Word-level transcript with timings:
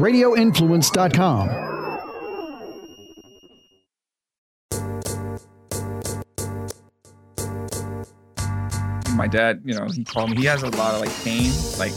radioinfluence.com. 0.00 1.70
my 9.20 9.26
dad, 9.26 9.60
you 9.66 9.74
know, 9.74 9.86
he 9.86 10.02
called 10.02 10.30
me. 10.30 10.38
He 10.38 10.46
has 10.46 10.62
a 10.62 10.70
lot 10.70 10.94
of 10.94 11.00
like 11.02 11.14
pain. 11.22 11.52
Like 11.78 11.92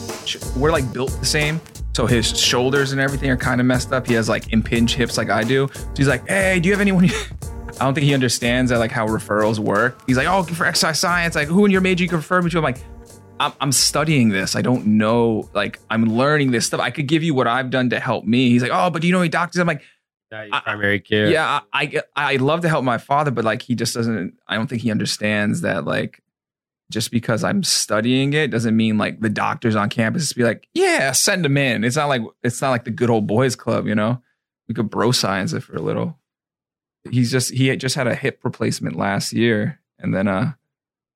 we're 0.58 0.74
like 0.74 0.92
built 0.92 1.12
the 1.22 1.26
same, 1.26 1.62
so 1.94 2.06
his 2.06 2.38
shoulders 2.38 2.92
and 2.92 3.00
everything 3.00 3.30
are 3.30 3.38
kind 3.38 3.62
of 3.62 3.68
messed 3.68 3.94
up. 3.94 4.06
He 4.06 4.14
has 4.16 4.28
like 4.28 4.52
impinged 4.52 4.96
hips, 4.96 5.18
like 5.18 5.30
I 5.30 5.46
do. 5.46 5.70
So 5.74 5.90
he's 5.96 6.08
like, 6.10 6.28
"Hey, 6.28 6.60
do 6.60 6.68
you 6.68 6.74
have 6.74 6.82
anyone?" 6.82 7.10
I 7.80 7.86
don't 7.86 7.94
think 7.94 8.06
he 8.06 8.14
understands 8.14 8.72
that 8.72 8.78
like 8.78 8.92
how 8.92 9.08
referrals 9.08 9.58
work. 9.58 10.02
He's 10.06 10.18
like, 10.18 10.28
"Oh, 10.28 10.44
for 10.44 10.66
exercise 10.66 11.00
science, 11.00 11.36
like 11.36 11.48
who 11.48 11.64
in 11.64 11.72
your 11.72 11.80
major 11.80 12.04
you 12.04 12.10
can 12.10 12.18
refer 12.18 12.42
me 12.42 12.50
to?" 12.50 12.58
I'm 12.58 12.64
like, 12.64 12.84
I'm, 13.40 13.54
I'm 13.60 13.72
studying 13.72 14.30
this. 14.30 14.56
I 14.56 14.62
don't 14.62 14.86
know. 14.86 15.50
Like 15.54 15.80
I'm 15.90 16.06
learning 16.06 16.52
this 16.52 16.68
stuff. 16.68 16.80
I 16.80 16.92
could 16.92 17.08
give 17.08 17.24
you 17.24 17.34
what 17.34 17.48
I've 17.48 17.70
done 17.70 17.90
to 17.90 18.00
help 18.00 18.26
me. 18.26 18.50
He's 18.50 18.62
like, 18.62 18.72
"Oh, 18.74 18.90
but 18.90 19.02
do 19.02 19.08
you 19.08 19.14
know 19.14 19.20
any 19.20 19.30
doctors?" 19.30 19.60
I'm 19.60 19.68
like, 19.68 19.82
primary 20.62 21.00
care. 21.00 21.28
yeah, 21.28 21.62
I, 21.74 22.02
I 22.16 22.34
I 22.34 22.36
love 22.38 22.62
to 22.62 22.70
help 22.70 22.84
my 22.84 22.98
father, 22.98 23.32
but 23.32 23.44
like 23.44 23.62
he 23.62 23.76
just 23.76 23.94
doesn't. 23.94 24.36
I 24.48 24.56
don't 24.56 24.68
think 24.68 24.82
he 24.82 24.92
understands 24.92 25.62
that 25.62 25.86
like 25.86 26.22
just 26.92 27.12
because 27.12 27.44
I'm 27.44 27.64
studying 27.64 28.34
it 28.34 28.52
doesn't 28.52 28.78
mean 28.78 28.98
like 29.00 29.20
the 29.20 29.30
doctors 29.30 29.76
on 29.76 29.90
campus 29.90 30.32
be 30.34 30.44
like, 30.44 30.68
yeah, 30.76 31.12
send 31.12 31.44
him 31.46 31.58
in. 31.58 31.84
It's 31.84 31.96
not 31.96 32.08
like 32.10 32.22
it's 32.44 32.62
not 32.62 32.70
like 32.70 32.84
the 32.86 32.92
good 32.92 33.10
old 33.10 33.26
boys 33.26 33.56
club, 33.56 33.88
you 33.88 33.96
know. 33.96 34.22
We 34.68 34.76
could 34.76 34.90
bro 34.90 35.12
science 35.12 35.54
it 35.54 35.62
for 35.62 35.76
a 35.76 35.82
little. 35.82 36.20
He's 37.10 37.32
just 37.32 37.52
he 37.52 37.68
had 37.68 37.80
just 37.80 37.96
had 37.96 38.08
a 38.08 38.16
hip 38.16 38.42
replacement 38.44 38.96
last 38.96 39.34
year, 39.34 39.80
and 39.98 40.14
then 40.14 40.28
uh 40.28 40.54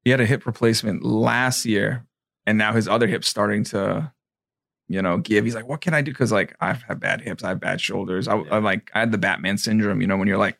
he 0.03 0.09
had 0.11 0.19
a 0.19 0.25
hip 0.25 0.45
replacement 0.45 1.03
last 1.03 1.65
year, 1.65 2.05
and 2.47 2.57
now 2.57 2.73
his 2.73 2.87
other 2.87 3.05
hip's 3.05 3.27
starting 3.27 3.63
to 3.65 4.11
you 4.87 5.01
know, 5.01 5.17
give. 5.17 5.43
He's 5.43 5.55
like, 5.55 5.67
what 5.67 5.81
can 5.81 5.93
I 5.93 6.01
do? 6.01 6.11
Because 6.11 6.31
like 6.31 6.55
I 6.61 6.73
have 6.73 6.99
bad 6.99 7.21
hips, 7.21 7.43
I 7.43 7.49
have 7.49 7.59
bad 7.59 7.81
shoulders. 7.81 8.27
I, 8.27 8.37
I'm 8.49 8.63
like, 8.63 8.89
I 8.93 9.01
had 9.01 9.11
the 9.11 9.17
Batman 9.17 9.57
syndrome. 9.57 10.01
You 10.01 10.07
know, 10.07 10.17
when 10.17 10.27
you're 10.27 10.37
like, 10.37 10.57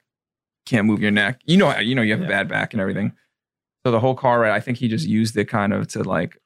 can't 0.66 0.86
move 0.86 1.02
your 1.02 1.12
neck. 1.12 1.42
You 1.46 1.58
know, 1.58 1.76
you 1.80 1.96
know, 1.96 2.02
you 2.02 2.14
have 2.14 2.24
a 2.24 2.28
bad 2.28 2.50
back 2.50 2.74
and 2.74 2.82
everything. 2.82 3.14
So 3.86 3.92
the 3.92 4.02
whole 4.02 4.16
car 4.16 4.42
ride, 4.42 4.52
I 4.52 4.60
think 4.60 4.78
he 4.78 4.90
just 4.90 5.08
used 5.08 5.38
it 5.38 5.46
kind 5.46 5.74
of 5.74 5.88
to 5.90 6.04
like, 6.04 6.42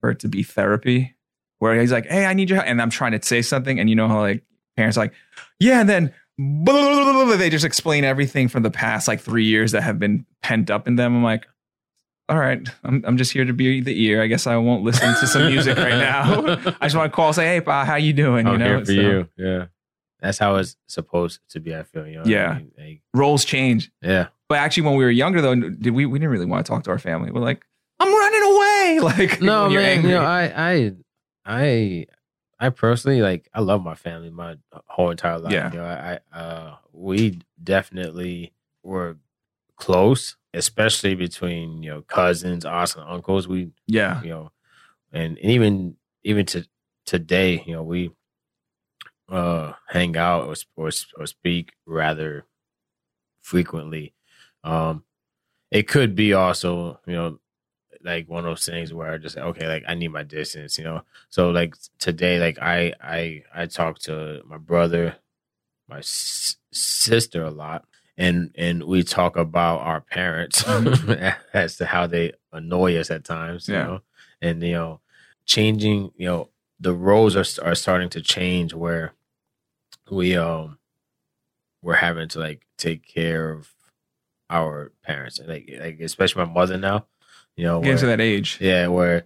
for 0.00 0.10
it 0.10 0.18
to 0.20 0.28
be 0.28 0.42
therapy. 0.42 1.14
Where 1.58 1.80
he's 1.80 1.92
like, 1.92 2.06
hey, 2.06 2.26
I 2.26 2.34
need 2.34 2.50
your 2.50 2.56
help, 2.56 2.68
and 2.68 2.82
I'm 2.82 2.90
trying 2.90 3.12
to 3.12 3.22
say 3.26 3.40
something, 3.40 3.80
and 3.80 3.88
you 3.88 3.96
know 3.96 4.08
how 4.08 4.20
like 4.20 4.42
parents 4.76 4.98
are 4.98 5.04
like, 5.04 5.14
yeah, 5.58 5.80
and 5.80 5.88
then 5.88 6.12
blah, 6.36 6.74
blah, 7.12 7.24
blah, 7.24 7.36
they 7.36 7.48
just 7.48 7.64
explain 7.64 8.04
everything 8.04 8.48
from 8.48 8.62
the 8.62 8.70
past 8.70 9.08
like 9.08 9.20
three 9.20 9.46
years 9.46 9.72
that 9.72 9.82
have 9.82 9.98
been 9.98 10.26
pent 10.42 10.70
up 10.70 10.86
in 10.86 10.96
them. 10.96 11.16
I'm 11.16 11.22
like, 11.22 11.46
all 12.28 12.38
right, 12.38 12.66
I'm, 12.84 13.04
I'm 13.06 13.16
just 13.16 13.32
here 13.32 13.44
to 13.44 13.52
be 13.52 13.80
the 13.80 14.02
ear. 14.04 14.22
I 14.22 14.26
guess 14.26 14.46
I 14.46 14.56
won't 14.56 14.82
listen 14.82 15.08
to 15.20 15.26
some 15.26 15.46
music 15.46 15.76
right 15.76 15.90
now. 15.98 16.42
I 16.80 16.86
just 16.86 16.96
want 16.96 17.12
to 17.12 17.14
call, 17.16 17.32
say, 17.32 17.46
hey, 17.46 17.60
pa, 17.60 17.84
how 17.84 17.94
you 17.96 18.12
doing? 18.12 18.46
I'm 18.46 18.54
you 18.54 18.58
know, 18.58 18.64
here 18.66 18.78
for 18.80 18.86
So, 18.86 18.92
you. 18.92 19.28
Yeah, 19.36 19.66
that's 20.20 20.38
how 20.38 20.56
it's 20.56 20.76
supposed 20.86 21.40
to 21.50 21.60
be. 21.60 21.74
I 21.74 21.82
feel. 21.84 22.06
You 22.06 22.14
know. 22.14 22.18
what 22.20 22.28
I 22.28 22.30
Yeah. 22.30 22.54
mean? 22.58 22.72
Like, 22.78 23.00
roles 23.14 23.44
change. 23.44 23.90
yeah. 24.02 24.28
But 24.48 24.58
actually, 24.58 24.84
when 24.84 24.94
we 24.96 25.04
were 25.04 25.10
younger, 25.10 25.40
though, 25.40 25.54
did 25.56 25.90
we? 25.90 26.06
We 26.06 26.18
didn't 26.18 26.30
really 26.30 26.46
want 26.46 26.64
to 26.66 26.70
talk 26.70 26.84
to 26.84 26.90
our 26.90 26.98
family. 27.00 27.30
We're 27.32 27.40
like, 27.40 27.64
I'm 28.00 28.08
running 28.12 28.42
away. 28.42 28.98
Like, 29.02 29.40
No, 29.42 29.68
man. 29.68 30.02
You 30.04 30.10
know, 30.10 30.22
I, 30.24 30.52
I, 30.56 30.92
I, 31.44 32.06
I 32.60 32.68
personally 32.70 33.20
like. 33.22 33.48
I 33.52 33.60
love 33.60 33.82
my 33.82 33.94
family 33.96 34.30
my 34.30 34.56
whole 34.86 35.10
entire 35.10 35.38
life. 35.38 35.52
Yeah. 35.52 35.72
You 35.72 35.78
know, 35.78 35.84
I, 35.84 36.18
I, 36.32 36.38
uh, 36.38 36.76
we 36.92 37.40
definitely 37.62 38.52
were 38.84 39.16
close, 39.76 40.36
especially 40.54 41.14
between 41.14 41.82
you 41.82 41.90
know 41.90 42.02
cousins, 42.02 42.64
aunts, 42.64 42.94
and 42.96 43.04
uncles. 43.08 43.48
We, 43.48 43.70
yeah, 43.86 44.22
you 44.22 44.30
know, 44.30 44.52
and, 45.12 45.38
and 45.38 45.50
even 45.52 45.96
even 46.24 46.46
to 46.46 46.66
today, 47.06 47.62
you 47.66 47.74
know, 47.74 47.82
we 47.82 48.10
uh 49.28 49.72
hang 49.88 50.16
out 50.16 50.44
or 50.46 50.54
or, 50.76 50.90
or 51.18 51.26
speak 51.26 51.72
rather 51.86 52.44
frequently. 53.42 54.14
Um, 54.64 55.04
it 55.70 55.88
could 55.88 56.14
be 56.16 56.34
also, 56.34 57.00
you 57.06 57.14
know, 57.14 57.40
like 58.04 58.28
one 58.28 58.44
of 58.46 58.50
those 58.50 58.66
things 58.66 58.94
where 58.94 59.12
I 59.12 59.18
just 59.18 59.36
okay, 59.38 59.68
like 59.68 59.84
I 59.88 59.94
need 59.94 60.08
my 60.08 60.24
distance, 60.24 60.78
you 60.78 60.84
know. 60.84 61.02
So 61.30 61.50
like 61.50 61.74
today, 61.98 62.40
like 62.40 62.58
I 62.60 62.94
I 63.02 63.44
I 63.54 63.66
talk 63.66 63.98
to 64.00 64.42
my 64.46 64.58
brother, 64.58 65.16
my 65.88 65.98
s- 65.98 66.56
sister 66.72 67.44
a 67.44 67.50
lot, 67.50 67.86
and 68.18 68.50
and 68.56 68.82
we 68.84 69.02
talk 69.02 69.36
about 69.36 69.80
our 69.80 70.00
parents 70.00 70.64
as 71.52 71.76
to 71.76 71.86
how 71.86 72.06
they 72.06 72.32
annoy 72.52 72.96
us 72.96 73.10
at 73.10 73.24
times, 73.24 73.68
you 73.68 73.74
Yeah. 73.74 73.82
know, 73.84 74.00
and 74.40 74.62
you 74.62 74.72
know, 74.72 75.00
changing, 75.44 76.12
you 76.16 76.26
know, 76.26 76.50
the 76.80 76.92
roles 76.94 77.36
are 77.36 77.64
are 77.66 77.74
starting 77.74 78.08
to 78.10 78.20
change 78.22 78.72
where 78.74 79.12
we 80.10 80.36
um 80.36 80.78
we're 81.82 81.94
having 81.96 82.28
to 82.28 82.38
like 82.38 82.66
take 82.78 83.06
care 83.06 83.50
of 83.50 83.70
our 84.50 84.92
parents 85.02 85.38
and 85.38 85.48
like 85.48 85.68
like 85.80 85.98
especially 86.00 86.44
my 86.44 86.52
mother 86.52 86.76
now 86.78 87.06
you 87.56 87.64
know 87.64 87.80
getting 87.80 87.98
to 87.98 88.06
that 88.06 88.20
age. 88.20 88.58
yeah 88.60 88.86
where 88.86 89.24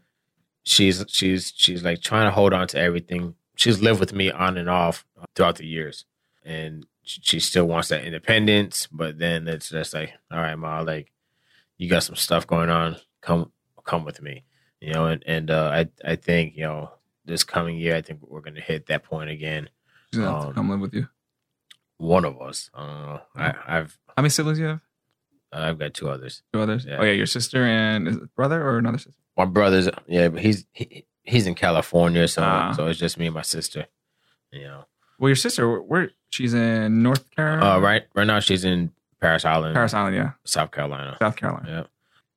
she's 0.63 1.05
she's 1.09 1.53
she's 1.57 1.83
like 1.83 2.01
trying 2.01 2.27
to 2.27 2.31
hold 2.31 2.53
on 2.55 2.67
to 2.67 2.79
everything 2.79 3.35
she's 3.57 3.83
lived 3.83 4.01
with 4.01 4.13
me 4.15 4.31
on 4.31 4.57
and 4.57 4.71
off 4.71 5.05
throughout 5.35 5.57
the 5.57 5.67
years 5.67 6.07
and 6.45 6.87
she 7.23 7.41
still 7.41 7.67
wants 7.67 7.89
that 7.89 8.05
independence 8.05 8.87
but 8.93 9.19
then 9.19 9.49
it's 9.49 9.69
just 9.71 9.95
like 9.95 10.13
all 10.31 10.39
right 10.41 10.57
ma 10.57 10.81
like 10.81 11.13
you 11.79 11.89
got 11.89 12.03
some 12.03 12.17
stuff 12.17 12.47
going 12.47 12.71
on 12.71 12.97
come 13.23 13.51
come 13.85 14.05
with 14.05 14.21
me 14.23 14.45
you 14.81 14.93
know 14.93 15.07
and 15.07 15.23
and 15.27 15.51
uh 15.51 15.71
i 15.73 15.89
i 16.05 16.15
think 16.17 16.57
you 16.57 16.63
know 16.65 16.91
this 17.25 17.43
coming 17.45 17.77
year 17.77 17.97
i 17.97 18.03
think 18.03 18.21
we're 18.23 18.41
gonna 18.41 18.61
hit 18.61 18.87
that 18.87 19.03
point 19.05 19.31
again 19.31 19.69
She's 20.13 20.21
gonna 20.21 20.33
have 20.33 20.43
to 20.43 20.49
Um, 20.49 20.55
come 20.55 20.71
live 20.71 20.81
with 20.81 20.95
you. 20.95 21.09
one 21.99 22.25
of 22.25 22.41
us 22.41 22.71
know 22.77 23.21
i 23.37 23.55
i've 23.67 23.99
How 24.17 24.23
many 24.23 24.31
siblings 24.31 24.59
do 24.59 24.63
you 24.65 24.69
have? 24.71 24.81
i've 25.53 25.79
got 25.79 25.95
two 25.95 26.09
others 26.09 26.43
Two 26.53 26.61
others. 26.61 26.85
Yeah. 26.87 26.99
Oh 27.01 27.05
yeah, 27.05 27.13
your 27.13 27.27
sister 27.27 27.65
and 27.65 28.09
is 28.09 28.17
it 28.17 28.35
brother 28.35 28.63
or 28.63 28.79
another 28.79 28.99
sister? 28.99 29.21
my 29.37 29.45
brother's 29.45 29.89
yeah 30.07 30.29
but 30.29 30.41
he's 30.43 30.67
he, 30.73 31.05
he's 31.23 31.47
in 31.47 31.55
california 31.55 32.27
so 32.29 32.43
Ah. 32.43 32.73
so 32.73 32.87
it's 32.87 32.99
just 32.99 33.19
me 33.19 33.27
and 33.27 33.35
my 33.35 33.43
sister 33.43 33.87
you 34.53 34.63
know 34.65 34.85
Well, 35.21 35.29
your 35.29 35.37
sister, 35.37 35.81
where, 35.81 36.11
she's 36.31 36.55
in 36.55 37.03
North 37.03 37.31
Carolina. 37.31 37.77
uh 37.77 37.79
right 37.81 38.03
right 38.15 38.27
now 38.27 38.41
she's 38.41 38.65
in 38.65 38.91
parris 39.21 39.45
island 39.45 39.75
Parris 39.75 39.95
Island, 39.95 40.17
yeah, 40.17 40.31
south 40.45 40.71
carolina 40.73 41.17
South 41.21 41.37
Carolina. 41.37 41.67
yeah 41.69 41.83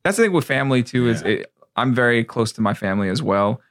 That's 0.04 0.18
the 0.18 0.24
thing 0.24 0.34
with 0.34 0.46
family 0.46 0.84
too. 0.84 1.08
Is 1.10 1.22
Yeah. 1.22 1.28
it, 1.30 1.54
I'm 1.76 1.96
very 1.96 2.24
close 2.24 2.52
to 2.54 2.62
my 2.62 2.74
family 2.76 3.10
as 3.10 3.22
well. 3.24 3.62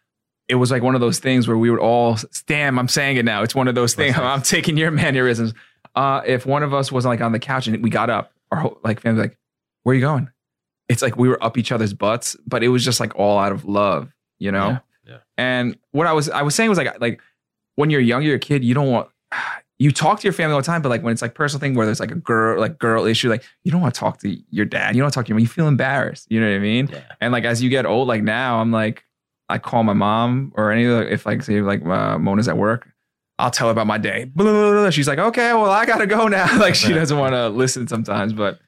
It 0.49 0.57
was 0.57 0.71
like 0.73 0.83
one 0.83 0.95
of 0.97 1.01
those 1.01 1.19
things 1.21 1.47
where 1.47 1.57
we 1.59 1.71
would 1.71 1.79
all. 1.79 2.17
Damn, 2.47 2.79
I'm 2.79 2.89
saying 2.89 3.17
it 3.17 3.25
now. 3.25 3.43
It's 3.45 3.55
one 3.55 3.69
of 3.69 3.75
those 3.77 3.95
things. 3.95 4.17
I'm 4.19 4.43
taking 4.43 4.77
your 4.77 4.91
mannerisms. 5.03 5.55
Uh, 5.95 6.21
if 6.27 6.45
one 6.47 6.63
of 6.65 6.73
us 6.75 6.91
wasn't 6.91 7.11
like 7.13 7.21
on 7.21 7.31
the 7.33 7.39
couch 7.39 7.67
and 7.69 7.81
we 7.83 7.91
got 7.91 8.11
up, 8.11 8.33
our 8.51 8.59
whole 8.59 8.81
like 8.83 9.01
family 9.01 9.21
was 9.21 9.29
like, 9.29 9.39
"Where 9.85 9.93
are 9.93 9.95
you 9.97 10.01
going?" 10.01 10.31
It's 10.89 11.01
like 11.03 11.17
we 11.17 11.29
were 11.29 11.43
up 11.43 11.57
each 11.57 11.71
other's 11.71 11.95
butts, 11.95 12.37
but 12.47 12.63
it 12.65 12.69
was 12.69 12.85
just 12.85 12.99
like 12.99 13.15
all 13.17 13.39
out 13.39 13.53
of 13.53 13.65
love, 13.65 14.13
you 14.41 14.51
know. 14.51 14.69
Yeah, 14.71 14.79
yeah. 15.07 15.19
And 15.39 15.79
what 15.93 16.07
I 16.07 16.13
was 16.13 16.29
I 16.29 16.43
was 16.43 16.55
saying 16.55 16.69
was 16.71 16.79
like 16.79 17.01
like 17.01 17.21
when 17.77 17.91
you're 17.91 18.01
young, 18.01 18.23
you're 18.23 18.37
a 18.37 18.41
kid, 18.41 18.65
you 18.65 18.75
don't 18.75 18.91
want 18.91 19.09
you 19.79 19.91
talk 19.91 20.21
to 20.21 20.25
your 20.25 20.33
family 20.33 20.55
all 20.55 20.61
the 20.61 20.67
time, 20.67 20.81
but 20.81 20.91
like 20.91 21.03
when 21.03 21.13
it's 21.13 21.23
like 21.23 21.35
personal 21.35 21.61
thing 21.61 21.75
where 21.75 21.87
there's 21.87 21.99
like 21.99 22.13
a 22.13 22.17
girl 22.17 22.61
like 22.61 22.79
girl 22.79 23.05
issue, 23.05 23.29
like 23.29 23.43
you 23.65 23.73
don't 23.73 23.81
want 23.81 23.93
to 23.95 23.99
talk 23.99 24.21
to 24.21 24.37
your 24.51 24.65
dad, 24.65 24.95
you 24.95 25.01
don't 25.01 25.07
want 25.07 25.13
to 25.13 25.19
talk 25.19 25.27
to 25.27 25.31
your 25.31 25.37
mom, 25.37 25.41
you 25.41 25.49
feel 25.49 25.67
embarrassed. 25.67 26.29
You 26.31 26.41
know 26.41 26.49
what 26.49 26.55
I 26.55 26.61
mean? 26.61 26.89
yeah 26.93 27.01
And 27.21 27.33
like 27.33 27.45
as 27.45 27.63
you 27.63 27.69
get 27.69 27.85
old, 27.85 28.07
like 28.07 28.23
now, 28.23 28.61
I'm 28.61 28.71
like 28.71 29.05
I 29.49 29.59
call 29.59 29.83
my 29.83 29.93
mom 29.93 30.53
or 30.55 30.71
any 30.71 30.85
of 30.85 30.99
the 30.99 31.13
if 31.13 31.27
like 31.27 31.43
say 31.43 31.61
like 31.63 31.85
uh, 31.85 32.19
Mona's 32.19 32.47
at 32.47 32.57
work, 32.57 32.89
I'll 33.39 33.51
tell 33.51 33.67
her 33.67 33.73
about 33.73 33.89
my 33.89 33.99
day. 33.99 34.25
Blah, 34.25 34.45
blah, 34.45 34.53
blah, 34.53 34.81
blah. 34.83 34.91
She's 34.91 35.09
like, 35.09 35.19
okay, 35.19 35.53
well 35.53 35.71
I 35.71 35.85
gotta 35.85 36.07
go 36.07 36.29
now. 36.29 36.59
like 36.61 36.77
she 36.77 36.93
doesn't 36.93 37.19
want 37.19 37.33
to 37.33 37.49
listen 37.49 37.89
sometimes, 37.89 38.33
but 38.33 38.61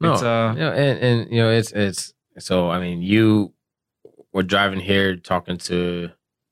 no 0.00 0.14
it's 0.14 0.22
uh 0.22 0.52
you 0.56 0.60
know, 0.60 0.72
and 0.72 0.98
and 0.98 1.30
you 1.30 1.36
know 1.36 1.50
it's 1.50 1.70
it's 1.70 2.12
so 2.38 2.70
i 2.70 2.80
mean 2.80 3.02
you 3.02 3.52
were 4.32 4.42
driving 4.42 4.80
here 4.80 5.16
talking 5.16 5.56
to 5.56 6.10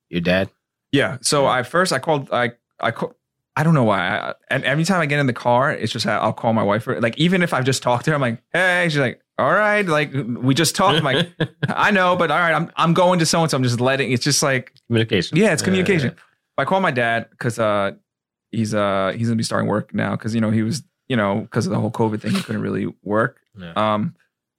your 0.08 0.20
dad 0.20 0.48
Yeah. 0.92 1.18
So 1.20 1.46
I 1.46 1.62
first 1.62 1.92
I 1.92 1.98
called 1.98 2.28
I 2.32 2.52
I 2.80 2.90
call, 2.90 3.14
I 3.56 3.62
don't 3.62 3.74
know 3.74 3.84
why. 3.84 4.08
I, 4.08 4.34
and 4.50 4.64
every 4.64 4.84
time 4.84 5.00
I 5.00 5.06
get 5.06 5.18
in 5.18 5.26
the 5.26 5.32
car, 5.32 5.70
it's 5.72 5.92
just 5.92 6.06
I'll 6.06 6.32
call 6.32 6.52
my 6.52 6.62
wife. 6.62 6.84
For, 6.84 7.00
Like 7.00 7.18
even 7.18 7.42
if 7.42 7.52
I've 7.52 7.64
just 7.64 7.82
talked 7.82 8.04
to 8.06 8.10
her, 8.10 8.14
I'm 8.14 8.20
like, 8.20 8.42
hey. 8.52 8.86
She's 8.88 8.98
like, 8.98 9.20
all 9.38 9.52
right. 9.52 9.86
Like 9.86 10.12
we 10.12 10.54
just 10.54 10.74
talked. 10.76 10.98
I'm 10.98 11.04
like, 11.04 11.28
I 11.68 11.90
know, 11.90 12.16
but 12.16 12.30
all 12.30 12.38
right. 12.38 12.54
I'm 12.54 12.70
I'm 12.76 12.94
going 12.94 13.18
to 13.18 13.26
so 13.26 13.42
and 13.42 13.50
so. 13.50 13.56
I'm 13.56 13.62
just 13.62 13.80
letting. 13.80 14.12
It's 14.12 14.24
just 14.24 14.42
like 14.42 14.72
communication 14.86 15.36
yeah, 15.38 15.52
it's 15.52 15.62
communication. 15.62 16.10
yeah. 16.16 16.22
I 16.58 16.64
call 16.64 16.80
my 16.80 16.90
dad 16.90 17.28
because 17.30 17.58
uh 17.58 17.92
he's 18.50 18.74
uh 18.74 19.12
he's 19.16 19.28
gonna 19.28 19.36
be 19.36 19.42
starting 19.42 19.68
work 19.68 19.94
now 19.94 20.12
because 20.12 20.34
you 20.34 20.40
know 20.40 20.50
he 20.50 20.62
was 20.62 20.82
you 21.08 21.16
know 21.16 21.40
because 21.40 21.66
of 21.66 21.72
the 21.72 21.80
whole 21.80 21.90
COVID 21.90 22.20
thing 22.20 22.32
he 22.32 22.42
couldn't 22.42 22.62
really 22.62 22.86
work. 23.02 23.40
Yeah. 23.58 23.72
Um, 23.76 24.14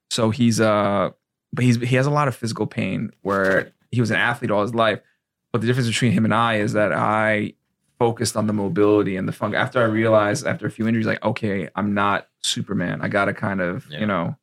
so 0.10 0.30
he's 0.32 0.60
uh, 0.60 1.12
but 1.54 1.64
he's 1.64 1.78
he 1.78 1.96
has 1.96 2.06
a 2.08 2.12
lot 2.12 2.28
of 2.28 2.36
physical 2.36 2.66
pain 2.68 3.12
where 3.22 3.72
he 3.92 4.00
was 4.02 4.10
an 4.12 4.18
athlete 4.18 4.52
all 4.52 4.62
his 4.62 4.74
life. 4.76 5.00
But 5.52 5.62
the 5.62 5.68
difference 5.68 5.88
between 5.88 6.12
him 6.12 6.26
and 6.26 6.34
I 6.34 6.56
is 6.56 6.74
that 6.74 6.94
I 6.94 7.54
focused 8.00 8.36
on 8.38 8.48
the 8.48 8.54
mobility 8.54 9.16
and 9.16 9.28
the 9.28 9.32
fun. 9.34 9.54
After 9.54 9.80
I 9.82 9.86
realized 9.86 10.46
after 10.48 10.66
a 10.66 10.72
few 10.72 10.88
injuries, 10.88 11.06
like 11.08 11.24
okay, 11.24 11.70
I'm 11.76 11.94
not 11.94 12.28
Superman. 12.42 13.02
I 13.02 13.08
gotta 13.10 13.34
kind 13.34 13.62
of 13.62 13.86
Yeah. 13.90 14.00
you 14.00 14.06
know 14.06 14.38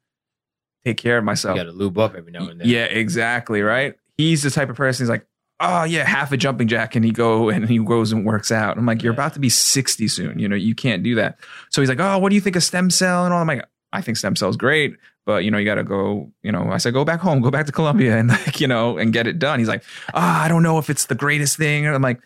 take 0.84 0.96
care 0.96 1.18
of 1.18 1.24
myself. 1.24 1.56
you 1.56 1.62
gotta 1.64 1.76
lube 1.76 1.98
up 1.98 2.14
every 2.14 2.30
now 2.32 2.48
and 2.48 2.60
then 2.60 2.68
Yeah, 2.68 2.84
exactly. 2.84 3.62
Right. 3.62 3.94
He's 4.16 4.42
the 4.42 4.50
type 4.50 4.68
of 4.70 4.76
person. 4.76 5.04
He's 5.04 5.10
like, 5.10 5.26
oh 5.60 5.82
yeah, 5.84 6.04
half 6.04 6.30
a 6.30 6.36
jumping 6.36 6.68
jack, 6.68 6.94
and 6.94 7.04
he 7.04 7.10
go 7.10 7.48
and 7.48 7.68
he 7.68 7.78
goes 7.78 8.12
and 8.12 8.24
works 8.24 8.52
out. 8.52 8.78
I'm 8.78 8.86
like, 8.86 9.02
you're 9.02 9.12
Yeah. 9.12 9.16
about 9.16 9.34
to 9.34 9.40
be 9.40 9.48
60 9.48 10.06
soon. 10.08 10.38
You 10.38 10.48
know, 10.48 10.54
you 10.56 10.74
can't 10.74 11.02
do 11.02 11.16
that. 11.16 11.38
So 11.70 11.80
he's 11.82 11.88
like, 11.88 11.98
oh, 12.00 12.18
what 12.18 12.28
do 12.28 12.34
you 12.36 12.40
think 12.40 12.54
of 12.56 12.62
stem 12.62 12.90
cell 12.90 13.24
and 13.24 13.34
all? 13.34 13.40
I'm 13.40 13.46
like, 13.48 13.64
I 13.92 14.00
think 14.02 14.18
stem 14.18 14.36
cell 14.36 14.50
is 14.50 14.56
great, 14.56 14.96
but 15.28 15.44
you 15.44 15.50
know, 15.50 15.58
you 15.58 15.66
got 15.66 15.74
to 15.74 15.84
go. 15.84 16.32
You 16.42 16.50
know, 16.50 16.70
I 16.70 16.78
said, 16.78 16.94
go 16.94 17.04
back 17.04 17.20
home, 17.20 17.42
go 17.42 17.50
back 17.50 17.66
to 17.66 17.72
Colombia 17.72 18.16
and 18.16 18.28
like, 18.46 18.62
you 18.62 18.66
know, 18.66 18.96
and 18.96 19.12
get 19.12 19.26
it 19.26 19.38
done. 19.38 19.58
He's 19.58 19.68
like, 19.68 19.84
ah, 20.14 20.42
I 20.42 20.48
don't 20.48 20.62
know 20.62 20.78
if 20.78 20.88
it's 20.88 21.04
the 21.04 21.14
greatest 21.14 21.58
thing. 21.58 21.84
And 21.84 21.94
I'm 21.94 22.00
like, 22.00 22.22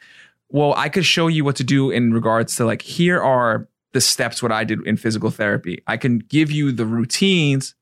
well, 0.51 0.73
I 0.77 0.89
could 0.89 1.05
show 1.05 1.27
you 1.27 1.45
what 1.45 1.57
to 1.57 1.65
do 1.65 1.91
in 1.91 2.15
regards 2.15 2.55
to 2.57 2.65
like, 2.65 2.81
here 2.81 3.21
are 3.21 3.67
the 3.91 4.01
steps 4.01 4.41
what 4.41 4.53
I 4.53 4.63
did 4.63 4.87
in 4.87 4.97
physical 4.97 5.33
therapy. 5.33 5.83
I 5.89 5.97
can 5.97 6.21
give 6.21 6.53
you 6.53 6.71
the 6.71 6.87
routines. 6.87 7.75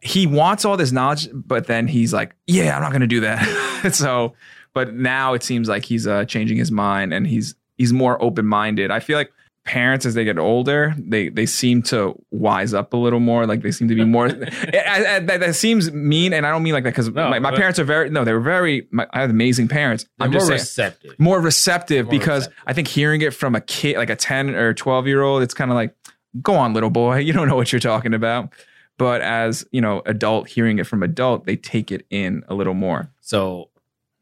He 0.00 0.26
wants 0.26 0.64
all 0.64 0.78
this 0.78 0.92
knowledge, 0.92 1.28
but 1.34 1.66
then 1.66 1.86
he's 1.86 2.14
like, 2.14 2.34
yeah, 2.46 2.74
I'm 2.74 2.80
not 2.80 2.90
going 2.90 3.02
to 3.02 3.06
do 3.06 3.20
that. 3.20 3.92
so, 3.92 4.32
but 4.72 4.94
now 4.94 5.34
it 5.34 5.42
seems 5.42 5.68
like 5.68 5.84
he's 5.84 6.06
uh, 6.06 6.24
changing 6.24 6.56
his 6.56 6.72
mind 6.72 7.12
and 7.12 7.26
he's 7.26 7.54
he's 7.76 7.92
more 7.92 8.20
open 8.22 8.46
minded. 8.46 8.90
I 8.90 9.00
feel 9.00 9.18
like 9.18 9.30
parents 9.68 10.06
as 10.06 10.14
they 10.14 10.24
get 10.24 10.38
older, 10.38 10.94
they 10.98 11.28
they 11.28 11.46
seem 11.46 11.82
to 11.84 12.14
wise 12.30 12.72
up 12.74 12.92
a 12.92 12.96
little 12.96 13.20
more. 13.20 13.46
Like 13.46 13.62
they 13.62 13.70
seem 13.70 13.86
to 13.88 13.94
be 13.94 14.04
more. 14.04 14.26
I- 14.28 15.04
I- 15.16 15.18
that, 15.20 15.40
that 15.40 15.54
seems 15.54 15.92
mean, 15.92 16.32
and 16.32 16.46
I 16.46 16.50
don't 16.50 16.62
mean 16.62 16.72
like 16.72 16.84
that 16.84 16.90
because 16.90 17.08
No, 17.10 17.28
my, 17.30 17.38
my 17.38 17.54
parents 17.54 17.78
are 17.78 17.84
very 17.84 18.08
no, 18.10 18.24
they 18.24 18.32
were 18.32 18.40
very. 18.40 18.88
My, 18.90 19.06
I 19.12 19.20
have 19.20 19.30
amazing 19.30 19.68
parents. 19.68 20.06
I'm 20.18 20.30
more 20.30 20.40
just 20.40 20.46
saying 20.48 20.58
receptive. 20.60 21.18
more 21.18 21.40
receptive 21.40 22.06
More 22.06 22.10
because 22.10 22.46
receptive. 22.48 22.64
I 22.66 22.72
think 22.72 22.88
hearing 22.88 23.20
it 23.20 23.34
from 23.34 23.54
a 23.54 23.60
kid, 23.60 23.96
like 23.98 24.10
a 24.10 24.16
10 24.16 24.54
or 24.54 24.72
12 24.74 25.06
year 25.06 25.22
old, 25.22 25.42
it's 25.42 25.54
kind 25.54 25.70
of 25.70 25.74
like, 25.74 25.94
go 26.42 26.54
on, 26.56 26.72
little 26.74 26.90
boy. 26.90 27.18
You 27.28 27.32
don't 27.32 27.48
know 27.48 27.56
what 27.56 27.70
you're 27.72 27.80
talking 27.80 28.14
about. 28.14 28.52
But 28.96 29.20
as, 29.20 29.64
you 29.70 29.80
know, 29.80 30.02
adult 30.06 30.48
hearing 30.48 30.78
it 30.80 30.86
from 30.86 31.02
adult, 31.04 31.44
they 31.46 31.54
take 31.56 31.92
it 31.92 32.04
in 32.10 32.42
a 32.48 32.54
little 32.54 32.74
more. 32.74 33.10
So, 33.20 33.70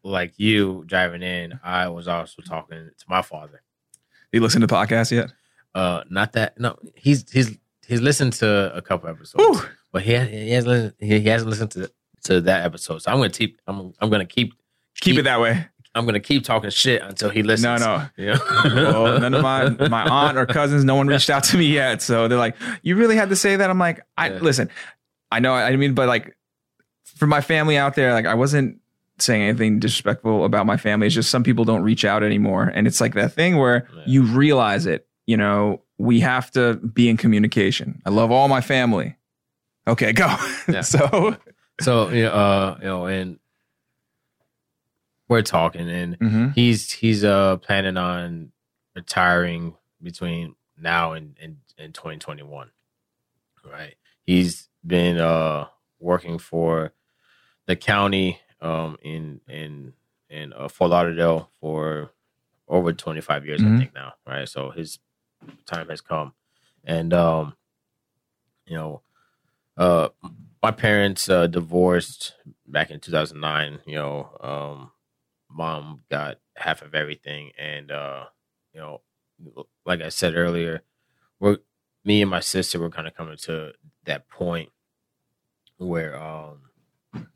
like 0.04 0.34
you 0.38 0.84
driving 0.86 1.22
in, 1.22 1.58
I 1.64 1.88
was 1.88 2.06
also 2.08 2.42
talking 2.42 2.90
to 2.98 3.04
my 3.08 3.22
father. 3.22 3.62
You 4.32 4.40
listen 4.40 4.60
to 4.60 4.66
podcasts 4.66 5.10
yet? 5.12 5.32
Uh, 5.74 6.02
not 6.10 6.32
that 6.32 6.58
no, 6.58 6.76
he's 6.94 7.30
he's 7.30 7.56
he's 7.86 8.00
listened 8.00 8.32
to 8.34 8.74
a 8.74 8.82
couple 8.82 9.08
episodes, 9.08 9.34
Whew. 9.36 9.60
but 9.92 10.02
he 10.02 10.12
has, 10.12 10.28
he 10.28 10.50
has 10.50 10.66
listened, 10.66 10.94
he 11.00 11.20
hasn't 11.24 11.50
listened 11.50 11.70
to 11.72 11.90
to 12.24 12.40
that 12.42 12.64
episode. 12.64 13.02
So 13.02 13.10
I'm 13.10 13.18
gonna 13.18 13.30
keep 13.30 13.60
I'm 13.66 13.92
I'm 14.00 14.10
gonna 14.10 14.24
keep 14.26 14.54
Keep 15.00 15.18
it 15.18 15.22
that 15.24 15.40
way. 15.40 15.66
I'm 15.94 16.06
gonna 16.06 16.20
keep 16.20 16.42
talking 16.44 16.70
shit 16.70 17.02
until 17.02 17.28
he 17.30 17.42
listens. 17.42 17.80
No, 17.82 17.98
no. 17.98 18.06
Yeah. 18.16 18.38
Well, 18.64 19.18
none 19.20 19.34
of 19.34 19.42
my 19.42 19.68
my 19.88 20.04
aunt 20.04 20.38
or 20.38 20.46
cousins, 20.46 20.84
no 20.84 20.94
one 20.94 21.06
reached 21.06 21.28
out 21.30 21.44
to 21.44 21.58
me 21.58 21.66
yet. 21.66 22.00
So 22.02 22.28
they're 22.28 22.38
like, 22.38 22.56
"You 22.82 22.96
really 22.96 23.16
had 23.16 23.28
to 23.28 23.36
say 23.36 23.56
that?" 23.56 23.68
I'm 23.70 23.78
like, 23.78 24.00
"I 24.16 24.30
Yeah. 24.30 24.38
listen, 24.40 24.70
I 25.30 25.40
know, 25.40 25.52
I 25.54 25.76
mean, 25.76 25.94
but 25.94 26.08
like 26.08 26.36
for 27.04 27.26
my 27.26 27.40
family 27.42 27.76
out 27.76 27.94
there, 27.94 28.12
like 28.14 28.24
I 28.26 28.34
wasn't 28.34 28.80
saying 29.18 29.42
anything 29.42 29.78
disrespectful 29.78 30.44
about 30.44 30.66
my 30.66 30.76
family. 30.76 31.06
It's 31.06 31.14
just 31.14 31.30
some 31.30 31.42
people 31.42 31.64
don't 31.64 31.82
reach 31.82 32.04
out 32.04 32.22
anymore, 32.22 32.64
and 32.74 32.86
it's 32.86 33.00
like 33.00 33.14
that 33.14 33.32
thing 33.32 33.56
where 33.56 33.88
Yeah. 33.94 34.02
you 34.06 34.22
realize 34.24 34.86
it. 34.86 35.06
You 35.26 35.36
know, 35.36 35.82
we 35.98 36.20
have 36.20 36.50
to 36.52 36.74
be 36.74 37.08
in 37.08 37.16
communication. 37.16 38.02
I 38.06 38.10
love 38.10 38.30
all 38.30 38.48
my 38.48 38.60
family. 38.60 39.16
Okay, 39.88 40.12
go. 40.12 40.26
Yeah. 40.68 40.80
so, 40.82 41.36
so 41.80 42.08
you 42.10 42.24
know, 42.24 42.30
uh, 42.32 42.78
you 42.80 42.86
know, 42.86 43.06
and 43.06 43.38
we're 45.28 45.42
talking, 45.42 45.88
and 45.90 46.18
mhm. 46.18 46.54
he's 46.54 46.92
he's 46.92 47.24
uh 47.24 47.56
planning 47.58 47.96
on 47.96 48.52
retiring 48.94 49.74
between 50.02 50.54
now 50.78 51.12
and 51.12 51.36
and, 51.40 51.56
and 51.78 51.94
2021 51.94 52.70
right 53.70 53.94
he's 54.24 54.68
been 54.86 55.18
uh 55.18 55.66
working 55.98 56.38
for 56.38 56.92
the 57.66 57.74
county 57.74 58.38
um 58.60 58.96
in 59.02 59.40
in 59.48 59.92
in 60.30 60.52
uh, 60.52 60.68
Fort 60.68 60.90
Lauderdale 60.90 61.50
for 61.60 62.10
over 62.68 62.92
25 62.92 63.46
years 63.46 63.60
Mhm. 63.62 63.76
I 63.76 63.78
think 63.78 63.94
now 63.94 64.14
right? 64.26 64.48
So 64.48 64.70
his 64.70 64.98
time 65.66 65.88
has 65.88 66.00
come. 66.00 66.34
And 66.84 67.12
um 67.14 67.56
you 68.66 68.76
know 68.76 69.02
uh 69.76 70.08
my 70.62 70.70
parents 70.70 71.28
uh 71.28 71.46
divorced 71.46 72.34
back 72.66 72.90
in 72.90 72.98
2009 73.00 73.80
you 73.86 73.94
know 73.96 74.30
um 74.40 74.92
mom 75.50 76.02
got 76.10 76.38
half 76.56 76.82
of 76.82 76.94
everything. 76.94 77.52
And 77.58 77.90
uh 77.90 78.26
you 78.72 78.80
know 78.80 79.02
like 79.84 80.00
i 80.00 80.08
said 80.08 80.34
earlier 80.34 80.82
we're 81.40 81.58
me 82.04 82.22
and 82.22 82.30
my 82.30 82.40
sister 82.40 82.78
were 82.78 82.88
kind 82.90 83.06
of 83.06 83.14
coming 83.14 83.36
to 83.36 83.72
that 84.04 84.28
point 84.30 84.70
where 85.78 86.16
um 86.20 86.62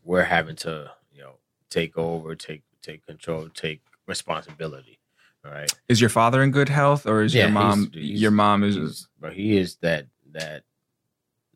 we're 0.03 0.25
having 0.25 0.57
to 0.57 0.91
you 1.21 1.27
know 1.27 1.35
take 1.69 1.99
over 1.99 2.35
take 2.35 2.63
take 2.83 3.05
control 3.07 3.49
take 3.51 3.83
responsibility 4.09 4.99
all 5.45 5.53
right 5.53 5.71
is 5.87 6.01
your 6.01 6.09
father 6.11 6.43
in 6.43 6.51
good 6.51 6.69
health, 6.71 7.07
or 7.07 7.23
is 7.23 7.35
Yeah, 7.35 7.43
your 7.45 7.53
mom? 7.53 7.91
he's- 7.95 8.21
your 8.23 8.31
mom 8.31 8.63
is. 8.65 9.09
But 9.21 9.33
he 9.35 9.57
is 9.59 9.77
that 9.83 10.07
that 10.33 10.65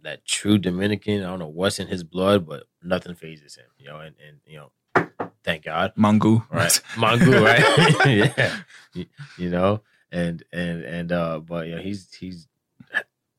that 0.02 0.25
true 0.26 0.58
Dominican. 0.58 1.22
I 1.22 1.26
don't 1.31 1.38
know 1.38 1.46
what's 1.49 1.78
in 1.78 1.87
his 1.88 2.02
blood, 2.05 2.46
but 2.46 2.64
nothing 2.82 3.14
fazes 3.14 3.56
him. 3.56 3.66
You 3.78 3.87
know, 3.88 4.00
and 4.00 4.14
and 4.26 4.40
you 4.46 4.58
know, 4.58 5.08
thank 5.44 5.64
God, 5.64 5.94
Mangu, 5.96 6.44
right? 6.50 6.81
Mangu, 6.96 7.34
right? 7.49 7.64
yeah, 8.38 8.56
you, 8.94 9.06
you 9.38 9.50
know, 9.50 9.81
and 10.10 10.43
and 10.52 10.82
and 10.82 11.12
uh, 11.12 11.38
but 11.40 11.67
you 11.69 11.76
know, 11.76 11.82
he's 11.82 12.12
he's 12.14 12.49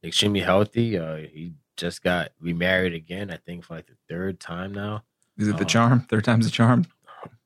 extremely 0.03 0.41
healthy. 0.41 0.97
Uh, 0.97 1.17
he 1.17 1.53
just 1.77 2.03
got 2.03 2.31
remarried 2.39 2.93
again. 2.93 3.29
I 3.31 3.37
think 3.37 3.63
for 3.65 3.75
like 3.75 3.87
the 3.87 3.97
third 4.09 4.39
time 4.39 4.73
now. 4.73 5.03
Is 5.37 5.47
it 5.47 5.57
the 5.57 5.63
Oh. 5.63 5.67
charm? 5.67 6.01
Third 6.09 6.23
time's 6.23 6.45
the 6.45 6.51
charm. 6.51 6.85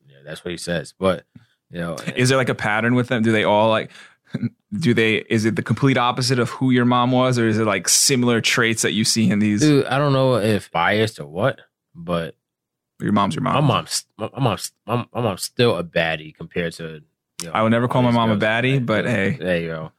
Yeah, 0.07 0.17
that's 0.25 0.43
what 0.45 0.51
he 0.51 0.57
says. 0.57 0.93
But 0.97 1.25
you 1.71 1.79
know, 1.79 1.95
Is 2.15 2.29
there 2.29 2.37
like 2.37 2.49
a 2.49 2.55
pattern 2.55 2.95
with 2.95 3.07
them? 3.09 3.21
Do 3.23 3.31
they 3.31 3.43
all 3.43 3.69
like? 3.69 3.91
Do 4.79 4.93
they? 4.93 5.15
Is 5.29 5.45
it 5.45 5.55
the 5.55 5.63
complete 5.63 5.97
opposite 5.97 6.37
of 6.39 6.49
who 6.51 6.69
your 6.71 6.85
mom 6.85 7.11
was, 7.11 7.39
or 7.39 7.47
is 7.47 7.57
it 7.57 7.65
like 7.65 7.89
similar 7.89 8.41
traits 8.41 8.83
that 8.83 8.91
you 8.93 9.03
see 9.03 9.29
in 9.31 9.39
these? 9.39 9.61
dude, 9.61 9.85
I 9.85 9.97
don't 9.97 10.13
know 10.13 10.35
if 10.35 10.69
biased 10.71 11.19
or 11.19 11.25
what, 11.25 11.59
but 11.95 12.35
Your 13.01 13.11
mom's 13.11 13.33
your 13.35 13.41
mom. 13.41 13.55
my 13.55 13.61
mom's 13.61 14.05
my, 14.17 14.29
my 14.33 14.39
mom's 14.39 14.71
my, 14.85 15.05
my 15.13 15.21
mom's 15.21 15.41
still 15.43 15.75
a 15.77 15.83
baddie 15.83 16.35
compared 16.35 16.73
to 16.73 17.01
you 17.41 17.47
know, 17.47 17.51
I 17.53 17.63
would 17.63 17.71
never 17.71 17.87
call 17.87 18.03
my 18.03 18.11
mom 18.11 18.29
a 18.29 18.37
baddie, 18.37 18.75
Like, 18.75 18.85
but 18.85 19.05
hey. 19.05 19.37
there 19.39 19.59
you 19.59 19.67
go. 19.69 19.91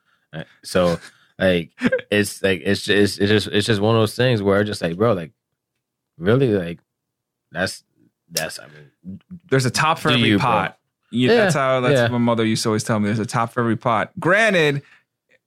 So 0.62 1.00
like 1.38 1.70
it's 2.10 2.40
like 2.42 2.60
it's 2.64 2.82
just 2.84 3.18
it's 3.20 3.28
just 3.30 3.46
it's 3.48 3.66
just 3.66 3.80
one 3.80 3.96
of 3.96 4.00
those 4.02 4.14
things 4.14 4.40
where 4.42 4.60
I'm 4.60 4.66
just 4.66 4.82
like 4.82 4.96
bro 4.96 5.14
like 5.14 5.32
really 6.18 6.52
like 6.52 6.78
that's 7.52 7.84
that's 8.30 8.58
I 8.58 8.66
mean 8.66 9.20
There's 9.50 9.66
a 9.66 9.70
top 9.70 9.98
for 9.98 10.10
every 10.10 10.28
you, 10.28 10.38
pot. 10.38 10.78
Yeah, 11.10 11.32
Yeah, 11.32 11.36
that's 11.42 11.54
how. 11.54 11.80
That's 11.80 11.94
yeah. 11.94 12.02
what 12.02 12.12
my 12.12 12.18
mother 12.18 12.44
used 12.44 12.62
to 12.62 12.68
always 12.68 12.84
tell 12.84 13.00
me. 13.00 13.06
There's 13.06 13.18
a 13.18 13.26
top 13.26 13.52
for 13.52 13.60
every 13.60 13.76
pot. 13.76 14.12
Granted, 14.20 14.82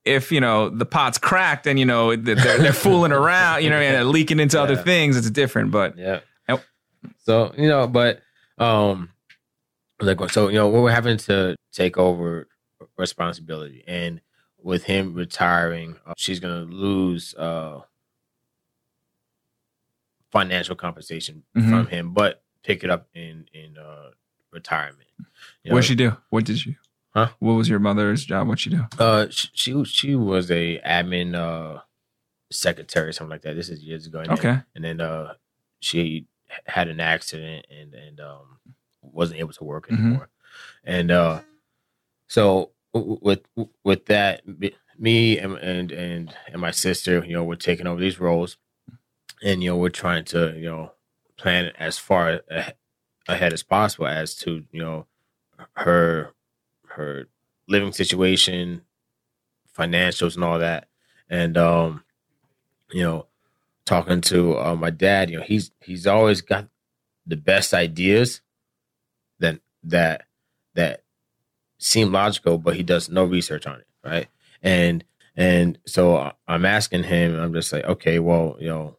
if 0.04 0.30
you 0.30 0.40
know 0.40 0.68
the 0.68 0.84
pot's 0.84 1.18
cracked 1.18 1.66
and 1.66 1.78
you 1.78 1.86
know 1.86 2.14
they're 2.14 2.34
they're 2.34 2.72
fooling 2.74 3.12
around, 3.12 3.64
you 3.64 3.70
know, 3.70 3.76
and 3.76 4.08
leaking 4.10 4.40
into 4.40 4.60
other 4.60 4.76
things, 4.76 5.16
it's 5.16 5.30
different. 5.30 5.70
But 5.70 5.96
yeah. 5.96 6.20
So 7.24 7.52
you 7.56 7.68
know, 7.68 7.86
but 7.86 8.20
um, 8.58 9.10
like 10.00 10.18
so 10.30 10.48
you 10.48 10.54
know 10.54 10.68
we're 10.68 10.90
having 10.90 11.16
to 11.18 11.56
take 11.72 11.96
over 11.96 12.48
responsibility, 12.96 13.84
and 13.86 14.20
with 14.62 14.84
him 14.84 15.14
retiring, 15.14 15.96
uh, 16.06 16.14
she's 16.16 16.40
gonna 16.40 16.64
lose 16.64 17.34
uh 17.34 17.80
financial 20.34 20.76
compensation 20.76 21.44
Mhm. 21.56 21.70
from 21.70 21.86
him, 21.86 22.12
but 22.12 22.42
pick 22.62 22.84
it 22.84 22.90
up 22.90 23.08
in 23.14 23.46
in 23.54 23.78
uh 23.78 24.10
retirement. 24.50 25.08
You 25.62 25.70
know, 25.70 25.74
what'd 25.76 25.88
she 25.88 25.94
do? 25.94 26.16
What 26.30 26.44
did 26.44 26.66
you? 26.66 26.74
Huh? 27.14 27.28
What 27.38 27.52
was 27.54 27.68
your 27.68 27.78
mother's 27.78 28.24
job? 28.24 28.48
What'd 28.48 28.60
she 28.60 28.70
do? 28.70 28.84
Uh, 28.98 29.26
she 29.30 29.48
she, 29.54 29.84
she 29.84 30.14
was 30.16 30.50
a 30.50 30.80
admin 30.80 31.34
uh 31.34 31.80
secretary, 32.52 33.12
something 33.14 33.30
like 33.30 33.42
that. 33.42 33.54
This 33.54 33.68
is 33.68 33.82
years 33.82 34.06
ago. 34.06 34.18
And 34.20 34.28
then- 34.28 34.38
Okay. 34.38 34.62
and 34.74 34.84
then 34.84 35.00
uh, 35.00 35.34
she 35.80 36.26
had 36.66 36.88
an 36.88 37.00
accident 37.00 37.66
and 37.70 37.94
and 37.94 38.20
um 38.20 38.58
wasn't 39.02 39.38
able 39.40 39.52
to 39.52 39.64
work 39.64 39.88
Mhm. 39.88 39.98
anymore. 39.98 40.28
And 40.84 41.10
uh, 41.10 41.42
so 42.28 42.72
with 42.92 43.42
with 43.84 44.06
that, 44.06 44.42
me 44.98 45.38
and 45.38 45.56
and 45.58 45.92
and 45.92 46.34
and 46.48 46.60
my 46.60 46.70
sister, 46.70 47.24
you 47.24 47.32
know, 47.32 47.44
we're 47.44 47.56
taking 47.56 47.86
over 47.86 48.00
these 48.00 48.20
roles, 48.20 48.56
and 49.44 49.62
you 49.62 49.70
know, 49.70 49.78
we're 49.78 49.90
trying 49.90 50.24
to 50.26 50.54
you 50.56 50.70
know 50.70 50.92
plan 51.38 51.72
as 51.78 51.98
far 51.98 52.40
ahead 53.28 53.52
as 53.52 53.62
possible 53.62 54.08
as 54.08 54.34
to 54.36 54.64
you 54.72 54.80
know 54.82 55.06
her 55.74 56.32
her 56.88 57.28
living 57.68 57.92
situation, 57.92 58.82
financials, 59.76 60.34
and 60.34 60.44
all 60.44 60.58
that. 60.58 60.88
And 61.28 61.56
um, 61.56 62.04
you 62.92 63.02
know, 63.02 63.26
talking 63.86 64.20
to 64.22 64.58
uh, 64.58 64.76
my 64.76 64.90
dad, 64.90 65.30
you 65.30 65.38
know, 65.38 65.44
he's 65.44 65.70
he's 65.82 66.06
always 66.06 66.40
got 66.42 66.68
the 67.26 67.36
best 67.36 67.74
ideas 67.74 68.40
that 69.40 69.60
that 69.82 70.24
that 70.74 71.02
seem 71.78 72.12
logical, 72.12 72.58
but 72.58 72.76
he 72.76 72.82
does 72.82 73.08
no 73.08 73.24
research 73.24 73.66
on 73.66 73.80
it, 73.80 73.86
right? 74.04 74.28
And 74.62 75.04
and 75.36 75.78
so 75.86 76.16
I- 76.16 76.32
I'm 76.48 76.64
asking 76.64 77.04
him, 77.04 77.38
I'm 77.38 77.52
just 77.52 77.72
like, 77.72 77.84
okay, 77.84 78.18
well, 78.18 78.56
you 78.60 78.68
know, 78.68 78.98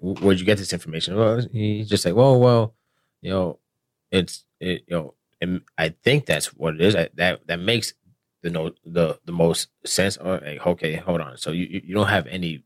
where'd 0.00 0.40
you 0.40 0.46
get 0.46 0.58
this 0.58 0.72
information? 0.72 1.16
Well, 1.16 1.40
he's 1.52 1.88
just 1.88 2.04
like, 2.04 2.14
well, 2.14 2.38
well, 2.40 2.74
you 3.22 3.30
know, 3.30 3.58
it's 4.10 4.44
it, 4.60 4.84
you 4.86 4.96
know, 4.96 5.14
and 5.40 5.62
I 5.78 5.90
think 5.90 6.26
that's 6.26 6.54
what 6.54 6.74
it 6.74 6.80
is. 6.80 6.96
I, 6.96 7.08
that 7.14 7.46
that 7.46 7.60
makes 7.60 7.94
the 8.42 8.50
no 8.50 8.72
the 8.84 9.18
the 9.24 9.32
most 9.32 9.68
sense. 9.84 10.16
Or 10.16 10.38
like, 10.38 10.66
okay, 10.66 10.96
hold 10.96 11.20
on. 11.20 11.36
So 11.36 11.50
you 11.52 11.82
you 11.84 11.94
don't 11.94 12.08
have 12.08 12.26
any 12.26 12.64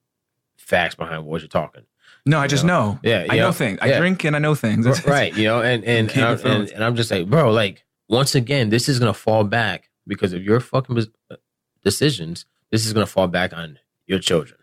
facts 0.56 0.94
behind 0.94 1.26
what 1.26 1.40
you're 1.40 1.48
talking. 1.48 1.82
No, 2.26 2.38
I 2.38 2.46
just 2.46 2.64
know. 2.64 2.98
Yeah, 3.02 3.26
I 3.28 3.34
you 3.34 3.40
know 3.40 3.52
things. 3.52 3.78
I 3.82 3.98
drink 3.98 4.24
and 4.24 4.34
I 4.34 4.38
know 4.38 4.54
things. 4.54 4.86
R- 4.86 4.94
right 5.06 5.36
you 5.36 5.44
know 5.44 5.60
and 5.60 5.84
and 5.84 6.10
and, 6.10 6.24
I'm, 6.24 6.46
and, 6.46 6.70
and 6.70 6.84
i'm 6.84 6.96
just 6.96 7.10
like 7.10 7.28
bro 7.28 7.50
like 7.52 7.84
once 8.08 8.34
again 8.34 8.70
this 8.70 8.88
is 8.88 8.98
gonna 8.98 9.12
fall 9.14 9.44
back 9.44 9.90
because 10.06 10.32
of 10.32 10.42
your 10.42 10.60
fucking 10.60 10.98
uh, 11.30 11.36
decisions 11.82 12.46
this 12.70 12.86
is 12.86 12.92
gonna 12.92 13.06
fall 13.06 13.28
back 13.28 13.52
on 13.52 13.78
your 14.06 14.18
children 14.18 14.58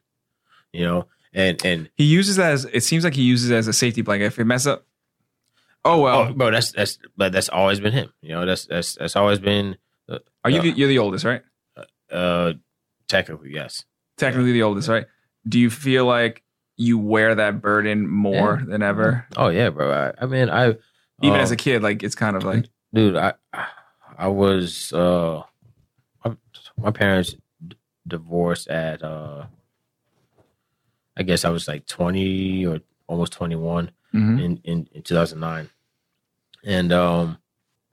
you 0.73 0.85
know 0.85 1.07
and 1.33 1.63
and 1.65 1.89
He 1.95 2.03
uses 2.05 2.35
that 2.37 2.51
as 2.51 2.65
it 2.65 2.83
seems 2.83 3.03
like 3.03 3.13
he 3.15 3.23
uses 3.23 3.49
it 3.49 3.55
as 3.55 3.67
a 3.67 3.73
safety 3.73 4.01
blanket. 4.01 4.25
If 4.25 4.39
it 4.39 4.45
mess 4.45 4.65
up, 4.67 4.85
oh 5.85 6.01
well. 6.01 6.27
oh 6.29 6.33
bro 6.33 6.51
that's 6.51 6.71
that's 6.71 6.97
but 7.17 7.31
that's 7.31 7.49
always 7.49 7.79
been 7.79 7.93
him 7.93 8.11
you 8.21 8.29
know 8.29 8.45
that's 8.45 8.65
that's 8.65 8.95
that's 8.95 9.15
always 9.15 9.39
been 9.39 9.77
Are 10.43 10.49
you 10.49 10.59
uh, 10.59 10.63
the, 10.63 10.69
you're 10.71 10.87
the 10.89 10.99
oldest, 10.99 11.25
right? 11.25 11.41
uh 12.11 12.53
technically 13.07 13.51
yes 13.53 13.85
Technically 14.17 14.51
the 14.51 14.61
oldest, 14.63 14.87
right? 14.89 15.05
Do 15.47 15.57
you 15.59 15.69
feel 15.71 16.05
like 16.05 16.43
you 16.77 16.99
wear 16.99 17.33
that 17.35 17.59
burden 17.61 18.07
more 18.07 18.57
Yeah. 18.59 18.65
than 18.67 18.83
ever? 18.83 19.25
oh 19.37 19.47
yeah 19.49 19.69
bro 19.69 19.91
i, 19.91 20.23
I 20.23 20.25
mean 20.27 20.49
i 20.49 20.67
Even 21.23 21.35
um, 21.39 21.41
as 21.41 21.51
a 21.51 21.55
kid, 21.55 21.81
like 21.83 22.03
it's 22.03 22.15
kind 22.15 22.35
of 22.35 22.43
like 22.43 22.65
dude 22.93 23.15
i 23.15 23.33
i 24.17 24.27
was 24.27 24.91
uh 24.93 25.41
my, 26.25 26.35
my 26.77 26.91
parents 26.91 27.35
d- 27.65 27.77
divorced 28.07 28.67
at 28.67 29.01
uh 29.03 29.45
i 31.17 31.23
guess 31.23 31.45
i 31.45 31.49
was 31.49 31.67
like 31.67 31.85
20 31.85 32.65
or 32.65 32.79
almost 33.07 33.33
21 33.33 33.91
mhm. 34.13 34.43
in, 34.43 34.57
in 34.63 34.87
in 34.93 35.01
2009 35.01 35.69
and 36.63 36.91
um 36.93 37.37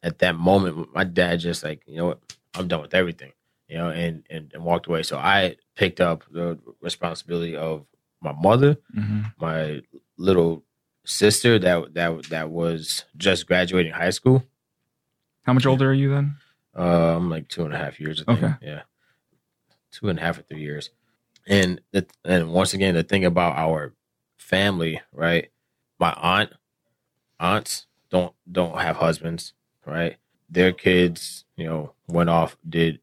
at 0.02 0.18
that 0.20 0.36
moment 0.36 0.92
my 0.94 1.04
dad 1.04 1.36
just 1.40 1.64
like 1.64 1.82
you 1.86 1.96
know 1.96 2.06
what 2.06 2.20
i'm 2.54 2.68
done 2.68 2.80
with 2.82 2.94
everything 2.94 3.32
you 3.68 3.76
know 3.76 3.90
and 3.90 4.24
and, 4.30 4.52
and 4.54 4.64
walked 4.64 4.86
away 4.86 5.02
so 5.02 5.16
i 5.18 5.56
picked 5.76 6.00
up 6.00 6.24
the 6.30 6.58
responsibility 6.80 7.56
of 7.56 7.84
my 8.20 8.32
mother 8.32 8.76
Mhm. 8.96 9.32
my 9.40 9.80
little 10.16 10.64
sister 11.04 11.58
that 11.58 11.94
that 11.94 12.24
that 12.30 12.50
was 12.50 13.04
just 13.16 13.46
graduating 13.46 13.92
high 13.92 14.10
school 14.10 14.44
How 15.44 15.52
much 15.54 15.66
older 15.66 15.90
are 15.90 15.94
you 15.94 16.10
then? 16.10 16.36
uh, 16.76 17.16
I'm 17.16 17.30
like 17.30 17.48
two 17.48 17.64
and 17.64 17.72
a 17.74 17.78
half 17.78 17.98
years. 17.98 18.22
I 18.22 18.24
think. 18.34 18.44
Okay. 18.44 18.54
Yeah, 18.70 18.82
two 19.90 20.08
and 20.10 20.18
a 20.18 20.22
half 20.22 20.38
or 20.38 20.42
three 20.42 20.60
years. 20.60 20.90
And 21.48 21.80
the, 21.92 22.06
and 22.24 22.52
once 22.52 22.74
again, 22.74 22.94
the 22.94 23.02
thing 23.02 23.24
about 23.24 23.56
our 23.56 23.94
family, 24.36 25.00
right? 25.12 25.50
My 25.98 26.12
aunt, 26.12 26.52
aunts 27.40 27.86
don't 28.10 28.34
don't 28.50 28.78
have 28.78 28.96
husbands, 28.96 29.54
right? 29.86 30.16
Their 30.50 30.72
kids, 30.72 31.44
you 31.56 31.66
know, 31.66 31.92
went 32.06 32.30
off, 32.30 32.56
did 32.68 33.00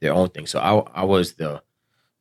their 0.00 0.12
own 0.14 0.30
thing. 0.30 0.46
So 0.46 0.58
I 0.60 1.02
I 1.02 1.04
was 1.04 1.34
the 1.34 1.62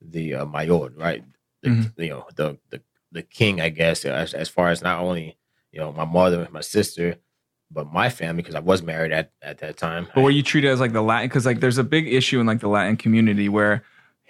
the 0.01 0.35
uh, 0.35 0.45
mayor, 0.45 0.89
right? 0.95 1.23
The, 1.61 1.69
Mhm. 1.69 1.91
You 1.97 2.09
know, 2.09 2.27
the 2.35 2.57
the 2.69 2.81
the 3.11 3.23
king, 3.23 3.61
I 3.61 3.69
guess, 3.69 4.03
as 4.05 4.33
as 4.33 4.49
far 4.49 4.69
as 4.69 4.81
not 4.81 4.99
only 4.99 5.37
you 5.71 5.79
know 5.79 5.91
my 5.93 6.05
mother, 6.05 6.41
and 6.43 6.51
my 6.51 6.61
sister, 6.61 7.15
but 7.71 7.91
my 7.91 8.09
family 8.09 8.41
because 8.41 8.55
I 8.55 8.59
was 8.59 8.83
married 8.83 9.11
at 9.13 9.31
at 9.41 9.59
that 9.59 9.77
time. 9.77 10.07
But 10.13 10.21
were 10.23 10.31
you 10.31 10.43
treated 10.43 10.69
as 10.71 10.79
like 10.81 10.93
the 10.93 11.01
Latin? 11.01 11.29
Because 11.29 11.45
like 11.45 11.61
there's 11.61 11.77
a 11.77 11.83
big 11.83 12.07
issue 12.07 12.39
in 12.39 12.45
like 12.45 12.59
the 12.59 12.67
Latin 12.67 12.97
community 12.97 13.47
where 13.49 13.83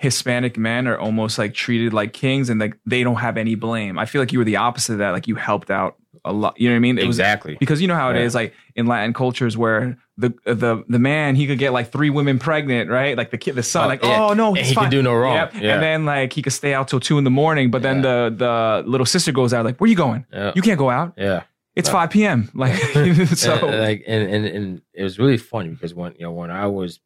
Hispanic 0.03 0.57
men 0.57 0.87
are 0.87 0.97
almost 0.99 1.37
like 1.39 1.53
treated 1.53 1.93
like 1.93 2.13
kings 2.13 2.49
and 2.49 2.59
like 2.59 2.77
they 2.85 3.03
don't 3.03 3.15
have 3.15 3.37
any 3.37 3.55
blame. 3.55 3.97
I 3.97 4.05
feel 4.05 4.21
like 4.21 4.31
you 4.31 4.39
were 4.39 4.45
the 4.45 4.57
opposite 4.57 4.93
of 4.93 4.99
that. 4.99 5.11
Like 5.11 5.27
you 5.27 5.35
helped 5.35 5.71
out 5.71 5.95
a 6.25 6.31
lot. 6.31 6.59
You 6.59 6.69
know 6.69 6.75
what 6.75 6.77
I 6.77 6.79
mean? 6.79 6.97
It 6.99 7.07
was 7.07 7.17
exactly. 7.19 7.57
because 7.59 7.81
you 7.81 7.87
know 7.87 7.95
how 7.95 8.11
it 8.11 8.17
is 8.17 8.33
Yeah. 8.33 8.41
like 8.41 8.53
in 8.75 8.85
Latin 8.85 9.13
cultures 9.13 9.57
where 9.57 9.97
the 10.17 10.33
the 10.45 10.83
the 10.87 10.99
man 10.99 11.35
he 11.35 11.47
could 11.47 11.57
get 11.57 11.73
like 11.73 11.91
three 11.91 12.09
women 12.11 12.37
pregnant, 12.37 12.89
right? 12.89 13.17
Like 13.17 13.31
the 13.31 13.37
kid, 13.37 13.55
the 13.55 13.63
son, 13.63 13.85
Oh, 13.85 13.87
like 13.87 14.03
yeah. 14.03 14.23
oh 14.25 14.33
no, 14.33 14.49
And 14.49 14.57
he's 14.59 14.69
he 14.69 14.75
can 14.75 14.89
do 14.91 15.01
no 15.01 15.13
wrong. 15.15 15.35
Yep. 15.35 15.53
Yeah. 15.55 15.73
And 15.73 15.83
then 15.83 16.05
like 16.05 16.33
he 16.33 16.41
could 16.41 16.53
stay 16.53 16.73
out 16.73 16.87
till 16.87 16.99
two 16.99 17.17
in 17.17 17.23
the 17.23 17.31
morning, 17.31 17.71
but 17.71 17.81
then 17.81 18.01
the 18.03 18.33
the 18.35 18.83
little 18.87 19.05
sister 19.07 19.31
goes 19.31 19.53
out 19.53 19.65
like, 19.65 19.79
where 19.81 19.87
are 19.87 19.89
you 19.89 19.95
going? 19.95 20.25
You 20.55 20.61
can't 20.61 20.77
go 20.77 20.89
out. 20.89 21.13
yeah. 21.17 21.43
It's 21.75 21.89
five 21.89 22.11
p.m. 22.11 22.49
Like 22.53 22.75
so. 23.35 23.53
and, 23.67 23.79
like 23.79 24.03
and, 24.07 24.29
and 24.31 24.45
and 24.45 24.81
it 24.93 25.01
was 25.03 25.17
really 25.17 25.37
funny 25.37 25.69
because 25.69 25.93
when 25.95 26.13
you 26.19 26.25
know 26.25 26.31
when 26.31 26.51
I 26.51 26.67
was 26.67 26.99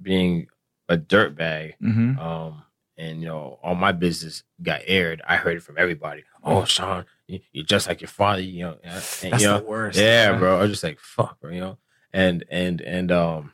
being 0.00 0.46
a 0.88 0.96
dirtbag, 0.98 1.74
Mhm. 1.82 2.18
um, 2.18 2.62
and 2.96 3.20
you 3.20 3.26
know 3.26 3.58
all 3.62 3.74
my 3.74 3.92
business 3.92 4.42
got 4.62 4.80
aired, 4.86 5.22
I 5.26 5.36
heard 5.36 5.56
it 5.56 5.62
from 5.62 5.76
everybody. 5.78 6.24
Oh, 6.42 6.64
Sean, 6.64 7.06
you- 7.26 7.40
you're 7.52 7.64
just 7.64 7.88
like 7.88 8.00
your 8.00 8.08
father. 8.08 8.42
You 8.42 8.64
know, 8.64 8.78
and, 8.84 8.92
That's 8.94 9.22
you 9.42 9.48
know, 9.48 9.58
the 9.58 9.64
worst. 9.64 9.98
yeah, 9.98 10.36
bro. 10.38 10.58
I 10.58 10.62
was 10.62 10.70
just 10.70 10.84
like 10.84 10.98
fuck, 11.00 11.40
bro. 11.40 11.50
You 11.50 11.60
know, 11.60 11.78
and 12.12 12.44
and 12.50 12.80
and 12.82 13.10
um, 13.10 13.52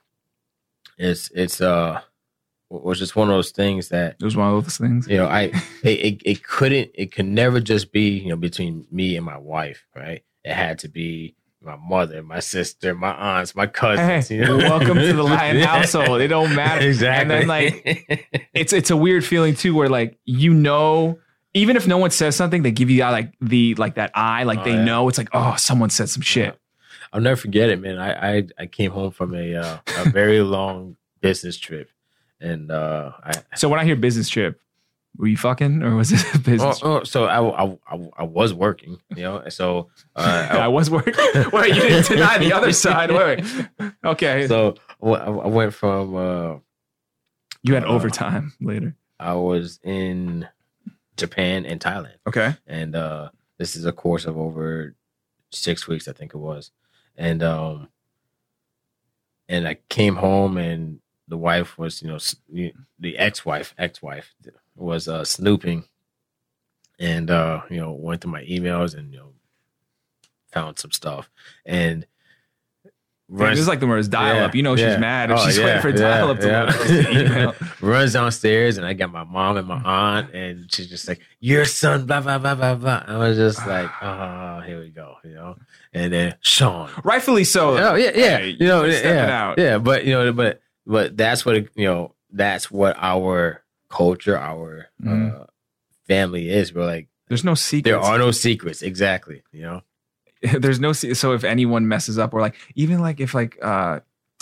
it's 0.98 1.30
it's 1.34 1.60
uh, 1.60 2.00
was 2.68 2.98
just 2.98 3.16
one 3.16 3.28
of 3.28 3.34
those 3.34 3.50
things 3.50 3.88
that 3.88 4.16
It 4.20 4.24
was 4.24 4.36
one 4.36 4.54
of 4.54 4.64
those 4.64 4.76
things. 4.78 5.08
you 5.08 5.16
know 5.16 5.26
i 5.26 5.42
it, 5.82 5.88
it, 5.88 6.22
it 6.24 6.42
couldn't 6.44 6.90
it 6.94 7.10
could 7.12 7.26
never 7.26 7.58
just 7.60 7.90
be 7.92 8.10
you 8.18 8.28
know 8.28 8.36
between 8.36 8.86
me 8.92 9.16
and 9.16 9.26
my 9.26 9.36
wife 9.38 9.86
right 9.96 10.22
it 10.44 10.52
had 10.52 10.78
to 10.80 10.88
be 10.88 11.34
my 11.62 11.76
mother 11.76 12.22
my 12.22 12.40
sister 12.40 12.94
my 12.94 13.12
aunts 13.12 13.54
my 13.54 13.66
cousins 13.66 14.28
Hey, 14.28 14.36
you 14.36 14.44
know? 14.44 14.56
welcome 14.56 14.96
to 14.96 15.12
the 15.12 15.22
Latin 15.22 15.60
household. 15.72 16.20
It 16.22 16.28
don't 16.28 16.54
matter. 16.54 16.86
exactly 16.86 17.20
And 17.22 17.30
then 17.30 17.48
like 17.48 18.48
it's 18.54 18.72
it's 18.72 18.90
a 18.90 18.96
weird 18.96 19.24
feeling 19.24 19.54
too, 19.54 19.74
where 19.74 19.88
like 19.88 20.18
you 20.24 20.54
know, 20.54 21.18
even 21.52 21.76
if 21.76 21.86
no 21.86 21.98
one 21.98 22.10
says 22.10 22.34
something, 22.36 22.62
they 22.62 22.70
give 22.70 22.88
you 22.88 23.00
that 23.00 23.10
like 23.10 23.34
the 23.42 23.74
like 23.74 23.96
that 23.96 24.10
eye, 24.14 24.44
like 24.44 24.60
Oh, 24.60 24.64
they 24.64 24.72
yeah. 24.74 24.84
know 24.84 25.08
it's 25.08 25.18
like 25.18 25.28
oh 25.34 25.54
someone 25.56 25.90
said 25.90 26.08
some 26.08 26.22
shit. 26.22 26.58
i'll 27.12 27.20
never 27.20 27.36
forget 27.36 27.68
it 27.68 27.80
man 27.80 27.98
i 27.98 28.36
i, 28.38 28.46
I 28.58 28.66
came 28.66 28.90
home 28.92 29.10
from 29.10 29.34
a 29.34 29.54
uh, 29.56 29.78
a 29.98 30.10
very 30.10 30.40
long 30.40 30.96
business 31.20 31.58
trip 31.58 31.90
and 32.40 32.70
uh 32.70 33.12
i 33.22 33.32
So 33.56 33.68
when 33.68 33.80
I 33.80 33.84
hear 33.84 33.96
business 33.96 34.28
trip, 34.30 34.60
were 35.16 35.26
you 35.26 35.36
fucking 35.36 35.82
or 35.82 35.96
was 35.96 36.12
it 36.12 36.20
a 36.34 36.38
Oh, 36.38 36.40
business? 36.42 36.80
oh, 36.82 37.02
so 37.04 37.24
I, 37.24 37.40
I, 37.64 37.78
I, 37.88 38.08
I 38.18 38.22
was 38.24 38.54
working, 38.54 38.98
you 39.16 39.22
know, 39.22 39.42
so 39.48 39.90
uh, 40.16 40.48
I 40.52 40.68
was 40.68 40.90
working. 40.90 41.14
wait, 41.52 41.74
you 41.74 41.80
didn't 41.82 42.06
deny 42.06 42.38
the 42.38 42.52
other 42.52 42.72
side. 42.72 43.10
Wait, 43.10 43.44
wait. 43.78 43.92
Okay, 44.04 44.46
so 44.48 44.74
I 45.02 45.08
I 45.08 45.46
went 45.48 45.74
from 45.74 46.14
uh, 46.16 46.54
you 47.62 47.74
had 47.74 47.84
uh, 47.84 47.88
overtime 47.88 48.52
later. 48.60 48.94
I 49.18 49.34
was 49.34 49.78
in 49.82 50.48
Japan 51.16 51.66
and 51.66 51.80
Thailand. 51.80 52.16
Okay, 52.26 52.54
and 52.66 52.94
uh 52.96 53.30
this 53.58 53.76
is 53.76 53.84
a 53.84 53.92
course 53.92 54.24
of 54.24 54.38
over 54.38 54.94
six 55.52 55.86
weeks 55.86 56.06
i 56.08 56.12
think 56.12 56.32
it 56.32 56.38
was 56.38 56.70
and 57.16 57.42
um 57.42 57.88
and 59.48 59.66
i 59.68 59.74
came 59.90 60.14
home 60.16 60.56
and 60.56 61.00
the 61.30 61.38
wife 61.38 61.78
was 61.78 62.02
you 62.02 62.08
know 62.08 62.18
the 62.98 63.16
ex-wife 63.18 63.74
ex-wife 63.78 64.34
was 64.76 65.08
uh 65.08 65.24
snooping 65.24 65.84
and 66.98 67.30
uh 67.30 67.62
you 67.70 67.78
know 67.80 67.92
went 67.92 68.20
through 68.20 68.32
my 68.32 68.44
emails 68.44 68.94
and 68.94 69.12
you 69.12 69.18
know 69.18 69.32
found 70.52 70.78
some 70.78 70.90
stuff 70.92 71.30
and 71.64 72.04
Damn, 73.32 73.50
this 73.50 73.60
is 73.60 73.68
like 73.68 73.78
the 73.78 73.86
worst 73.86 74.10
dial 74.10 74.42
up. 74.46 74.52
Yeah, 74.54 74.58
You 74.58 74.62
know 74.64 74.74
she's 74.74 74.86
yeah. 74.86 74.96
mad 74.96 75.30
if 75.30 75.38
Oh, 75.38 75.46
she's 75.46 75.56
yeah, 75.56 75.64
waiting 75.66 75.82
for 75.82 75.92
dial 75.92 76.30
up 76.32 76.40
to 76.40 76.46
yeah. 76.48 76.60
load 76.64 76.68
up 76.70 76.78
the 76.80 77.10
email. 77.26 77.54
runs 77.80 78.12
downstairs 78.14 78.76
and 78.76 78.84
I 78.84 78.92
got 78.92 79.12
my 79.12 79.22
mom 79.22 79.56
and 79.56 79.68
my 79.68 79.80
aunt 79.84 80.34
and 80.34 80.66
she's 80.72 80.88
just 80.88 81.06
like, 81.06 81.20
Your 81.38 81.64
son, 81.64 82.06
blah 82.06 82.20
blah 82.22 82.38
blah 82.38 82.56
blah 82.56 82.74
blah. 82.74 83.04
I 83.06 83.18
was 83.18 83.36
just 83.36 83.64
like, 83.68 83.88
Oh, 84.02 84.62
here 84.66 84.80
we 84.80 84.88
go, 84.90 85.14
you 85.22 85.34
know. 85.34 85.54
And 85.92 86.12
then 86.12 86.34
Sean. 86.40 86.90
Rightfully 87.04 87.44
so. 87.44 87.78
Oh 87.78 87.94
yeah, 87.94 88.10
yeah. 88.16 88.38
Hey, 88.38 88.56
You 88.58 88.66
know, 88.66 88.84
yeah, 88.84 89.30
out. 89.30 89.58
yeah. 89.58 89.78
But 89.78 90.04
you 90.04 90.12
know, 90.14 90.32
but 90.32 90.60
but 90.90 91.16
that's 91.16 91.46
what 91.46 91.56
you 91.76 91.86
know. 91.86 92.14
That's 92.32 92.70
what 92.70 92.96
our 92.98 93.62
culture, 93.88 94.36
our 94.38 94.86
Mhm. 95.02 95.40
uh, 95.42 95.44
family 96.06 96.48
is. 96.48 96.72
We're 96.74 96.86
like, 96.86 97.08
There's 97.28 97.44
no 97.44 97.54
secrets. 97.54 97.84
there 97.84 98.00
are 98.00 98.18
no 98.18 98.30
secrets. 98.30 98.82
Exactly. 98.82 99.42
You 99.52 99.62
know. 99.62 99.80
there's 100.58 100.80
no 100.80 100.92
se- 100.92 101.14
so 101.14 101.32
if 101.32 101.44
anyone 101.44 101.86
messes 101.88 102.18
up 102.18 102.32
or 102.32 102.40
like 102.40 102.54
even 102.74 102.98
like 103.00 103.20
if 103.20 103.34
like 103.34 103.58
uh 103.62 104.00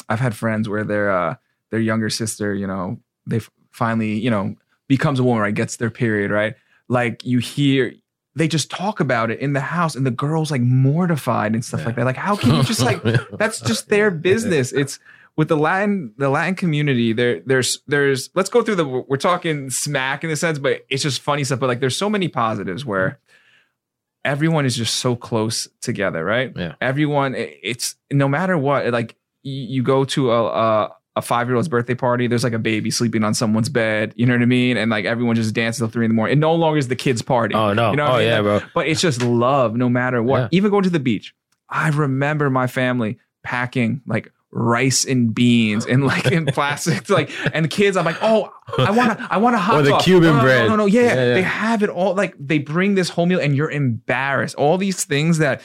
i've 0.09 0.21
had 0.21 0.33
friends 0.33 0.69
where 0.69 0.85
their 0.85 1.11
uh 1.11 1.35
their 1.73 1.81
younger 1.81 2.09
sister 2.09 2.55
you 2.55 2.69
know 2.69 2.97
they 3.26 3.40
finally 3.73 4.12
you 4.17 4.31
know 4.31 4.55
becomes 4.87 5.19
a 5.19 5.25
woman 5.25 5.43
right 5.43 5.57
gets 5.57 5.75
their 5.78 5.90
period 5.90 6.31
right 6.31 6.55
like 6.87 7.25
you 7.25 7.40
hear 7.40 7.93
they 8.37 8.47
just 8.47 8.71
talk 8.71 9.00
about 9.00 9.28
it 9.33 9.40
in 9.40 9.55
the 9.55 9.61
house 9.61 9.97
and 9.97 10.07
the 10.07 10.12
girl's 10.12 10.52
like 10.52 10.61
mortified 10.62 11.52
and 11.55 11.64
stuff 11.64 11.81
Yeah. 11.81 11.87
like 11.87 11.97
that 11.97 12.05
like 12.05 12.17
how 12.17 12.37
can 12.37 12.55
you 12.55 12.62
just 12.62 12.81
like 12.81 13.02
that's 13.33 13.61
just 13.61 13.88
their 13.88 14.12
business 14.12 14.71
it's 14.73 15.00
with 15.38 15.49
the 15.49 15.57
latin 15.57 16.12
the 16.18 16.28
latin 16.28 16.54
community 16.57 17.12
there 17.14 17.40
there's 17.47 17.78
there's 17.87 18.28
let's 18.35 18.50
go 18.50 18.61
through 18.61 18.75
the 18.75 18.85
we're 18.85 19.16
talking 19.16 19.71
smack 19.71 20.25
in 20.25 20.30
a 20.30 20.37
sense 20.37 20.59
but 20.59 20.85
it's 20.90 21.02
just 21.02 21.21
funny 21.23 21.45
stuff 21.45 21.61
but 21.61 21.68
like 21.68 21.78
there's 21.80 21.97
so 21.97 22.11
many 22.11 22.26
positives 22.28 22.85
where 22.85 23.09
mm-hmm. 23.11 24.30
everyone 24.30 24.66
is 24.66 24.76
just 24.76 24.97
so 24.97 25.14
close 25.16 25.68
together 25.80 26.25
right 26.25 26.52
Yeah. 26.57 26.75
everyone 26.80 27.35
it- 27.37 27.59
it's 27.62 27.95
no 28.12 28.28
matter 28.28 28.59
what 28.59 28.90
like 28.92 29.14
you 29.45 29.83
go 29.83 30.04
to 30.04 30.33
a 30.33 30.45
a, 30.47 30.97
a 31.16 31.23
five 31.23 31.47
year 31.47 31.54
old's 31.54 31.68
birthday 31.68 31.95
party 31.95 32.26
there's 32.26 32.42
like 32.45 32.52
a 32.52 32.59
baby 32.59 32.90
sleeping 32.90 33.23
on 33.23 33.33
someone's 33.33 33.68
bed 33.68 34.12
you 34.16 34.26
know 34.26 34.35
what 34.35 34.42
i 34.42 34.47
mean 34.47 34.76
and 34.76 34.90
like 34.90 35.04
everyone 35.04 35.37
just 35.37 35.54
dances 35.54 35.78
till 35.78 35.88
three 35.88 36.04
in 36.04 36.11
the 36.11 36.14
morning 36.14 36.37
it 36.37 36.40
no 36.40 36.52
longer 36.54 36.78
is 36.78 36.88
the 36.88 36.97
kids 36.97 37.23
party 37.23 37.54
Oh 37.54 37.73
no. 37.73 37.90
You 37.92 37.97
know 37.97 38.07
oh 38.07 38.12
I 38.14 38.18
mean? 38.18 38.26
yeah, 38.26 38.42
bro. 38.42 38.61
but 38.75 38.88
it's 38.88 39.00
just 39.00 39.23
love 39.23 39.76
no 39.76 39.88
matter 39.88 40.21
what. 40.21 40.40
Yeah. 40.40 40.49
Even 40.59 40.71
going 40.73 40.83
to 40.83 40.90
the 40.90 40.99
beach. 41.00 41.33
I 41.71 41.90
remember 41.90 42.50
my 42.50 42.66
family 42.66 43.18
packing 43.45 44.02
like 44.07 44.33
rice 44.50 45.05
and 45.05 45.35
beans 45.35 45.85
and 45.85 46.07
like 46.07 46.26
in 46.33 46.47
plastic 46.55 47.09
like 47.11 47.31
and 47.55 47.69
kids 47.69 47.97
i'm 47.99 48.05
like 48.07 48.17
oh 48.23 48.50
i 48.78 48.90
want 48.90 49.19
to 49.19 49.28
i 49.31 49.37
want 49.37 49.55
a 49.55 49.59
hot 49.59 49.76
Or 49.76 49.83
the 49.83 49.90
dog. 49.90 50.02
Cuban 50.02 50.37
no, 50.37 50.40
bread. 50.40 50.62
no, 50.64 50.69
no, 50.71 50.76
no 50.76 50.87
yeah, 50.87 51.02
Yeah, 51.02 51.14
yeah. 51.14 51.35
they 51.35 51.43
have 51.43 51.83
it 51.83 51.90
all 51.90 52.14
like 52.14 52.35
they 52.38 52.59
bring 52.59 52.95
this 52.95 53.11
whole 53.11 53.26
meal 53.26 53.40
and 53.40 53.55
you're 53.55 53.71
embarrassed 53.71 54.55
all 54.55 54.78
these 54.78 55.05
things 55.05 55.37
that 55.38 55.61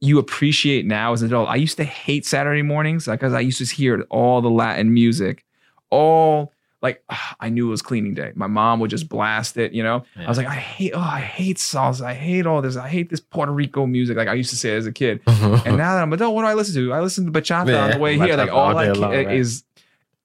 you 0.00 0.18
appreciate 0.18 0.86
now 0.86 1.12
as 1.12 1.22
an 1.22 1.28
adult 1.28 1.48
i 1.48 1.54
used 1.54 1.76
to 1.76 1.84
hate 1.84 2.26
saturday 2.26 2.62
mornings 2.62 3.06
because 3.06 3.32
i 3.32 3.38
used 3.40 3.58
to 3.58 3.74
hear 3.76 4.00
all 4.10 4.40
the 4.40 4.50
latin 4.50 4.92
music 4.92 5.44
all 5.90 6.52
like 6.82 7.02
i 7.40 7.48
knew 7.48 7.68
it 7.68 7.70
was 7.70 7.82
cleaning 7.82 8.14
day 8.14 8.32
my 8.34 8.46
mom 8.46 8.80
would 8.80 8.90
just 8.90 9.08
blast 9.08 9.56
it 9.56 9.72
you 9.72 9.82
know 9.82 10.04
I 10.16 10.28
was 10.28 10.38
like, 10.38 10.46
I 10.46 10.54
hate, 10.54 10.92
oh, 10.94 11.00
I 11.00 11.20
hate 11.20 11.56
salsa. 11.56 12.02
I 12.02 12.14
hate 12.14 12.46
all 12.46 12.62
this. 12.62 12.76
I 12.76 12.88
hate 12.88 13.10
this 13.10 13.20
Puerto 13.20 13.52
Rico 13.52 13.86
music. 13.86 14.16
Like 14.16 14.28
I 14.28 14.34
used 14.34 14.50
to 14.50 14.56
say 14.56 14.76
as 14.76 14.86
a 14.86 14.92
kid. 14.92 15.20
And 15.26 15.76
now 15.76 15.94
that 15.94 16.02
I'm 16.02 16.12
adult, 16.12 16.34
what 16.34 16.42
do 16.42 16.48
I 16.48 16.54
listen 16.54 16.74
to? 16.74 16.92
I 16.92 17.00
listen 17.00 17.24
to 17.26 17.32
bachata 17.32 17.80
on 17.80 17.90
the 17.90 17.98
way 17.98 18.16
here. 18.18 18.36
Like 18.36 18.50
all 18.50 18.70
all 18.70 18.78
I 18.78 18.92
long, 18.92 19.12
is, 19.12 19.64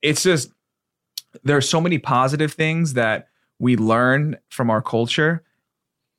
it's 0.02 0.24
just 0.24 0.52
there 1.44 1.58
are 1.58 1.62
so 1.62 1.82
many 1.82 1.98
positive 1.98 2.54
things 2.54 2.94
that 2.94 3.28
we 3.60 3.76
learn 3.76 4.38
from 4.50 4.70
our 4.70 4.82
culture 4.82 5.44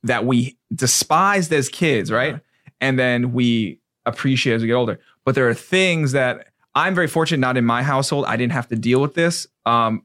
that 0.03 0.25
we 0.25 0.57
despised 0.73 1.53
as 1.53 1.69
kids, 1.69 2.11
right? 2.11 2.39
And 2.81 2.97
then 2.97 3.33
we 3.33 3.79
appreciate 4.05 4.55
as 4.55 4.61
we 4.61 4.67
get 4.67 4.73
older. 4.73 4.99
But 5.25 5.35
there 5.35 5.47
are 5.49 5.53
things 5.53 6.11
that 6.13 6.47
I'm 6.75 6.95
very 6.95 7.07
fortunate. 7.07 7.39
Not 7.39 7.57
in 7.57 7.65
my 7.65 7.83
household, 7.83 8.25
I 8.25 8.35
didn't 8.37 8.53
have 8.53 8.67
to 8.69 8.75
deal 8.75 9.01
with 9.01 9.13
this. 9.13 9.47
Um, 9.65 10.03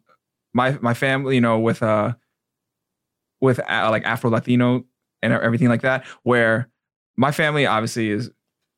my 0.53 0.79
my 0.81 0.95
family, 0.95 1.35
you 1.37 1.41
know, 1.41 1.59
with 1.59 1.83
uh 1.83 2.13
with 3.41 3.59
uh, 3.61 3.89
like 3.91 4.05
Afro 4.05 4.31
Latino 4.31 4.85
and 5.23 5.33
everything 5.33 5.69
like 5.69 5.83
that, 5.83 6.05
where 6.23 6.69
my 7.17 7.33
family 7.33 7.67
obviously 7.67 8.11
is, 8.11 8.31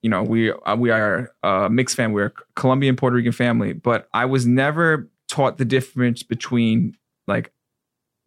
you 0.02 0.10
know, 0.10 0.22
we 0.22 0.50
uh, 0.52 0.76
we 0.76 0.90
are 0.90 1.32
a 1.42 1.68
mixed 1.70 1.96
family, 1.96 2.14
we're 2.14 2.26
a 2.26 2.32
Colombian 2.56 2.96
Puerto 2.96 3.16
Rican 3.16 3.32
family, 3.32 3.72
but 3.72 4.08
I 4.14 4.24
was 4.24 4.46
never 4.46 5.08
taught 5.28 5.58
the 5.58 5.64
difference 5.64 6.22
between 6.22 6.96
like 7.26 7.52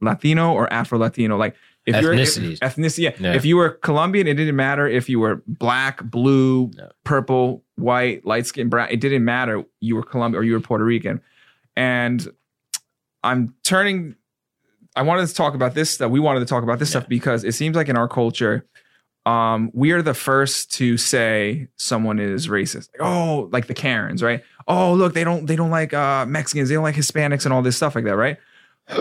Latino 0.01 0.53
or 0.53 0.71
Afro 0.71 0.97
Latino, 0.99 1.37
like. 1.37 1.55
If 1.87 1.95
Ethnicities. 1.95 2.59
you're 2.59 2.69
ethnicity, 2.69 3.03
yeah. 3.03 3.11
Yeah. 3.17 3.33
If 3.33 3.45
you 3.45 3.55
were 3.55 3.69
Colombian, 3.69 4.27
it 4.27 4.33
didn't 4.33 4.57
matter 4.57 4.89
if 4.89 5.07
you 5.07 5.21
were 5.21 5.41
black, 5.47 6.03
blue, 6.03 6.69
No. 6.75 6.89
purple, 7.05 7.63
white, 7.77 8.25
light 8.25 8.45
skin, 8.45 8.67
brown. 8.67 8.89
It 8.91 8.99
didn't 8.99 9.23
matter. 9.23 9.63
You 9.79 9.95
were 9.95 10.03
Colombian 10.03 10.41
or 10.41 10.43
you 10.43 10.51
were 10.51 10.59
Puerto 10.59 10.83
Rican. 10.83 11.21
And 11.77 12.27
I'm 13.27 13.53
turning 13.63 14.15
I 14.95 15.03
wanted 15.03 15.27
to 15.27 15.33
talk 15.33 15.53
about 15.53 15.75
this 15.75 15.91
stuff. 15.91 16.09
We 16.09 16.19
wanted 16.19 16.39
to 16.39 16.45
talk 16.47 16.63
about 16.63 16.79
this 16.79 16.89
Yeah. 16.89 16.99
stuff 17.01 17.09
because 17.09 17.43
it 17.43 17.53
seems 17.53 17.75
like 17.75 17.87
in 17.87 17.95
our 17.95 18.07
culture, 18.07 18.65
um, 19.27 19.69
we 19.73 19.91
are 19.91 20.01
the 20.01 20.15
first 20.15 20.71
to 20.75 20.97
say 20.97 21.67
someone 21.75 22.17
is 22.17 22.47
racist. 22.47 22.89
Like, 22.97 23.01
oh, 23.07 23.47
like 23.51 23.67
the 23.67 23.73
Karens, 23.75 24.23
right? 24.23 24.41
Oh, 24.67 24.93
look, 24.93 25.13
they 25.13 25.23
don't 25.23 25.45
they 25.45 25.55
don't 25.55 25.69
like 25.69 25.93
uh, 25.93 26.25
Mexicans, 26.25 26.69
they 26.69 26.75
don't 26.75 26.83
like 26.83 26.95
Hispanics 26.95 27.45
and 27.45 27.53
all 27.53 27.61
this 27.61 27.75
stuff 27.75 27.93
like 27.95 28.05
that, 28.05 28.15
right? 28.15 28.37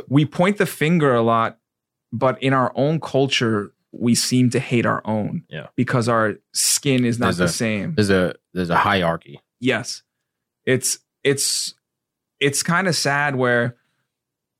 We 0.08 0.26
point 0.26 0.58
the 0.58 0.66
finger 0.66 1.14
a 1.14 1.22
lot, 1.22 1.58
but 2.12 2.42
in 2.42 2.52
our 2.52 2.72
own 2.74 3.00
culture, 3.00 3.72
we 3.92 4.14
seem 4.16 4.50
to 4.50 4.58
hate 4.60 4.84
our 4.84 5.00
own. 5.06 5.44
Yeah. 5.48 5.68
Because 5.76 6.08
our 6.08 6.34
skin 6.52 7.04
is 7.04 7.18
not 7.18 7.26
There's 7.26 7.36
the 7.38 7.44
a- 7.44 7.48
same. 7.48 7.94
There's 7.94 8.10
a 8.10 8.34
there's 8.52 8.70
a 8.70 8.76
hierarchy. 8.76 9.40
Yes. 9.60 10.02
It's 10.66 10.98
it's 11.24 11.74
it's 12.40 12.62
kind 12.62 12.86
of 12.88 12.94
sad 12.96 13.36
where 13.36 13.76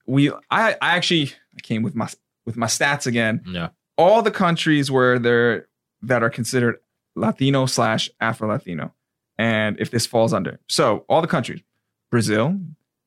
we 0.07 0.31
I 0.49 0.73
I 0.81 0.95
actually 0.95 1.33
I 1.55 1.61
came 1.61 1.83
with 1.83 1.95
my 1.95 2.09
with 2.45 2.57
my 2.57 2.67
stats 2.67 3.05
again. 3.05 3.43
Yeah. 3.45 3.69
All 3.97 4.21
the 4.21 4.31
countries 4.31 4.89
where 4.89 5.19
they're 5.19 5.67
that 6.01 6.23
are 6.23 6.29
considered 6.29 6.77
Latino 7.15 7.65
slash 7.65 8.09
Afro 8.19 8.49
Latino. 8.49 8.93
And 9.37 9.79
if 9.79 9.91
this 9.91 10.05
falls 10.05 10.33
under. 10.33 10.59
So 10.67 11.05
all 11.07 11.21
the 11.21 11.27
countries, 11.27 11.61
Brazil, 12.09 12.59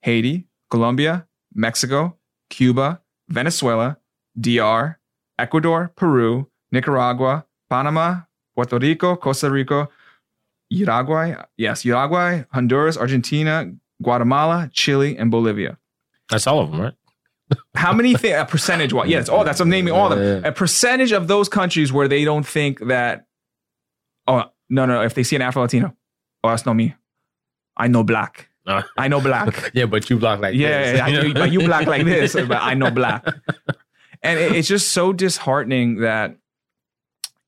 Haiti, 0.03 0.47
Colombia, 0.71 1.27
Mexico, 1.55 2.17
Cuba, 2.51 3.01
Venezuela, 3.29 3.99
DR, 4.39 4.99
Ecuador, 5.39 5.93
Peru, 5.97 6.49
Nicaragua, 6.71 7.47
Panama, 7.69 8.21
Puerto 8.55 8.79
Rico, 8.79 9.17
Costa 9.17 9.51
Rica, 9.51 9.89
Uruguay, 10.69 11.35
yes, 11.57 11.85
Uruguay, 11.85 12.45
Honduras, 12.53 12.97
Argentina, 12.97 13.73
Guatemala, 14.03 14.71
Chile, 14.73 15.17
and 15.17 15.31
Bolivia. 15.31 15.79
That's 16.31 16.47
all 16.47 16.61
of 16.61 16.71
them, 16.71 16.81
right? 16.81 16.95
How 17.75 17.93
many 17.93 18.15
thi- 18.15 18.31
a 18.31 18.45
percentage? 18.45 18.93
What? 18.93 19.09
Yes, 19.09 19.29
all 19.29 19.45
that's 19.45 19.61
I'm 19.61 19.69
naming 19.69 19.93
all 19.93 20.13
of 20.13 20.19
them. 20.19 20.45
A 20.45 20.53
percentage 20.53 21.11
of 21.13 21.27
those 21.27 21.49
countries 21.49 21.93
where 21.93 22.07
they 22.09 22.25
don't 22.25 22.47
think 22.47 22.79
that. 22.87 23.27
Oh 24.29 24.45
no, 24.69 24.87
no! 24.87 25.03
If 25.03 25.15
they 25.15 25.25
see 25.25 25.35
an 25.37 25.43
Afro 25.43 25.63
Latino, 25.63 25.97
oh 26.45 26.51
that's 26.51 26.65
not 26.65 26.75
me. 26.75 26.95
I 27.77 27.89
know 27.89 28.05
black. 28.05 28.49
No. 28.67 28.83
I 28.97 29.09
know 29.09 29.21
black. 29.21 29.71
yeah, 29.75 29.87
but 29.87 30.09
you 30.11 30.19
black 30.19 30.39
like 30.39 30.55
yeah, 30.55 30.93
this. 30.93 31.01
I 31.01 31.33
but 31.33 31.51
you 31.51 31.61
black 31.61 31.87
like 31.89 32.05
this, 32.05 32.35
but 32.35 32.53
I 32.63 32.75
know 32.75 32.91
black. 32.91 33.25
And 34.23 34.39
it- 34.39 34.53
it's 34.53 34.69
just 34.69 34.91
so 34.91 35.13
disheartening 35.13 36.01
that 36.03 36.37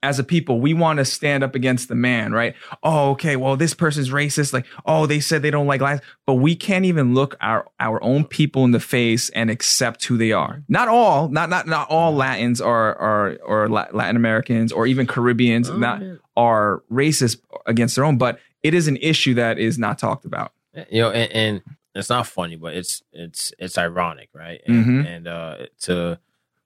as 0.03 0.19
a 0.19 0.25
people, 0.25 0.61
we 0.61 0.75
want 0.75 0.99
to 0.99 1.05
stand 1.05 1.45
up 1.45 1.55
against 1.55 1.89
the 1.89 1.95
man, 1.95 2.33
right? 2.33 2.55
Oh, 2.83 3.11
okay, 3.11 3.37
well, 3.37 3.57
this 3.57 3.73
person's 3.75 4.11
racist. 4.11 4.53
Like, 4.53 4.67
oh, 4.85 5.07
they 5.07 5.21
said 5.21 5.43
they 5.43 5.51
don't 5.51 5.67
like 5.69 5.81
lions, 5.81 6.01
but 6.27 6.35
we 6.35 6.57
can't 6.57 6.85
even 6.85 7.15
look 7.15 7.37
our 7.41 7.69
our 7.79 8.03
own 8.03 8.25
people 8.25 8.65
in 8.65 8.73
the 8.73 8.81
face 8.81 9.29
and 9.31 9.49
accept 9.51 10.05
who 10.07 10.17
they 10.17 10.33
are. 10.33 10.63
Not 10.69 10.89
all, 10.89 11.29
not 11.29 11.49
not 11.51 11.67
not 11.67 11.89
all 11.89 12.15
Latins 12.15 12.61
are 12.61 12.95
are 12.97 13.37
or 13.45 13.69
Latin 13.69 14.17
Americans 14.17 14.73
or 14.73 14.87
even 14.87 15.07
Caribbeans 15.07 15.71
Oh, 15.71 15.77
not 15.77 16.01
man. 16.01 16.21
are 16.37 16.83
racist 16.91 17.39
against 17.67 17.95
their 17.97 18.05
own, 18.05 18.19
but 18.19 18.39
it 18.63 18.75
is 18.75 18.89
an 18.89 18.97
issue 18.99 19.35
that 19.35 19.59
is 19.59 19.79
not 19.79 19.99
talked 19.99 20.25
about. 20.25 20.53
you 20.91 21.01
know, 21.03 21.11
and, 21.11 21.31
and 21.33 21.63
it's 21.95 22.09
not 22.09 22.27
funny, 22.27 22.57
but 22.57 22.75
it's 22.75 23.03
it's 23.13 23.53
it's 23.59 23.77
ironic, 23.79 24.31
right? 24.35 24.61
And, 24.67 24.85
Mhm. 24.87 25.07
and 25.07 25.29
uh, 25.29 25.57
to 25.83 26.19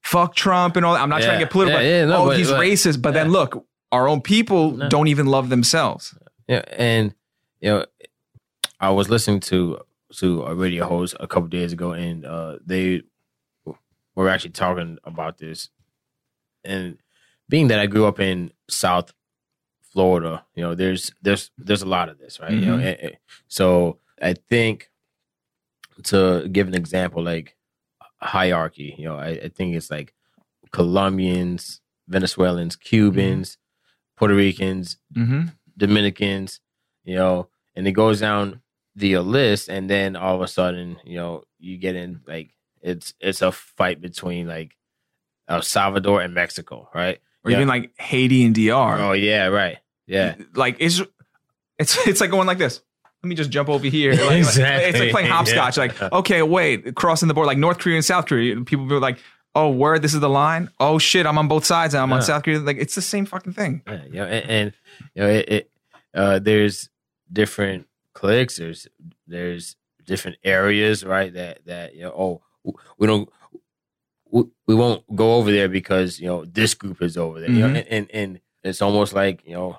fuck 0.06 0.34
Trump 0.34 0.76
and 0.76 0.84
all 0.86 0.94
that. 0.94 1.02
I'm 1.02 1.08
not 1.08 1.22
trying 1.22 1.38
to 1.38 1.44
get 1.44 1.50
political. 1.52 1.80
Yeah, 1.82 1.98
yeah, 2.00 2.04
no, 2.06 2.16
oh, 2.22 2.26
but- 2.28 2.38
he's 2.38 2.50
but- 2.50 2.60
racist. 2.60 3.02
But 3.02 3.12
then 3.14 3.30
look, 3.30 3.66
our 3.92 4.08
own 4.08 4.20
people 4.20 4.72
No. 4.72 4.88
don't 4.88 5.08
even 5.08 5.26
love 5.26 5.48
themselves. 5.48 6.14
Yeah, 6.48 6.62
and 6.76 7.14
you 7.60 7.70
know, 7.70 7.86
I 8.80 8.90
was 8.90 9.08
listening 9.08 9.40
to 9.40 9.80
to 10.20 10.42
a 10.44 10.54
radio 10.54 10.86
host 10.86 11.16
a 11.20 11.26
couple 11.26 11.48
days 11.48 11.72
ago, 11.72 11.92
and 11.92 12.24
uh, 12.24 12.58
they 12.64 13.02
were 14.14 14.28
actually 14.28 14.50
talking 14.50 14.98
about 15.04 15.38
this. 15.38 15.70
And 16.64 16.98
being 17.48 17.68
that 17.68 17.78
I 17.80 17.86
grew 17.86 18.06
up 18.06 18.18
in 18.20 18.52
South 18.68 19.12
Florida, 19.92 20.44
you 20.54 20.62
know, 20.62 20.74
there's 20.74 21.12
there's 21.22 21.50
there's 21.58 21.82
a 21.82 21.86
lot 21.88 22.08
of 22.08 22.18
this, 22.18 22.38
right? 22.40 22.52
You 22.52 22.60
know, 22.66 22.76
Mhm. 22.78 22.86
and- 22.86 23.00
and- 23.00 23.16
so 23.48 23.98
I 24.22 24.34
think 24.34 24.90
to 26.04 26.46
give 26.48 26.68
an 26.68 26.74
example, 26.74 27.22
like 27.22 27.55
hierarchy, 28.20 28.94
you 28.98 29.04
know, 29.04 29.16
I, 29.16 29.28
I 29.44 29.48
think 29.48 29.74
it's 29.76 29.90
like 29.90 30.14
Colombians, 30.72 31.80
Venezuelans, 32.08 32.76
Cubans, 32.76 33.58
Puerto 34.16 34.34
Ricans, 34.34 34.98
Mm-hmm. 35.16 35.46
Dominicans, 35.78 36.60
you 37.04 37.16
know, 37.16 37.48
and 37.74 37.86
it 37.86 37.92
goes 37.92 38.20
down 38.20 38.60
the 38.94 39.18
list, 39.18 39.68
and 39.68 39.90
then 39.90 40.16
all 40.16 40.34
of 40.34 40.40
a 40.40 40.48
sudden, 40.48 40.96
you 41.04 41.16
know, 41.16 41.42
you 41.58 41.76
get 41.76 41.96
in 41.96 42.20
like 42.26 42.50
it's 42.80 43.12
it's 43.20 43.42
a 43.42 43.52
fight 43.52 44.00
between 44.00 44.46
like 44.48 44.74
El 45.48 45.60
Salvador 45.62 46.22
and 46.22 46.32
Mexico, 46.32 46.88
right? 46.94 47.18
Or 47.44 47.50
Yeah. 47.50 47.58
even 47.58 47.68
like 47.68 47.92
Haiti 47.98 48.44
and 48.44 48.54
DR. 48.54 48.98
Oh 49.00 49.12
yeah, 49.12 49.46
right, 49.48 49.76
yeah, 50.06 50.36
Like 50.54 50.76
it's 50.80 51.02
it's 51.78 52.06
it's 52.06 52.20
like 52.22 52.30
going 52.30 52.46
like 52.46 52.58
this. 52.58 52.80
Let 53.26 53.28
me 53.30 53.34
just 53.34 53.50
jump 53.50 53.68
over 53.68 53.86
here. 53.86 54.12
Like- 54.12 54.20
like- 54.26 54.38
Exactly. 54.38 54.88
it's 54.90 54.98
like 55.00 55.10
playing 55.10 55.28
hopscotch. 55.30 55.76
Yeah. 55.76 55.82
Like, 55.84 56.12
okay, 56.12 56.42
wait, 56.42 56.94
crossing 56.94 57.26
the 57.28 57.34
board, 57.34 57.46
like 57.48 57.58
North 57.58 57.78
Korea 57.78 57.96
and 57.96 58.04
South 58.04 58.26
Korea. 58.26 58.54
People 58.62 58.86
be 58.86 58.94
like, 58.96 59.18
oh, 59.54 59.70
where 59.70 59.98
this 59.98 60.14
is 60.14 60.20
the 60.20 60.28
line? 60.28 60.70
Oh 60.78 60.98
shit, 60.98 61.26
I'm 61.26 61.38
on 61.38 61.48
both 61.48 61.64
sides 61.64 61.94
and 61.94 62.02
I'm 62.02 62.12
on. 62.12 62.22
South 62.22 62.42
Korea. 62.44 62.60
Like 62.60 62.76
it's 62.78 62.94
the 62.94 63.02
same 63.02 63.26
fucking 63.26 63.52
thing. 63.54 63.82
yeah, 63.86 64.04
you 64.04 64.12
know, 64.14 64.24
and, 64.26 64.50
and 64.50 64.72
you 65.14 65.22
know, 65.22 65.28
it, 65.28 65.48
it 65.48 65.70
uh, 66.14 66.38
there's 66.38 66.88
different 67.32 67.86
cliques. 68.12 68.56
There's 68.58 68.86
there's 69.26 69.76
different 70.04 70.36
areas, 70.44 71.04
right? 71.04 71.32
That 71.34 71.64
that 71.66 71.94
you 71.96 72.02
know, 72.02 72.40
oh, 72.64 72.74
we 72.98 73.06
don't. 73.06 73.28
We, 74.30 74.42
we 74.66 74.74
won't 74.74 75.02
go 75.14 75.34
over 75.36 75.50
there 75.50 75.68
because 75.68 76.20
you 76.20 76.26
know 76.26 76.44
this 76.44 76.74
group 76.74 77.00
is 77.00 77.16
over 77.16 77.40
there, 77.40 77.50
you 77.50 77.60
know, 77.60 77.68
Mhm. 77.68 77.76
and, 77.78 77.86
and 77.88 78.10
and 78.12 78.40
it's 78.64 78.82
almost 78.82 79.14
like 79.14 79.42
you 79.46 79.54
know 79.54 79.78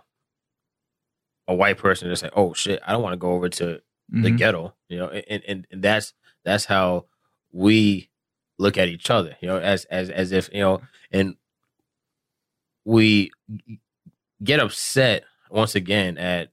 a 1.47 1.55
white 1.55 1.77
person 1.77 2.09
just 2.09 2.21
say, 2.21 2.29
"Oh 2.35 2.53
shit, 2.53 2.81
I 2.85 2.91
don't 2.91 3.01
want 3.01 3.13
to 3.13 3.17
go 3.17 3.31
over 3.33 3.49
to 3.49 3.81
the 4.09 4.29
Mhm. 4.31 4.37
ghetto," 4.37 4.73
you 4.89 4.97
know, 4.97 5.07
and, 5.09 5.43
and 5.47 5.67
and 5.71 5.81
that's 5.83 6.13
that's 6.45 6.65
how 6.65 7.05
we 7.51 8.09
look 8.57 8.77
at 8.77 8.87
each 8.87 9.09
other, 9.09 9.35
you 9.41 9.47
know, 9.47 9.57
as 9.57 9.85
as 9.85 10.09
as 10.09 10.31
if 10.31 10.49
you 10.53 10.59
know, 10.61 10.81
and 11.11 11.35
we 12.85 13.31
get 14.43 14.59
upset 14.59 15.23
once 15.49 15.75
again 15.75 16.17
at 16.17 16.49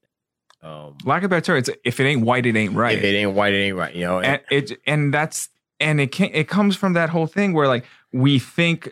um 0.63 0.97
Lack 1.05 1.23
of 1.23 1.31
better 1.31 1.41
term, 1.41 1.59
it's 1.59 1.71
if 1.85 2.01
it 2.01 2.05
ain't 2.05 2.23
white, 2.23 2.47
it 2.47 2.57
ain't 2.57 2.75
right. 2.75 2.97
if 2.99 3.05
it 3.05 3.15
ain't 3.17 3.33
white, 3.35 3.53
it 3.53 3.59
ain't 3.59 3.77
right, 3.77 3.95
you 3.95 4.05
know, 4.05 4.19
and, 4.19 4.27
and 4.27 4.41
it 4.51 4.81
and 4.87 5.13
that's 5.15 5.49
and 5.81 6.01
it 6.01 6.13
can 6.13 6.31
it 6.33 6.49
comes 6.49 6.77
from 6.77 6.95
that 6.95 7.11
whole 7.11 7.27
thing 7.27 7.53
where 7.53 7.69
like 7.69 7.85
we 8.13 8.39
think 8.39 8.91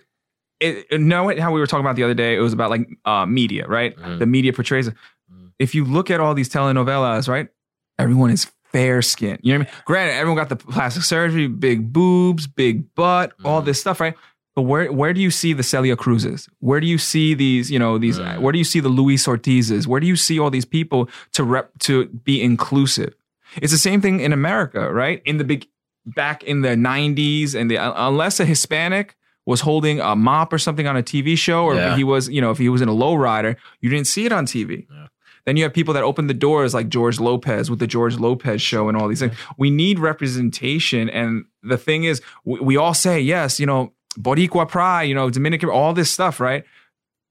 it 0.61 1.01
know 1.01 1.29
it 1.29 1.39
how 1.39 1.51
we 1.53 1.59
were 1.59 1.67
talking 1.67 1.85
about 1.85 1.97
the 1.97 2.05
other 2.05 2.15
day 2.15 2.37
it 2.37 2.41
was 2.41 2.53
about 2.53 2.71
like 2.71 2.87
uh 3.05 3.27
media 3.27 3.67
right 3.67 3.97
Mhm. 3.99 4.19
the 4.19 4.27
media 4.27 4.53
portrays 4.53 4.87
it. 4.89 4.95
If 5.63 5.75
you 5.77 5.85
look 5.97 6.11
at 6.11 6.19
all 6.21 6.35
these 6.35 6.49
telenovelas 6.49 7.29
right 7.29 7.49
everyone 7.99 8.31
is 8.31 8.51
fair 8.73 9.03
skinned. 9.03 9.39
You 9.43 9.53
know 9.53 9.59
what 9.61 9.69
I 9.69 9.73
mean? 9.73 9.83
Granted, 9.85 10.13
everyone 10.15 10.39
got 10.43 10.49
the 10.49 10.57
plastic 10.57 11.03
surgery, 11.05 11.47
big 11.47 11.93
boobs, 11.93 12.47
big 12.47 12.75
butt, 12.95 13.29
all 13.45 13.61
Mhm. 13.61 13.67
this 13.67 13.79
stuff, 13.81 14.01
right? 14.01 14.15
But 14.57 14.63
where 14.63 14.91
where 15.01 15.13
do 15.13 15.21
you 15.21 15.31
see 15.31 15.53
the 15.53 15.63
Celia 15.63 15.95
Cruzes? 15.97 16.49
Where 16.61 16.81
do 16.81 16.87
you 16.87 16.99
see 16.99 17.35
these, 17.35 17.71
you 17.71 17.79
know, 17.79 17.99
these 17.99 18.19
Mm. 18.19 18.41
where 18.43 18.53
do 18.53 18.59
you 18.59 18.65
see 18.73 18.81
the 18.81 18.89
Luis 18.89 19.27
Ortizes? 19.27 19.87
Where 19.87 20.01
do 20.01 20.07
you 20.07 20.17
see 20.17 20.39
all 20.41 20.51
these 20.51 20.65
people 20.79 21.01
to 21.37 21.45
rep 21.45 21.71
to 21.81 22.07
be 22.29 22.41
inclusive? 22.43 23.13
It's 23.63 23.73
the 23.73 23.79
same 23.89 24.01
thing 24.01 24.21
in 24.21 24.33
America, 24.33 24.83
right? 24.93 25.21
In 25.31 25.37
the 25.37 25.45
big 25.45 25.67
back 26.07 26.43
in 26.43 26.63
the 26.63 26.75
90s 26.77 27.55
and 27.55 27.71
the 27.71 27.77
unless 28.09 28.41
a 28.41 28.45
Hispanic 28.47 29.15
was 29.45 29.61
holding 29.61 30.01
a 30.01 30.15
mop 30.17 30.53
or 30.53 30.59
something 30.59 30.87
on 30.87 30.97
a 30.97 31.03
TV 31.03 31.37
show 31.37 31.65
or 31.65 31.75
Yeah. 31.75 31.97
he 31.97 32.05
was, 32.05 32.29
you 32.31 32.41
know, 32.41 32.51
if 32.51 32.59
he 32.59 32.69
was 32.71 32.81
in 32.81 32.89
a 32.89 32.97
lowrider, 33.05 33.57
you 33.83 33.91
didn't 33.91 34.07
see 34.07 34.25
it 34.25 34.33
on 34.33 34.47
TV. 34.47 34.87
Yeah. 34.91 35.07
Then 35.47 35.57
you 35.57 35.65
have 35.65 35.75
people 35.75 35.93
that 35.95 36.05
open 36.05 36.29
the 36.29 36.35
doors 36.35 36.73
like 36.73 36.89
George 36.89 37.19
Lopez 37.19 37.69
with 37.69 37.79
the 37.81 37.87
George 37.87 38.17
Lopez 38.17 38.63
show 38.63 38.89
and 38.89 38.97
all 38.97 39.09
these 39.09 39.21
things. 39.21 39.35
We 39.59 39.71
need 39.71 39.99
representation. 39.99 41.11
And 41.11 41.45
the 41.63 41.77
thing 41.77 42.05
is, 42.05 42.23
we, 42.45 42.61
we 42.61 42.77
all 42.77 42.95
say, 42.95 43.21
yes, 43.21 43.59
you 43.59 43.67
know, 43.67 43.93
Boricua 44.19 44.69
pride, 44.69 45.05
you 45.05 45.15
know, 45.15 45.31
Dominican, 45.31 45.69
all 45.69 45.95
this 45.95 46.11
stuff, 46.11 46.39
right? 46.39 46.65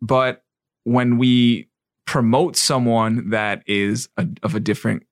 But 0.01 0.43
when 0.83 1.17
we 1.17 1.69
promote 2.05 2.55
someone 2.57 3.29
that 3.29 3.63
is 3.67 4.09
a, 4.17 4.27
of 4.43 4.55
a 4.55 4.59
different 4.59 5.03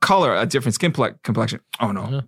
color, 0.00 0.34
a 0.34 0.46
different 0.46 0.74
skin 0.74 0.90
ple- 0.92 1.14
complexion, 1.22 1.60
oh 1.80 1.92
no, 1.92 2.08
Yeah. 2.10 2.20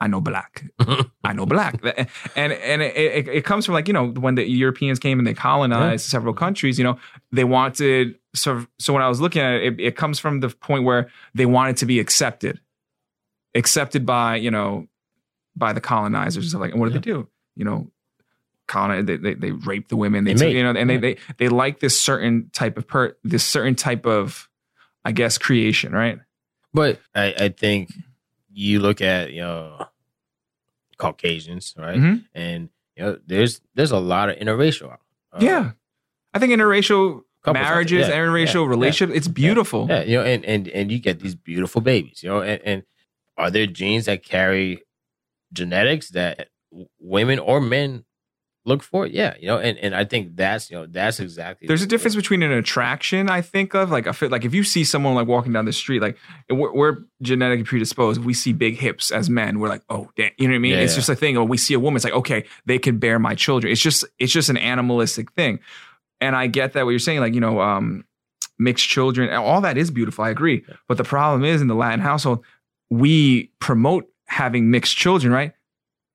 I 0.00 0.08
know 0.08 0.20
black. 0.20 0.64
I 1.24 1.32
know 1.32 1.46
black, 1.46 1.80
and 2.36 2.52
and 2.52 2.82
it, 2.82 2.96
it, 2.96 3.28
it 3.28 3.44
comes 3.44 3.64
from 3.64 3.74
like 3.74 3.88
you 3.88 3.94
know 3.94 4.08
when 4.08 4.34
the 4.34 4.44
Europeans 4.48 4.98
came 4.98 5.18
and 5.18 5.26
they 5.26 5.32
colonized 5.34 6.04
several 6.08 6.34
countries. 6.34 6.78
You 6.78 6.84
know 6.84 6.98
they 7.32 7.44
wanted 7.44 8.16
so 8.34 8.66
so 8.78 8.92
when 8.92 9.02
I 9.02 9.08
was 9.08 9.20
looking 9.20 9.40
at 9.42 9.54
it, 9.54 9.72
it, 9.74 9.80
it 9.80 9.96
comes 9.96 10.18
from 10.18 10.40
the 10.40 10.48
point 10.50 10.84
where 10.84 11.08
they 11.34 11.46
wanted 11.46 11.78
to 11.78 11.86
be 11.86 11.98
accepted, 11.98 12.60
accepted 13.54 14.04
by 14.04 14.36
you 14.36 14.50
know 14.50 14.86
by 15.56 15.72
the 15.72 15.80
colonizers 15.80 16.44
and 16.44 16.48
stuff 16.50 16.60
like. 16.60 16.72
And 16.72 16.80
what 16.80 16.92
did 16.92 17.02
they 17.02 17.10
do? 17.12 17.28
You 17.56 17.64
know, 17.64 17.90
colonize 18.68 19.06
they 19.06 19.16
they, 19.16 19.34
they 19.34 19.50
rape 19.52 19.88
the 19.88 19.96
women. 19.96 20.24
They, 20.24 20.34
They 20.34 20.46
took- 20.46 20.54
you 20.54 20.62
know 20.62 20.70
and 20.78 20.90
Yeah. 20.90 20.98
they 20.98 21.14
they 21.14 21.20
they 21.38 21.48
like 21.48 21.80
this 21.80 21.98
certain 21.98 22.50
type 22.52 22.76
of 22.76 22.86
per 22.86 23.16
this 23.24 23.44
certain 23.44 23.74
type 23.74 24.04
of 24.06 24.48
I 25.04 25.12
guess 25.12 25.38
creation, 25.38 25.92
right? 25.92 26.18
But 26.74 27.00
I, 27.14 27.34
I 27.38 27.48
think 27.48 27.90
you 28.58 28.80
look 28.80 29.02
at 29.02 29.32
you 29.32 29.42
know 29.42 29.86
Caucasians, 30.96 31.74
right? 31.76 31.98
Mhm. 31.98 32.24
And 32.34 32.70
you 32.96 33.02
know, 33.04 33.18
there's 33.26 33.60
there's 33.74 33.90
a 33.90 33.98
lot 33.98 34.30
of 34.30 34.36
interracial. 34.36 34.90
uh, 35.32 35.38
yeah, 35.40 35.72
I 36.32 36.38
think 36.38 36.52
interracial 36.52 37.22
couples 37.42 37.62
marriages, 37.62 38.08
Yeah, 38.08 38.16
interracial 38.16 38.64
yeah, 38.64 38.70
relationships, 38.70 39.16
it's 39.18 39.28
beautiful. 39.28 39.86
Yeah, 39.88 40.02
you 40.04 40.16
know, 40.16 40.24
and 40.24 40.44
and 40.46 40.68
and 40.68 40.90
you 40.90 40.98
get 40.98 41.20
these 41.20 41.34
beautiful 41.34 41.82
babies, 41.82 42.22
you 42.22 42.30
know, 42.30 42.40
and, 42.40 42.62
and 42.64 42.82
are 43.36 43.50
there 43.50 43.66
genes 43.66 44.06
that 44.06 44.22
carry 44.24 44.82
genetics 45.52 46.08
that 46.10 46.48
women 46.98 47.38
or 47.38 47.60
men 47.60 48.05
look 48.66 48.82
for? 48.82 49.06
it. 49.06 49.12
Yeah, 49.12 49.34
you 49.40 49.46
know, 49.46 49.58
and 49.58 49.78
and 49.78 49.94
I 49.94 50.04
think 50.04 50.36
that's 50.36 50.70
you 50.70 50.76
know 50.76 50.86
that's 50.86 51.20
exactly 51.20 51.68
There's 51.68 51.82
a 51.82 51.86
difference 51.86 52.16
between 52.16 52.42
an 52.42 52.52
attraction, 52.52 53.30
I 53.30 53.40
think 53.40 53.74
of 53.74 53.90
like 53.90 54.06
a 54.06 54.12
fit. 54.12 54.30
Like 54.30 54.44
if 54.44 54.52
you 54.52 54.64
see 54.64 54.84
someone 54.84 55.14
like 55.14 55.26
walking 55.26 55.52
down 55.52 55.64
the 55.64 55.72
street, 55.72 56.02
like 56.02 56.18
we're, 56.50 56.72
we're 56.72 56.98
genetically 57.22 57.64
predisposed. 57.64 58.20
If 58.20 58.26
we 58.26 58.34
see 58.34 58.52
big 58.52 58.76
hips 58.76 59.10
as 59.10 59.30
men, 59.30 59.60
we're 59.60 59.68
like, 59.68 59.82
oh, 59.88 60.10
damn. 60.16 60.32
you 60.36 60.48
know 60.48 60.52
what 60.52 60.56
I 60.56 60.58
mean? 60.58 60.72
Yeah, 60.72 60.80
it's 60.80 60.92
yeah. 60.92 60.98
just 60.98 61.08
a 61.08 61.16
thing. 61.16 61.36
Or 61.36 61.44
we 61.44 61.56
see 61.56 61.74
a 61.74 61.80
woman, 61.80 61.96
it's 61.96 62.04
like, 62.04 62.14
okay, 62.14 62.44
they 62.66 62.78
can 62.78 62.98
bear 62.98 63.18
my 63.18 63.34
children. 63.34 63.72
It's 63.72 63.80
just, 63.80 64.04
it's 64.18 64.32
just 64.32 64.50
an 64.50 64.58
animalistic 64.58 65.32
thing. 65.32 65.60
And 66.20 66.34
I 66.34 66.46
get 66.46 66.72
that 66.72 66.84
what 66.84 66.90
you're 66.90 66.98
saying, 66.98 67.20
like 67.20 67.34
you 67.34 67.40
know, 67.40 67.60
um, 67.60 68.04
mixed 68.58 68.88
children, 68.88 69.32
all 69.32 69.60
that 69.60 69.78
is 69.78 69.90
beautiful. 69.90 70.24
I 70.24 70.30
agree. 70.30 70.64
But 70.88 70.98
the 70.98 71.04
problem 71.04 71.44
is 71.44 71.60
in 71.60 71.68
the 71.68 71.74
Latin 71.74 72.00
household, 72.00 72.44
we 72.90 73.52
promote 73.60 74.08
having 74.26 74.70
mixed 74.70 74.96
children, 74.96 75.32
right? 75.32 75.52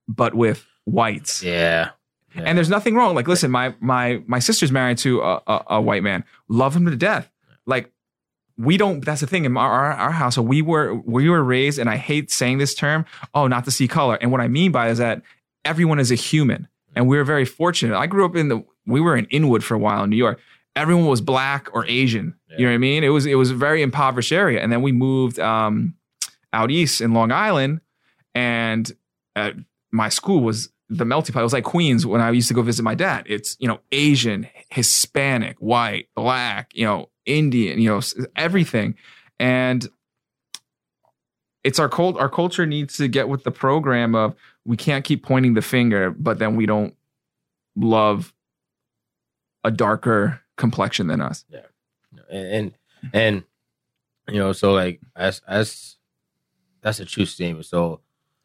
But 0.08 0.34
with 0.34 0.66
whites. 0.86 1.44
Yeah. 1.44 1.92
Yeah. 2.36 2.44
And 2.44 2.58
there's 2.58 2.70
nothing 2.70 2.96
wrong. 2.96 3.16
Like, 3.16 3.28
listen, 3.28 3.52
my 3.52 3.76
my 3.80 4.24
my 4.28 4.40
sister's 4.40 4.72
married 4.72 4.98
to 5.00 5.22
a, 5.22 5.42
a, 5.48 5.64
a 5.68 5.82
white 5.82 6.04
man. 6.04 6.24
Love 6.48 6.76
him 6.76 6.86
to 6.86 6.96
death. 6.96 7.30
Like, 7.66 7.92
we 8.58 8.78
don't. 8.78 9.04
That's 9.04 9.22
the 9.22 9.28
thing 9.28 9.46
in 9.46 9.58
our, 9.58 9.72
our 9.72 9.92
our 9.94 10.12
house. 10.12 10.36
So 10.36 10.42
we 10.42 10.62
were 10.62 10.96
we 10.96 11.30
were 11.30 11.44
raised, 11.44 11.80
and 11.80 11.90
I 11.90 11.98
hate 11.98 12.32
saying 12.32 12.58
this 12.58 12.74
term. 12.74 13.06
Oh, 13.34 13.48
not 13.48 13.66
to 13.66 13.72
see 13.72 13.88
color. 13.88 14.18
And 14.22 14.32
what 14.32 14.42
I 14.42 14.48
mean 14.48 14.72
by 14.72 14.90
is 14.90 14.98
that 15.00 15.22
everyone 15.66 16.00
is 16.00 16.12
a 16.12 16.16
human, 16.16 16.68
and 16.96 17.08
we 17.08 17.18
were 17.18 17.24
very 17.24 17.46
fortunate. 17.46 17.98
I 17.98 18.08
grew 18.08 18.26
up 18.26 18.36
in 18.36 18.48
the. 18.48 18.64
We 18.86 19.02
were 19.02 19.16
in 19.16 19.26
Inwood 19.26 19.64
for 19.64 19.76
a 19.76 19.80
while 19.80 20.04
in 20.04 20.10
New 20.10 20.18
York. 20.18 20.40
Everyone 20.76 21.08
was 21.08 21.22
black 21.22 21.70
or 21.74 21.86
Asian. 21.86 22.36
You 22.58 22.66
know 22.66 22.72
what 22.72 22.76
I 22.76 22.80
mean? 22.80 23.04
It 23.04 23.10
was 23.10 23.26
it 23.26 23.36
was 23.36 23.52
a 23.52 23.56
very 23.56 23.82
impoverished 23.82 24.32
area, 24.32 24.62
and 24.62 24.72
then 24.72 24.82
we 24.82 24.92
moved 24.92 25.40
um, 25.40 25.96
out 26.54 26.72
east 26.72 27.02
in 27.02 27.14
Long 27.14 27.32
Island, 27.32 27.82
and 28.36 28.92
uh, 29.36 29.52
my 29.92 30.10
school 30.10 30.42
was 30.42 30.70
the 30.92 31.06
melting 31.06 31.32
pot. 31.34 31.40
It 31.40 31.44
was 31.44 31.54
like 31.54 31.64
Queens 31.64 32.06
when 32.06 32.20
I 32.20 32.30
used 32.32 32.50
to 32.50 32.54
go 32.54 32.62
visit 32.62 32.84
my 32.84 32.96
dad. 32.96 33.24
It's, 33.26 33.56
you 33.60 33.68
know, 33.68 33.80
Asian, 33.94 34.48
Hispanic, 34.70 35.56
white, 35.60 36.10
black, 36.16 36.72
you 36.76 36.86
know, 36.86 37.10
Indian, 37.26 37.80
you 37.80 37.90
know, 37.90 38.02
everything. 38.36 38.96
And 39.40 39.88
it's 41.64 41.80
our 41.80 41.88
cult 41.88 42.18
our 42.18 42.30
culture 42.30 42.66
needs 42.66 42.98
to 42.98 43.08
get 43.08 43.30
with 43.30 43.44
the 43.44 43.52
program 43.52 44.16
of 44.16 44.36
we 44.66 44.76
can't 44.76 45.06
keep 45.06 45.24
pointing 45.24 45.54
the 45.54 45.62
finger, 45.62 46.12
but 46.12 46.40
then 46.40 46.58
we 46.58 46.66
don't 46.66 46.94
love 47.76 48.34
a 49.64 49.72
darker 49.72 50.42
complexion 50.58 51.08
than 51.08 51.22
us. 51.22 51.46
and, 52.30 52.48
and 52.48 52.74
and 53.14 53.44
you 54.28 54.40
know, 54.40 54.52
so 54.52 54.74
like 54.74 55.00
as 55.16 55.42
as 55.48 55.96
that's 56.82 57.00
a 57.00 57.06
true 57.06 57.26
statement. 57.26 57.66
So 57.66 58.02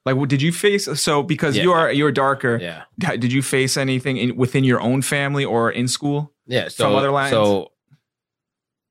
Like, 0.07 0.15
what 0.15 0.29
did 0.29 0.41
you 0.41 0.53
face? 0.53 0.89
So, 1.01 1.25
because 1.25 1.57
you 1.57 1.73
are 1.73 1.91
you're 1.91 2.13
darker, 2.13 2.59
yeah, 2.63 2.85
did 3.17 3.33
you 3.33 3.43
face 3.43 3.77
anything 3.77 4.17
in, 4.17 4.37
within 4.37 4.63
your 4.63 4.81
own 4.81 5.03
family 5.03 5.45
or 5.45 5.71
in 5.71 5.89
school? 5.89 6.33
yeah. 6.47 6.69
So 6.69 6.85
From 6.85 6.95
other 6.95 7.11
lands? 7.11 7.33
so 7.33 7.73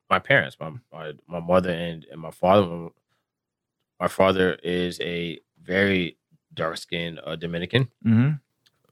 my 0.10 0.20
parents, 0.20 0.58
my 0.60 0.72
my, 0.92 1.14
my 1.26 1.40
mother 1.40 1.72
and, 1.72 2.06
and 2.12 2.22
my 2.22 2.32
father. 2.32 2.90
My 3.98 4.10
father 4.10 4.58
is 4.62 5.00
a 5.00 5.40
very 5.64 6.18
dark 6.54 6.76
skinned 6.76 7.22
uh, 7.26 7.38
Dominican. 7.38 7.88
Mm-hmm. 8.06 8.32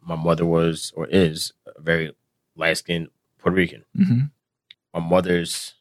My 0.02 0.16
mother 0.16 0.46
was 0.46 0.94
or 0.96 1.08
is 1.08 1.52
a 1.68 1.82
very 1.82 2.16
light 2.56 2.78
skinned 2.78 3.10
Puerto 3.38 3.58
Rican. 3.58 3.84
Mm-hmm. 3.98 4.22
my 4.94 5.00
mother's 5.02 5.74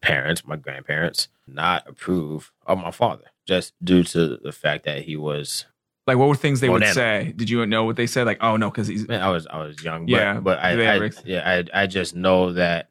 parents, 0.00 0.44
my 0.44 0.56
grandparents, 0.56 1.28
not 1.46 1.88
approve 1.88 2.50
of 2.66 2.78
my 2.78 2.90
father 2.90 3.30
just 3.46 3.72
due 3.82 4.02
to 4.02 4.36
the 4.36 4.52
fact 4.52 4.84
that 4.84 5.02
he 5.02 5.16
was. 5.16 5.66
Like, 6.06 6.18
what 6.18 6.28
were 6.28 6.36
things 6.36 6.60
they 6.60 6.68
would 6.68 6.86
say? 6.86 7.32
Did 7.34 7.50
you 7.50 7.66
know 7.66 7.84
what 7.84 7.96
they 7.96 8.06
said? 8.06 8.26
Like, 8.26 8.38
oh 8.40 8.56
no, 8.56 8.70
because 8.70 8.86
he's 8.86 9.08
Man, 9.08 9.20
I 9.22 9.30
was 9.30 9.46
I 9.48 9.58
was 9.58 9.82
young, 9.82 10.06
but, 10.06 10.10
Yeah, 10.12 10.38
but 10.40 10.58
I, 10.60 10.70
I 11.04 11.10
yeah 11.24 11.64
I 11.72 11.82
I 11.82 11.86
just 11.86 12.14
know 12.14 12.52
that 12.52 12.90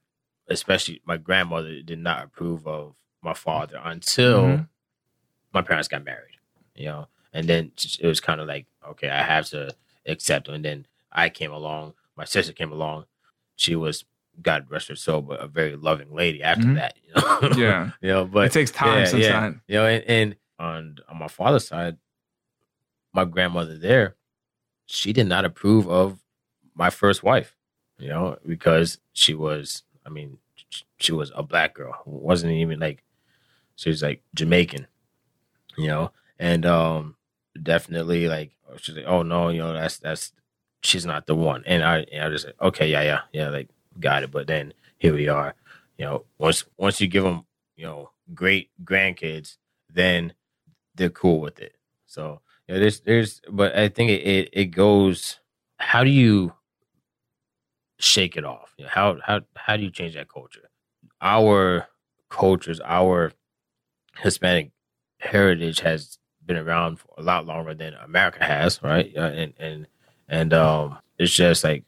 especially 0.50 1.02
my 1.06 1.18
grandmother 1.18 1.82
did 1.82 2.00
not 2.00 2.24
approve 2.26 2.68
of 2.68 2.94
my 3.24 3.34
father 3.34 3.80
until 3.84 4.44
Mhm. 4.44 4.68
my 5.54 5.62
parents 5.62 5.88
got 5.88 6.04
married, 6.04 6.36
you 6.76 6.86
know, 6.86 7.08
and 7.34 7.48
then 7.48 7.72
it 8.00 8.06
was 8.08 8.20
kind 8.20 8.42
of 8.42 8.48
like 8.48 8.66
okay, 8.90 9.10
I 9.10 9.24
have 9.24 9.48
to 9.50 9.74
accept, 10.06 10.48
and 10.50 10.64
then 10.64 10.86
I 11.12 11.30
came 11.30 11.52
along, 11.52 11.94
my 12.18 12.26
sister 12.26 12.52
came 12.54 12.72
along, 12.72 13.06
she 13.56 13.76
was 13.76 14.04
God 14.42 14.66
rest 14.70 14.90
her 14.90 14.96
soul, 14.96 15.22
but 15.22 15.40
a 15.40 15.48
very 15.48 15.78
loving 15.78 16.14
lady 16.14 16.44
after 16.44 16.66
Mhm. 16.66 16.76
that, 16.76 16.96
you 17.08 17.14
know, 17.16 17.50
yeah. 17.58 17.92
you 18.02 18.10
know, 18.10 18.26
but 18.26 18.46
it 18.48 18.52
takes 18.52 18.70
time 18.72 19.00
yeah, 19.00 19.06
sometimes. 19.06 19.60
yeah. 19.68 19.74
you 19.74 19.82
know, 19.82 19.88
and, 19.88 20.04
and 20.10 20.36
on 20.60 20.98
on 21.10 21.18
my 21.18 21.28
father's 21.30 21.66
side, 21.68 21.98
my 23.16 23.26
grandmother 23.26 23.78
there, 23.78 24.16
she 24.86 25.14
did 25.14 25.28
not 25.28 25.46
approve 25.46 25.88
of 25.90 26.20
my 26.76 26.90
first 26.90 27.24
wife, 27.24 27.56
you 27.98 28.10
know, 28.10 28.38
because 28.46 29.00
she 29.14 29.34
was, 29.34 29.84
I 30.06 30.10
mean, 30.10 30.38
she 30.98 31.14
was 31.14 31.32
a 31.36 31.44
black 31.44 31.74
girl, 31.74 32.02
wasn't 32.06 32.54
even 32.54 32.80
like, 32.80 33.04
she 33.76 33.90
was 33.90 34.04
like 34.04 34.22
Jamaican, 34.36 34.88
you 35.78 35.88
know, 35.88 36.12
and 36.40 36.66
um, 36.66 37.16
definitely 37.62 38.28
like 38.28 38.52
she's 38.78 38.96
like, 38.96 39.06
oh 39.08 39.24
no, 39.24 39.50
you 39.50 39.60
know, 39.60 39.74
that's 39.74 39.98
that's 39.98 40.32
she's 40.82 41.06
not 41.06 41.28
the 41.28 41.36
one, 41.36 41.64
and 41.66 41.84
I 41.84 42.00
and 42.12 42.24
I 42.24 42.30
just 42.30 42.46
like, 42.46 42.62
okay, 42.62 42.90
yeah, 42.90 43.04
yeah, 43.04 43.22
yeah, 43.34 43.50
like 43.50 43.70
got 44.00 44.24
it, 44.24 44.32
but 44.32 44.48
then 44.48 44.74
here 44.98 45.14
we 45.14 45.28
are, 45.28 45.56
you 45.98 46.06
know, 46.06 46.26
once 46.38 46.66
once 46.78 47.02
you 47.02 47.08
give 47.08 47.24
them, 47.24 47.46
you 47.76 47.86
know, 47.86 48.12
great 48.34 48.70
grandkids, 48.84 49.58
then 49.94 50.34
they're 50.96 51.10
cool 51.10 51.40
with 51.42 51.60
it. 51.60 51.76
So 52.06 52.42
you 52.68 52.74
know, 52.76 52.80
there's 52.80 53.00
there's, 53.02 53.42
but 53.50 53.76
I 53.76 53.90
think 53.90 54.12
it 54.12 54.22
it, 54.28 54.50
it 54.54 54.66
goes. 54.66 55.40
How 55.78 56.04
do 56.04 56.10
you 56.10 56.54
shake 58.00 58.38
it 58.38 58.46
off? 58.46 58.74
You 58.78 58.86
know, 58.86 58.92
how 58.94 59.18
how 59.24 59.42
how 59.56 59.78
do 59.78 59.84
you 59.84 59.92
change 59.92 60.16
that 60.16 60.30
culture? 60.30 60.70
Our 61.22 61.88
cultures, 62.30 62.80
our 62.84 63.32
Hispanic 64.18 64.72
heritage 65.20 65.80
has 65.82 66.18
been 66.46 66.58
around 66.58 67.00
for 67.00 67.10
a 67.18 67.24
lot 67.24 67.46
longer 67.46 67.74
than 67.74 67.94
America 67.96 68.44
has, 68.44 68.82
right? 68.84 69.14
And 69.16 69.54
and 69.60 69.88
and 70.28 70.54
um, 70.54 70.98
it's 71.18 71.34
just 71.34 71.64
like 71.64 71.84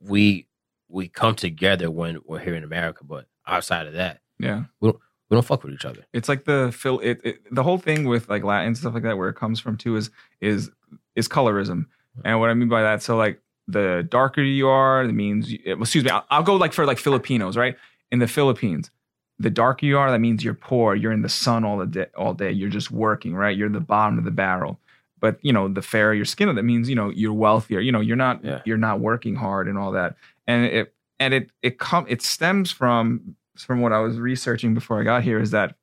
we 0.00 0.46
we 0.88 1.08
come 1.08 1.34
together 1.34 1.90
when 1.90 2.18
we're 2.24 2.38
here 2.38 2.54
in 2.54 2.64
America, 2.64 3.04
but 3.04 3.26
outside 3.46 3.86
of 3.86 3.92
that, 3.94 4.20
Yeah. 4.38 4.64
we 4.80 4.90
don't 4.90 5.02
fuck 5.42 5.62
with 5.62 5.74
each 5.74 5.84
other. 5.84 6.04
It's 6.12 6.28
like 6.28 6.44
the 6.44 6.72
Phil. 6.72 6.98
It, 7.00 7.20
it 7.24 7.54
the 7.54 7.62
whole 7.62 7.78
thing 7.78 8.04
with 8.06 8.28
like 8.28 8.44
Latin 8.44 8.74
stuff 8.74 8.94
like 8.94 9.02
that, 9.02 9.18
where 9.18 9.28
it 9.28 9.34
comes 9.36 9.60
from 9.60 9.76
too, 9.76 9.96
is 9.96 10.10
is 10.40 10.70
is 11.14 11.28
colorism. 11.28 11.86
And 12.24 12.40
what 12.40 12.50
I 12.50 12.54
mean 12.54 12.68
by 12.68 12.82
that, 12.82 13.02
so 13.02 13.16
like 13.16 13.40
the 13.66 14.06
darker 14.08 14.42
you 14.42 14.68
are, 14.68 15.06
that 15.06 15.12
means. 15.12 15.52
Excuse 15.64 16.04
me. 16.04 16.10
I'll, 16.10 16.24
I'll 16.30 16.42
go 16.42 16.56
like 16.56 16.72
for 16.72 16.86
like 16.86 16.98
Filipinos, 16.98 17.56
right? 17.56 17.76
In 18.10 18.18
the 18.18 18.26
Philippines, 18.26 18.90
the 19.38 19.50
darker 19.50 19.84
you 19.86 19.98
are, 19.98 20.10
that 20.10 20.18
means 20.18 20.42
you're 20.42 20.54
poor. 20.54 20.94
You're 20.94 21.12
in 21.12 21.22
the 21.22 21.28
sun 21.28 21.64
all 21.64 21.76
the 21.78 21.86
day. 21.86 22.06
All 22.16 22.32
day. 22.34 22.50
You're 22.50 22.70
just 22.70 22.90
working, 22.90 23.34
right? 23.34 23.56
You're 23.56 23.68
the 23.68 23.80
bottom 23.80 24.18
of 24.18 24.24
the 24.24 24.30
barrel. 24.30 24.80
But 25.20 25.38
you 25.42 25.52
know, 25.52 25.68
the 25.68 25.82
fairer 25.82 26.14
your 26.14 26.24
skin, 26.24 26.54
that 26.54 26.62
means 26.62 26.88
you 26.88 26.94
know 26.96 27.10
you're 27.10 27.34
wealthier. 27.34 27.80
You 27.80 27.92
know, 27.92 28.00
you're 28.00 28.16
not 28.16 28.42
Yeah. 28.44 28.62
you're 28.64 28.78
not 28.78 29.00
working 29.00 29.34
hard 29.34 29.68
and 29.68 29.76
all 29.76 29.92
that. 29.92 30.16
And 30.46 30.64
it 30.64 30.94
and 31.20 31.34
it 31.34 31.50
it 31.62 31.78
come 31.78 32.06
it 32.08 32.22
stems 32.22 32.70
from 32.72 33.34
from 33.64 33.80
what 33.80 33.92
I 33.92 34.00
was 34.00 34.18
researching 34.18 34.74
before 34.74 35.00
I 35.00 35.04
got 35.04 35.22
here 35.22 35.40
is 35.40 35.50
that 35.52 35.74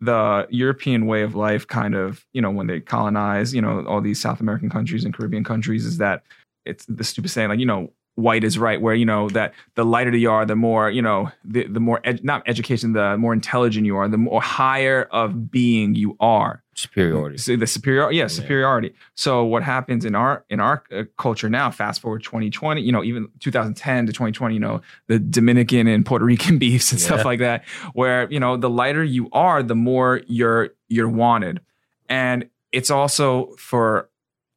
the 0.00 0.46
European 0.50 1.06
way 1.06 1.22
of 1.22 1.34
life 1.34 1.66
kind 1.66 1.94
of, 1.94 2.26
you 2.32 2.42
know, 2.42 2.50
when 2.50 2.66
they 2.66 2.80
colonize, 2.80 3.54
you 3.54 3.62
know, 3.62 3.84
all 3.86 4.00
these 4.00 4.20
South 4.20 4.40
American 4.40 4.68
countries 4.68 5.04
and 5.04 5.14
Caribbean 5.14 5.44
countries 5.44 5.86
is 5.86 5.98
that 5.98 6.24
it's 6.64 6.84
the 6.86 7.04
stupid 7.04 7.30
saying 7.30 7.48
like, 7.48 7.60
you 7.60 7.66
know, 7.66 7.92
white 8.16 8.44
is 8.44 8.58
right 8.58 8.80
where, 8.80 8.94
you 8.94 9.06
know, 9.06 9.28
that 9.30 9.54
the 9.74 9.84
lighter 9.84 10.14
you 10.14 10.30
are, 10.30 10.44
the 10.44 10.56
more, 10.56 10.90
you 10.90 11.00
know, 11.00 11.30
the, 11.44 11.66
the 11.68 11.80
more, 11.80 12.00
ed- 12.04 12.24
not 12.24 12.42
education, 12.46 12.92
the 12.92 13.16
more 13.16 13.32
intelligent 13.32 13.86
you 13.86 13.96
are, 13.96 14.08
the 14.08 14.18
more 14.18 14.42
higher 14.42 15.04
of 15.12 15.50
being 15.50 15.94
you 15.94 16.16
are. 16.20 16.61
Superiority. 16.74 17.36
So 17.36 17.54
the 17.56 17.66
superior, 17.66 18.10
yeah, 18.12 18.28
superiority. 18.28 18.94
So 19.14 19.44
what 19.44 19.62
happens 19.62 20.06
in 20.06 20.14
our 20.14 20.44
in 20.48 20.58
our 20.58 20.82
uh, 20.90 21.02
culture 21.18 21.50
now? 21.50 21.70
Fast 21.70 22.00
forward 22.00 22.22
2020, 22.22 22.80
you 22.80 22.90
know, 22.90 23.04
even 23.04 23.28
2010 23.40 24.06
to 24.06 24.12
2020, 24.12 24.54
you 24.54 24.60
know, 24.60 24.80
the 25.06 25.18
Dominican 25.18 25.86
and 25.86 26.06
Puerto 26.06 26.24
Rican 26.24 26.56
beefs 26.64 26.90
and 26.90 27.00
Yeah. 27.00 27.08
stuff 27.08 27.24
like 27.26 27.40
that, 27.40 27.64
where 27.92 28.26
you 28.30 28.40
know 28.40 28.56
the 28.56 28.70
lighter 28.70 29.04
you 29.04 29.28
are, 29.32 29.62
the 29.62 29.74
more 29.74 30.22
you're 30.26 30.70
you're 30.88 31.10
wanted, 31.10 31.60
and 32.08 32.48
it's 32.72 32.90
also 32.90 33.54
for 33.58 34.08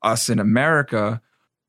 us 0.01 0.30
in 0.30 0.39
America, 0.39 1.21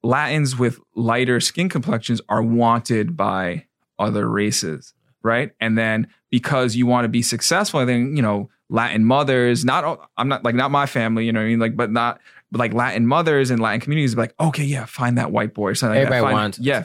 Latins 0.05 0.57
with 0.57 0.79
lighter 0.95 1.41
skin 1.41 1.69
complexions 1.69 2.21
are 2.29 2.43
wanted 2.43 3.17
by 3.17 3.65
other 3.99 4.29
races, 4.29 4.95
right? 5.23 5.51
And 5.59 5.77
then 5.77 6.07
because 6.31 6.77
you 6.77 6.87
want 6.87 7.05
to 7.05 7.09
be 7.09 7.23
successful, 7.23 7.81
I 7.81 7.87
think 7.87 8.15
you 8.17 8.23
know 8.23 8.49
Latin 8.69 9.05
mothers, 9.05 9.65
not 9.65 9.85
all- 9.85 10.11
I'm 10.17 10.29
not 10.29 10.45
like 10.45 10.55
not 10.55 10.71
my 10.71 10.87
family, 10.87 11.25
you 11.27 11.33
know 11.33 11.41
what 11.41 11.47
I 11.47 11.49
mean, 11.49 11.59
like 11.61 11.77
but 11.77 11.91
not 11.93 12.21
but 12.51 12.59
like 12.59 12.73
Latin 12.73 13.07
mothers 13.07 13.51
and 13.51 13.61
Latin 13.61 13.81
communities, 13.81 14.15
be 14.15 14.21
like 14.23 14.35
okay, 14.41 14.65
yeah, 14.65 14.85
find 14.87 15.19
that 15.19 15.31
white 15.33 15.55
boy 15.55 15.71
or 15.71 15.75
something. 15.75 15.95
like. 15.97 16.07
Everybody 16.07 16.23
Find- 16.23 16.35
wants- 16.35 16.59
yeah, 16.59 16.85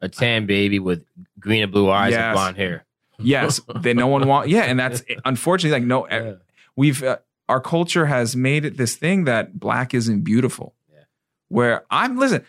A 0.00 0.08
tan 0.08 0.46
baby 0.46 0.78
with 0.78 1.04
green 1.38 1.62
and 1.62 1.70
blue 1.72 1.90
eyes 1.90 2.12
Yes. 2.12 2.20
and 2.24 2.34
blonde 2.34 2.56
hair. 2.56 2.84
yes, 3.18 3.60
that 3.82 3.94
no 3.96 4.06
one 4.06 4.26
wants. 4.26 4.48
yeah, 4.50 4.62
and 4.62 4.78
that's 4.78 5.02
unfortunately 5.24 5.78
like 5.78 5.86
no, 5.86 6.08
Yeah. 6.08 6.32
we've 6.76 7.02
uh, 7.02 7.18
our 7.48 7.60
culture 7.60 8.06
has 8.06 8.34
made 8.36 8.64
it 8.64 8.76
this 8.76 8.96
thing 8.96 9.24
that 9.24 9.58
black 9.60 9.92
isn't 9.94 10.22
beautiful. 10.22 10.74
Yeah. 10.92 11.00
Where 11.48 11.84
I'm 11.90 12.16
listen, 12.16 12.44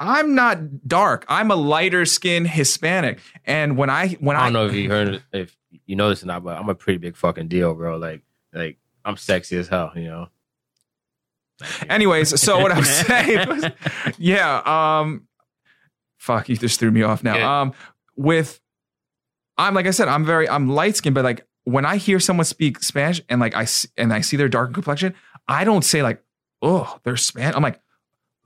I'm 0.00 0.34
not 0.34 0.86
dark. 0.88 1.24
I'm 1.28 1.50
a 1.50 1.54
lighter 1.56 2.04
skinned 2.04 2.48
Hispanic, 2.48 3.20
and 3.46 3.76
when 3.76 3.88
I 3.90 4.08
when 4.20 4.36
I 4.36 4.40
I, 4.40 4.42
don't 4.44 4.52
know 4.52 4.66
if 4.66 4.74
you 4.74 4.90
heard 4.90 5.08
it- 5.08 5.22
if 5.32 5.56
you 5.86 5.96
know 5.96 6.08
this 6.08 6.22
or 6.22 6.26
not, 6.26 6.44
but 6.44 6.58
I'm 6.58 6.68
a 6.68 6.74
pretty 6.74 6.98
big 6.98 7.16
fucking 7.16 7.48
deal, 7.48 7.74
bro. 7.74 7.96
Like 7.96 8.22
like 8.52 8.78
I'm 9.04 9.16
sexy 9.16 9.56
as 9.56 9.68
hell, 9.68 9.92
you 9.94 10.04
know. 10.04 10.28
anyways, 11.88 12.40
so 12.40 12.58
what 12.58 12.72
I'm 12.72 12.84
saying, 12.84 13.48
was, 13.48 13.66
yeah, 14.18 14.62
um, 15.00 15.28
fuck, 16.18 16.48
you 16.48 16.56
just 16.56 16.78
threw 16.80 16.90
me 16.90 17.02
off 17.02 17.22
now. 17.22 17.36
Yeah. 17.36 17.60
Um, 17.60 17.72
with 18.16 18.60
I'm 19.58 19.74
like 19.74 19.86
I 19.86 19.90
said, 19.90 20.08
I'm 20.08 20.24
very 20.24 20.48
I'm 20.48 20.68
light 20.68 20.96
skinned, 20.96 21.14
but 21.14 21.24
like 21.24 21.46
when 21.64 21.84
I 21.84 21.96
hear 21.96 22.18
someone 22.18 22.44
speak 22.44 22.82
Spanish 22.82 23.20
and 23.28 23.40
like 23.40 23.54
I 23.54 23.66
and 23.96 24.12
I 24.12 24.20
see 24.20 24.36
their 24.36 24.48
dark 24.48 24.72
complexion, 24.74 25.14
I 25.48 25.64
don't 25.64 25.84
say 25.84 26.02
like, 26.02 26.22
oh, 26.60 26.98
they're 27.04 27.16
Spanish. 27.16 27.54
I'm 27.54 27.62
like, 27.62 27.80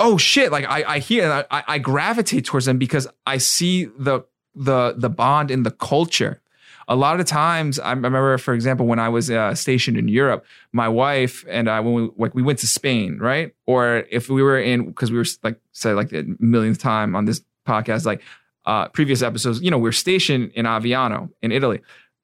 oh 0.01 0.16
shit, 0.16 0.53
like 0.53 0.64
I 0.66 0.85
I 0.85 0.99
hear 0.99 1.31
I, 1.31 1.44
I 1.51 1.64
I 1.68 1.79
gravitate 1.79 2.44
towards 2.44 2.66
them 2.66 2.79
because 2.79 3.07
I 3.27 3.38
see 3.38 3.85
the 3.85 4.25
the 4.55 4.94
the 4.96 5.11
bond 5.11 5.51
in 5.51 5.62
the 5.62 5.70
culture. 5.70 6.40
A 6.88 6.94
lot 6.94 7.18
of 7.18 7.27
times, 7.27 7.79
I 7.81 7.90
remember, 7.92 8.38
for 8.38 8.55
example, 8.55 8.87
when 8.87 8.99
I 8.99 9.09
was 9.09 9.31
uh, 9.31 9.55
stationed 9.55 9.96
in 9.96 10.07
Europe, 10.07 10.44
my 10.72 10.88
wife 10.88 11.44
and 11.49 11.68
I, 11.68 11.81
when 11.81 11.94
we 11.94 12.11
like 12.16 12.35
we 12.35 12.42
went 12.42 12.61
to 12.61 12.66
Spain, 12.66 13.18
right? 13.18 13.53
Or 13.66 14.05
if 14.11 14.29
we 14.29 14.42
were 14.42 14.59
in, 14.59 14.87
because 14.87 15.11
we 15.11 15.18
were 15.18 15.25
like 15.42 15.59
said 15.72 15.96
like 15.96 16.11
the 16.11 16.37
millionth 16.38 16.79
time 16.79 17.16
on 17.16 17.25
this 17.25 17.42
podcast, 17.66 18.07
like 18.07 18.22
uh, 18.66 18.88
previous 18.88 19.22
episodes, 19.22 19.61
you 19.61 19.70
know, 19.70 19.79
we 19.79 19.88
are 19.88 19.92
stationed 19.92 20.53
in 20.55 20.64
Aviano 20.66 21.31
in 21.42 21.53
Italy. 21.53 21.81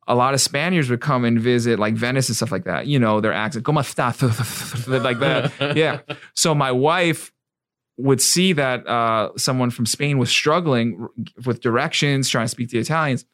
A 0.08 0.14
lot 0.14 0.34
of 0.34 0.40
Spaniards 0.40 0.90
would 0.90 1.00
come 1.00 1.24
and 1.24 1.40
visit 1.40 1.78
like 1.78 1.94
Venice 1.94 2.28
and 2.28 2.36
stuff 2.36 2.50
like 2.52 2.64
that. 2.64 2.86
You 2.86 2.98
know, 2.98 3.20
their 3.20 3.32
accent, 3.32 3.64
como 3.64 3.80
está, 3.80 4.12
like 5.02 5.20
that. 5.20 5.76
Yeah. 5.76 6.00
So 6.34 6.54
my 6.54 6.72
wife 6.72 7.32
would 7.98 8.20
see 8.20 8.52
that 8.54 8.86
uh, 8.86 9.30
someone 9.36 9.70
from 9.70 9.86
Spain 9.86 10.18
was 10.18 10.30
struggling 10.30 11.08
with 11.44 11.60
directions, 11.60 12.28
trying 12.28 12.44
to 12.46 12.48
speak 12.48 12.68
to 12.70 12.76
the 12.76 12.80
Italians, 12.80 13.24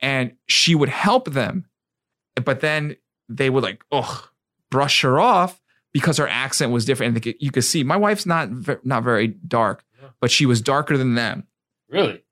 and 0.00 0.32
she 0.46 0.74
would 0.74 0.88
help 0.88 1.30
them. 1.30 1.66
But 2.44 2.60
then 2.60 2.96
they 3.28 3.50
would 3.50 3.62
like, 3.62 3.82
oh, 3.92 4.28
brush 4.70 5.02
her 5.02 5.18
off 5.20 5.60
because 5.92 6.16
her 6.18 6.28
accent 6.28 6.72
was 6.72 6.84
different. 6.84 7.16
And 7.24 7.34
you 7.40 7.50
could 7.50 7.64
see 7.64 7.84
my 7.84 7.96
wife's 7.96 8.26
not 8.26 8.48
not 8.84 9.02
very 9.04 9.28
dark, 9.28 9.84
but 10.20 10.30
she 10.30 10.46
was 10.46 10.60
darker 10.60 10.96
than 10.96 11.14
them. 11.14 11.46
Really? 11.88 12.22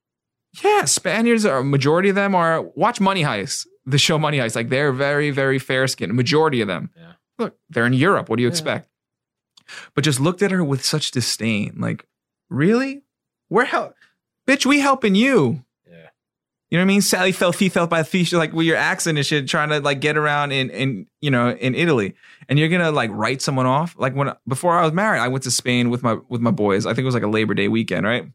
Yeah, 0.63 0.85
Spaniards 0.87 1.45
are 1.45 1.63
majority 1.63 2.09
of 2.09 2.15
them 2.15 2.35
are 2.35 2.63
watch 2.63 3.01
Money 3.01 3.23
Heist, 3.23 3.67
the 3.85 3.99
show 3.99 4.19
Money 4.19 4.39
Heist. 4.39 4.57
Like 4.57 4.69
they're 4.71 4.93
very, 4.93 5.31
very 5.31 5.59
fair 5.59 5.87
skinned. 5.87 6.15
Majority 6.15 6.61
of 6.61 6.69
them. 6.69 6.91
Yeah. 6.97 7.13
Look, 7.39 7.57
they're 7.69 7.87
in 7.87 7.93
Europe. 7.93 8.29
What 8.29 8.37
do 8.37 8.43
you 8.43 8.49
Yeah. 8.49 8.53
expect? 8.53 8.89
But 9.95 10.05
just 10.05 10.21
looked 10.21 10.43
at 10.43 10.51
her 10.51 10.65
with 10.65 10.85
such 10.85 11.11
disdain. 11.11 11.75
Like, 11.79 12.07
really? 12.49 13.03
We're 13.49 13.65
help 13.65 13.95
bitch, 14.47 14.65
we 14.65 14.81
helping 14.81 15.15
you. 15.15 15.65
Yeah. 15.87 16.09
You 16.71 16.79
know 16.79 16.83
what 16.83 16.83
I 16.83 16.85
mean? 16.85 17.03
Sally 17.03 17.33
fell 17.33 17.53
feet 17.53 17.73
felt 17.73 17.91
by 17.91 18.03
the 18.03 18.09
feet, 18.09 18.33
like 18.33 18.53
with 18.53 18.67
your 18.67 18.77
accent 18.77 19.19
and 19.19 19.27
shit, 19.27 19.49
trying 19.49 19.69
to 19.71 19.81
like 19.81 20.01
get 20.01 20.17
around 20.17 20.53
in 20.53 20.71
in 20.71 21.07
you 21.21 21.31
know 21.31 21.51
in 21.51 21.75
Italy, 21.75 22.15
and 22.49 22.59
you're 22.59 22.69
gonna 22.69 22.91
like 22.91 23.11
write 23.13 23.43
someone 23.43 23.67
off. 23.67 23.95
Like 23.99 24.15
when 24.15 24.33
before 24.49 24.79
I 24.79 24.85
was 24.85 24.93
married, 24.93 25.21
I 25.21 25.29
went 25.29 25.45
to 25.45 25.51
Spain 25.51 25.91
with 25.91 26.03
my 26.03 26.19
with 26.29 26.41
my 26.41 26.51
boys. 26.51 26.87
I 26.87 26.91
think 26.91 27.01
it 27.01 27.07
was 27.07 27.15
like 27.15 27.23
a 27.23 27.29
Labor 27.29 27.55
Day 27.55 27.69
weekend, 27.69 28.07
right? 28.07 28.27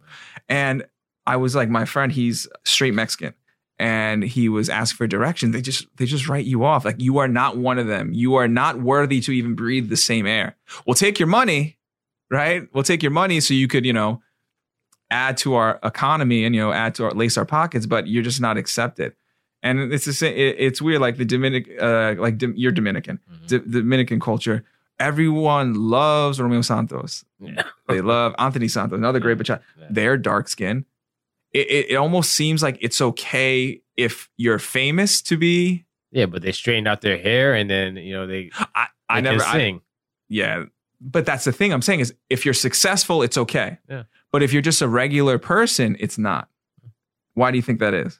And 0.47 0.85
I 1.25 1.37
was 1.37 1.55
like, 1.55 1.69
my 1.69 1.85
friend, 1.85 2.11
he's 2.11 2.47
straight 2.63 2.93
Mexican, 2.93 3.33
and 3.81 4.23
he 4.23 4.47
was 4.47 4.69
asked 4.69 4.93
for 4.93 5.07
directions. 5.07 5.53
They 5.53 5.61
just 5.61 5.87
they 5.97 6.05
just 6.05 6.29
write 6.29 6.45
you 6.45 6.63
off. 6.63 6.85
Like 6.85 6.99
you 7.01 7.17
are 7.17 7.27
not 7.27 7.57
one 7.57 7.79
of 7.79 7.87
them. 7.87 8.13
You 8.13 8.35
are 8.35 8.47
not 8.47 8.79
worthy 8.79 9.19
to 9.21 9.31
even 9.31 9.55
breathe 9.55 9.89
the 9.89 9.97
same 9.97 10.25
air. 10.27 10.55
We'll 10.85 10.93
take 11.05 11.19
your 11.19 11.27
money, 11.27 11.77
right? 12.29 12.67
We'll 12.73 12.83
take 12.83 13.01
your 13.01 13.11
money 13.11 13.39
so 13.39 13.53
you 13.55 13.67
could 13.67 13.85
you 13.85 13.93
know 13.93 14.21
add 15.09 15.35
to 15.37 15.55
our 15.55 15.79
economy 15.83 16.45
and 16.45 16.53
you 16.55 16.61
know 16.61 16.71
add 16.71 16.95
to 16.95 17.05
our 17.05 17.11
lace 17.11 17.37
our 17.37 17.45
pockets, 17.45 17.85
but 17.85 18.07
you're 18.07 18.23
just 18.23 18.39
not 18.41 18.57
accepted. 18.57 19.13
And 19.63 19.91
it's 19.93 20.05
the 20.05 20.13
same. 20.13 20.33
It, 20.35 20.55
it's 20.59 20.81
weird, 20.81 21.01
like 21.01 21.17
the 21.17 21.25
Dominic, 21.25 21.69
uh, 21.79 22.15
like 22.17 22.41
you're 22.55 22.71
Dominican, 22.71 23.19
Mhm. 23.31 23.47
D- 23.47 23.71
Dominican 23.79 24.19
culture. 24.19 24.63
Everyone 24.99 25.73
loves 25.73 26.39
Romeo 26.39 26.61
Santos. 26.61 27.25
Yeah. 27.39 27.63
They 27.87 28.01
love 28.01 28.35
Anthony 28.37 28.67
Santos, 28.67 28.97
another 28.97 29.19
great 29.19 29.37
bachata. 29.39 29.61
Yeah. 29.79 29.87
They're 29.89 30.17
dark 30.17 30.47
skin. 30.47 30.85
It, 31.53 31.67
it, 31.69 31.91
it 31.91 31.95
almost 31.95 32.31
seems 32.33 32.63
like 32.63 32.77
it's 32.81 33.01
okay 33.01 33.81
if 33.97 34.29
you're 34.37 34.59
famous 34.59 35.21
to 35.23 35.37
be. 35.37 35.85
Yeah, 36.11 36.25
but 36.25 36.41
they 36.41 36.51
straightened 36.51 36.87
out 36.87 37.01
their 37.01 37.17
hair 37.17 37.53
and 37.53 37.69
then 37.69 37.95
you 37.95 38.13
know 38.13 38.27
they, 38.27 38.51
I, 38.75 38.87
I 39.09 39.21
they 39.21 39.31
never. 39.31 39.43
I, 39.43 39.79
yeah, 40.29 40.65
but 41.01 41.25
that's 41.25 41.45
the 41.45 41.51
thing 41.51 41.73
I'm 41.73 41.81
saying 41.81 42.01
is 42.01 42.13
if 42.29 42.45
you're 42.45 42.53
successful, 42.53 43.21
it's 43.21 43.37
okay. 43.37 43.79
Yeah. 43.89 44.03
But 44.31 44.43
if 44.43 44.53
you're 44.53 44.61
just 44.61 44.81
a 44.81 44.87
regular 44.87 45.37
person, 45.37 45.97
it's 45.99 46.17
not. 46.17 46.47
Why 47.33 47.51
do 47.51 47.57
you 47.57 47.61
think 47.61 47.79
that 47.79 47.93
is? 47.93 48.19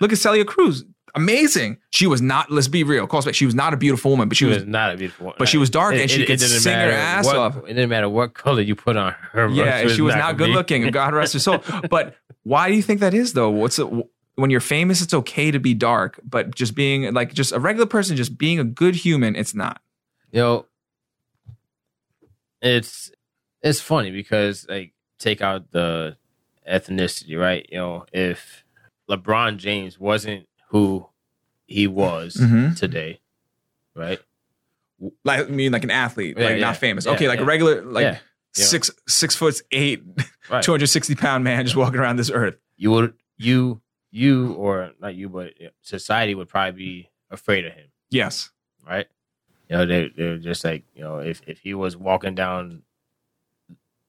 Look 0.00 0.12
at 0.12 0.18
Celia 0.18 0.44
Cruz. 0.44 0.84
Amazing. 1.14 1.76
She 1.90 2.06
was 2.06 2.22
not. 2.22 2.50
Let's 2.50 2.68
be 2.68 2.84
real. 2.84 3.06
Call 3.06 3.20
spade. 3.20 3.36
She 3.36 3.44
was 3.44 3.54
not 3.54 3.74
a 3.74 3.76
beautiful 3.76 4.10
woman, 4.10 4.28
but 4.28 4.36
she 4.36 4.46
she 4.46 4.48
was 4.48 4.58
was. 4.60 4.66
not 4.66 4.94
a 4.94 4.96
beautiful 4.96 5.26
one. 5.26 5.34
But 5.38 5.48
she 5.48 5.58
was 5.58 5.68
dark 5.68 5.94
and 5.94 6.10
she 6.10 6.20
could 6.24 6.38
didn't 6.38 6.60
sing 6.60 6.72
her 6.72 6.90
ass 6.90 7.26
what- 7.26 7.36
off. 7.36 7.56
It 7.58 7.74
didn't 7.74 7.90
matter 7.90 8.08
what 8.08 8.32
color 8.32 8.62
you 8.62 8.74
put 8.74 8.96
on 8.96 9.12
her. 9.32 9.48
Yeah, 9.48 9.78
and 9.78 9.90
she 9.90 10.00
was 10.00 10.14
not 10.14 10.38
gonna 10.38 10.52
good 10.52 10.56
looking. 10.56 10.90
God 10.90 11.12
rest 11.12 11.34
her 11.34 11.38
soul. 11.38 11.62
But 11.90 12.16
why 12.44 12.68
do 12.68 12.74
you 12.74 12.82
think 12.82 13.00
that 13.00 13.14
is 13.14 13.32
though? 13.34 13.50
What's 13.50 13.78
it? 13.78 13.86
When 14.34 14.50
you're 14.50 14.60
famous, 14.60 15.02
it's 15.02 15.12
okay 15.14 15.50
to 15.50 15.58
be 15.58 15.74
dark, 15.74 16.18
but 16.24 16.54
just 16.54 16.74
being 16.74 17.12
like 17.12 17.34
just 17.34 17.52
a 17.52 17.60
regular 17.60 17.86
person, 17.86 18.16
just 18.16 18.38
being 18.38 18.58
a 18.58 18.64
good 18.64 18.96
human, 18.96 19.36
it's 19.36 19.54
not. 19.54 19.80
you 20.32 20.40
know, 20.40 20.66
it's 22.60 23.10
it's 23.62 23.80
funny 23.80 24.10
because 24.10 24.66
like 24.68 24.92
take 25.18 25.40
out 25.42 25.70
the 25.72 26.16
ethnicity, 26.68 27.38
right? 27.38 27.66
You 27.70 27.78
know, 27.78 28.06
if 28.12 28.64
LeBron 29.08 29.56
James 29.58 29.98
wasn't 29.98 30.48
who 30.68 31.08
he 31.66 31.86
was 31.86 32.36
Mhm. 32.36 32.76
today, 32.76 33.20
right? 33.94 34.20
Like 35.24 35.40
I 35.46 35.50
mean, 35.50 35.72
like 35.72 35.84
an 35.84 35.90
athlete, 35.90 36.36
Yeah, 36.38 36.44
like 36.44 36.54
yeah. 36.56 36.60
not 36.60 36.76
famous. 36.76 37.06
Yeah, 37.06 37.12
okay, 37.12 37.28
like 37.28 37.40
a 37.40 37.44
regular, 37.44 37.82
like 37.82 38.18
Yeah, 38.56 38.64
six 38.64 38.90
six 39.08 39.34
foot 39.34 39.60
eight, 39.70 40.02
Right. 40.50 40.62
two 40.62 40.72
hundred 40.72 40.88
sixty 40.88 41.14
pound 41.14 41.44
man 41.44 41.64
just 41.64 41.76
walking 41.76 41.98
around 42.00 42.16
this 42.16 42.30
earth. 42.30 42.56
You 42.76 42.90
would 42.90 43.14
you 43.38 43.80
you 44.10 44.52
or 44.54 44.90
not 45.00 45.14
you, 45.14 45.28
but 45.28 45.54
society 45.80 46.34
would 46.34 46.48
probably 46.48 46.72
be 46.72 47.10
afraid 47.30 47.64
of 47.64 47.72
him. 47.72 47.86
Yes. 48.10 48.50
right? 48.86 49.06
You 49.70 49.76
know, 49.78 49.86
they 49.86 50.10
they're 50.14 50.36
just 50.36 50.64
like 50.64 50.84
you 50.94 51.02
know, 51.02 51.18
if 51.18 51.40
if 51.46 51.60
he 51.60 51.72
was 51.72 51.96
walking 51.96 52.34
down 52.34 52.82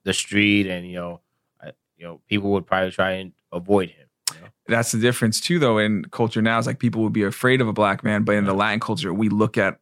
the 0.03 0.13
street 0.13 0.67
and 0.67 0.85
you 0.85 0.95
know, 0.95 1.21
I, 1.61 1.71
you 1.97 2.05
know, 2.05 2.19
people 2.27 2.51
would 2.51 2.65
probably 2.65 2.91
try 2.91 3.11
and 3.11 3.31
avoid 3.53 3.91
him. 3.91 4.07
You 4.35 4.41
know? 4.41 4.47
That's 4.67 4.91
the 4.91 4.99
difference 4.99 5.39
too, 5.39 5.59
though. 5.59 5.77
In 5.77 6.03
culture 6.05 6.41
now, 6.41 6.57
it's 6.57 6.67
like 6.67 6.79
people 6.79 7.01
would 7.03 7.13
be 7.13 7.23
afraid 7.23 7.61
of 7.61 7.69
a 7.69 7.73
black 7.73 8.03
man, 8.03 8.23
but 8.23 8.35
in 8.35 8.43
the 8.43 8.53
Latin 8.53 8.81
culture, 8.81 9.13
we 9.13 9.29
look 9.29 9.57
at 9.57 9.79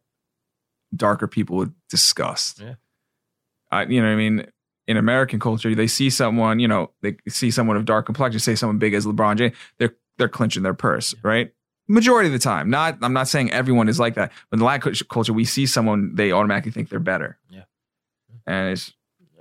darker 0.94 1.26
people 1.26 1.56
with 1.56 1.74
disgust. 1.88 2.60
Yeah. 2.60 2.74
I, 3.72 3.84
you 3.86 4.00
know, 4.00 4.06
what 4.06 4.14
I 4.14 4.16
mean, 4.16 4.46
in 4.86 4.96
American 4.96 5.40
culture, 5.40 5.74
they 5.74 5.86
see 5.86 6.10
someone, 6.10 6.60
you 6.60 6.68
know, 6.68 6.90
they 7.00 7.16
see 7.28 7.50
someone 7.50 7.76
of 7.76 7.84
dark 7.84 8.06
complexion, 8.06 8.38
say 8.38 8.54
someone 8.54 8.78
big 8.78 8.94
as 8.94 9.06
LeBron 9.06 9.36
James, 9.36 9.56
they're 9.78 9.94
they're 10.18 10.28
clenching 10.28 10.62
their 10.62 10.74
purse, 10.74 11.14
right? 11.22 11.52
Majority 11.88 12.28
of 12.28 12.32
the 12.32 12.38
time. 12.38 12.70
Not, 12.70 12.98
I'm 13.02 13.12
not 13.12 13.26
saying 13.28 13.50
everyone 13.50 13.88
is 13.88 13.98
like 13.98 14.14
that, 14.14 14.30
but 14.50 14.56
in 14.56 14.58
the 14.60 14.64
Latin 14.64 14.94
culture, 15.08 15.32
we 15.32 15.44
see 15.44 15.66
someone, 15.66 16.14
they 16.14 16.30
automatically 16.30 16.70
think 16.70 16.90
they're 16.90 17.00
better. 17.00 17.38
Yeah. 17.50 17.62
And 18.46 18.72
it's 18.72 18.92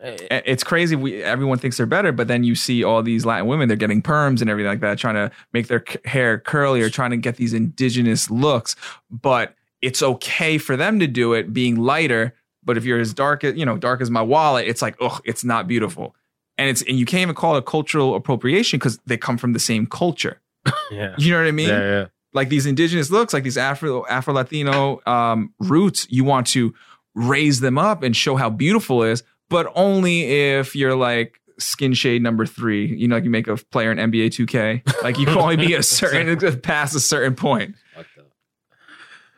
Eh, 0.02 0.41
it's 0.46 0.63
crazy. 0.63 0.96
We 0.96 1.22
everyone 1.22 1.60
thinks 1.60 1.78
they're 1.78 1.86
better, 1.86 2.12
but 2.12 2.28
then 2.28 2.44
you 2.44 2.56
see 2.56 2.84
all 2.84 3.04
these 3.04 3.26
Latin 3.26 3.46
women. 3.46 3.67
They're 3.67 3.78
getting 3.78 4.02
perms 4.02 4.41
and 4.41 4.50
everything 4.50 4.70
like 4.70 4.80
that, 4.80 4.98
trying 4.98 5.15
to 5.15 5.32
make 5.54 5.67
their 5.67 5.84
hair 6.06 6.39
curly 6.39 6.82
or 6.82 6.89
trying 6.89 7.12
to 7.12 7.17
get 7.17 7.36
these 7.36 7.54
indigenous 7.54 8.30
looks. 8.32 8.76
But 9.12 9.56
it's 9.82 10.02
okay 10.02 10.58
for 10.58 10.76
them 10.76 11.00
to 11.00 11.08
do 11.08 11.34
it, 11.34 11.54
being 11.54 11.76
lighter. 11.76 12.34
But 12.63 12.78
if 12.78 12.86
you're 12.86 13.00
as 13.00 13.13
dark 13.13 13.43
as 13.43 13.56
you 13.56 13.65
know, 13.65 13.78
dark 13.78 14.02
as 14.02 14.10
my 14.10 14.21
wallet, 14.21 14.67
it's 14.67 14.82
like, 14.82 14.95
oh, 15.02 15.19
it's 15.26 15.43
not 15.43 15.67
beautiful. 15.67 16.15
And 16.58 16.69
it's 16.69 16.82
and 16.84 17.00
you 17.00 17.06
can't 17.06 17.21
even 17.21 17.36
call 17.36 17.56
it 17.58 17.65
cultural 17.65 18.13
appropriation 18.15 18.78
because 18.80 19.00
they 19.06 19.17
come 19.17 19.38
from 19.38 19.54
the 19.54 19.60
same 19.60 19.86
culture. 19.88 20.39
Yeah. 20.91 21.15
You 21.17 21.32
know 21.32 21.38
what 21.39 21.47
I 21.47 21.52
mean? 21.52 21.69
yeah, 21.69 21.80
yeah. 21.80 22.06
like 22.34 22.50
these 22.50 22.65
indigenous 22.65 23.10
looks, 23.10 23.34
like 23.34 23.43
these 23.43 23.58
Afro 23.58 24.06
Afro 24.08 24.34
Latino 24.34 25.00
um, 25.06 25.54
roots, 25.60 26.06
you 26.10 26.26
want 26.26 26.47
to 26.47 26.74
raise 27.15 27.62
them 27.62 27.78
up 27.78 28.04
and 28.04 28.13
show 28.15 28.36
how 28.36 28.50
beautiful 28.50 29.04
it 29.04 29.12
is, 29.12 29.24
but 29.50 29.71
only 29.74 30.24
if 30.24 30.76
you're 30.76 30.95
like 30.95 31.39
skin 31.60 31.93
shade 31.93 32.21
number 32.21 32.45
three. 32.45 32.88
You 32.88 33.08
know, 33.08 33.15
like 33.15 33.24
you 33.24 33.30
make 33.30 33.47
a 33.47 33.56
player 33.56 33.91
in 33.91 33.97
NBA 33.97 34.28
2K. 34.28 35.02
Like 35.04 35.17
you 35.17 35.26
can 35.26 35.38
only 35.38 35.56
be 35.56 35.74
a 35.76 35.84
certain 36.00 36.60
past 36.62 36.93
a 36.93 37.00
certain 37.00 37.36
point. 37.36 37.76
What 37.95 38.06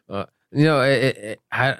the- 0.07 0.13
Uh, 0.13 0.25
you 0.51 0.63
know, 0.65 0.81
it, 0.81 1.03
it, 1.03 1.17
it- 1.17 1.39
I 1.51 1.77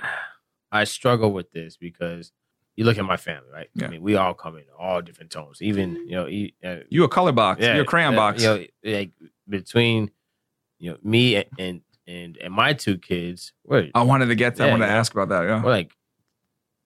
I 0.74 0.84
struggle 0.86 1.32
with 1.32 1.52
this 1.52 1.78
because 1.78 2.32
you 2.76 2.84
look 2.86 2.98
at 2.98 3.06
my 3.06 3.18
family, 3.18 3.50
right? 3.54 3.70
Yeah. 3.76 3.86
I 3.86 3.90
mean, 3.90 4.02
we 4.02 4.16
all 4.16 4.34
come 4.34 4.58
in 4.58 4.64
all 4.80 5.02
different 5.02 5.30
tones. 5.32 5.62
Even 5.62 5.96
you 6.08 6.12
know, 6.16 6.28
e- 6.28 6.56
uh, 6.66 6.78
You 6.90 7.04
a 7.04 7.08
color 7.08 7.32
box. 7.32 7.62
yeah, 7.62 7.76
You're 7.76 7.84
a 7.84 7.88
crayon 7.88 8.16
uh, 8.16 8.18
box. 8.18 8.42
You 8.42 8.48
know, 8.50 8.66
like 8.98 9.12
between 9.48 10.10
you 10.80 10.92
know 10.92 10.98
me 11.04 11.36
and 11.36 11.46
and 11.60 11.82
and, 12.08 12.38
and 12.38 12.54
my 12.54 12.74
two 12.74 12.98
kids, 12.98 13.54
we're, 13.64 13.90
I 13.96 14.02
wanted 14.02 14.26
to 14.26 14.36
get. 14.36 14.56
To, 14.58 14.64
I 14.64 14.66
Yeah, 14.66 14.72
wanted 14.74 14.88
to 14.88 14.92
ask 14.92 15.14
about 15.14 15.30
that. 15.30 15.44
Yeah. 15.44 15.64
we're 15.64 15.70
like 15.70 15.96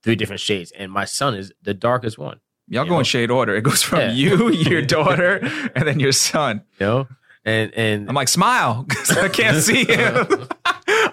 three 0.03 0.15
different 0.15 0.41
shades, 0.41 0.71
and 0.77 0.91
my 0.91 1.05
son 1.05 1.33
is 1.33 1.51
the 1.63 1.73
darkest 1.73 2.17
one. 2.19 2.39
Y'all 2.67 2.83
go 2.83 2.91
know? 2.95 2.99
in 2.99 3.05
shade 3.05 3.31
order. 3.31 3.55
It 3.55 3.61
goes 3.61 3.81
from 3.81 4.13
you, 4.13 4.51
your 4.51 4.81
daughter, 4.97 5.37
and 5.73 5.87
then 5.87 5.99
your 6.01 6.11
son. 6.11 6.63
You 6.79 6.85
know, 6.85 7.07
and 7.45 7.73
and 7.75 8.09
I'm 8.09 8.13
like, 8.15 8.27
smile, 8.27 8.85
'cause 8.89 9.17
I 9.17 9.29
can't 9.29 9.63
see 9.63 9.85
him. 9.89 10.27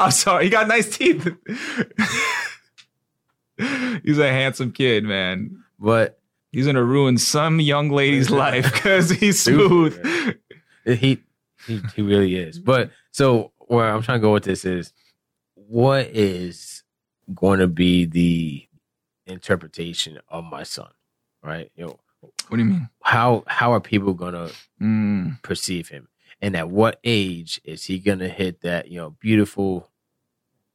I'm 0.01 0.11
sorry. 0.11 0.45
He 0.45 0.51
got 0.51 0.67
nice 0.67 0.97
teeth. 0.97 1.25
He's 4.05 4.19
a 4.19 4.29
handsome 4.31 4.73
kid, 4.73 5.05
man. 5.05 5.63
but 5.79 6.19
He's 6.53 6.67
gonna 6.67 6.85
ruin 6.85 7.19
some 7.19 7.61
young 7.61 7.89
lady's 7.91 8.31
life 8.45 8.73
because 8.73 9.11
he's 9.11 9.43
smooth. 9.43 9.99
he 10.85 11.19
he 11.67 11.83
he 11.97 12.03
really 12.03 12.37
is. 12.37 12.59
But 12.61 12.91
so 13.11 13.51
where 13.59 13.93
I'm 13.93 14.03
trying 14.03 14.19
to 14.21 14.23
go 14.23 14.33
with 14.33 14.45
this 14.45 14.65
is, 14.65 14.93
what 15.57 16.07
is 16.09 16.85
going 17.35 17.59
to 17.59 17.67
be 17.67 18.05
the 18.05 18.67
interpretation 19.27 20.19
of 20.29 20.45
my 20.45 20.63
son, 20.63 20.91
right? 21.43 21.73
You 21.75 21.87
know, 21.87 21.99
What 22.49 22.57
do 22.57 22.59
you 22.59 22.65
mean? 22.71 22.89
how 23.03 23.43
how 23.49 23.73
are 23.73 23.81
people 23.81 24.15
going 24.15 24.35
to 24.35 24.53
Mm, 24.83 25.41
perceive 25.43 25.89
him, 25.89 26.09
and 26.43 26.55
at 26.57 26.69
what 26.69 27.01
age 27.05 27.61
is 27.65 27.85
he 27.87 27.99
going 27.99 28.19
to 28.21 28.29
hit 28.29 28.61
that 28.61 28.89
you 28.91 28.99
know 28.99 29.11
beautiful, 29.19 29.91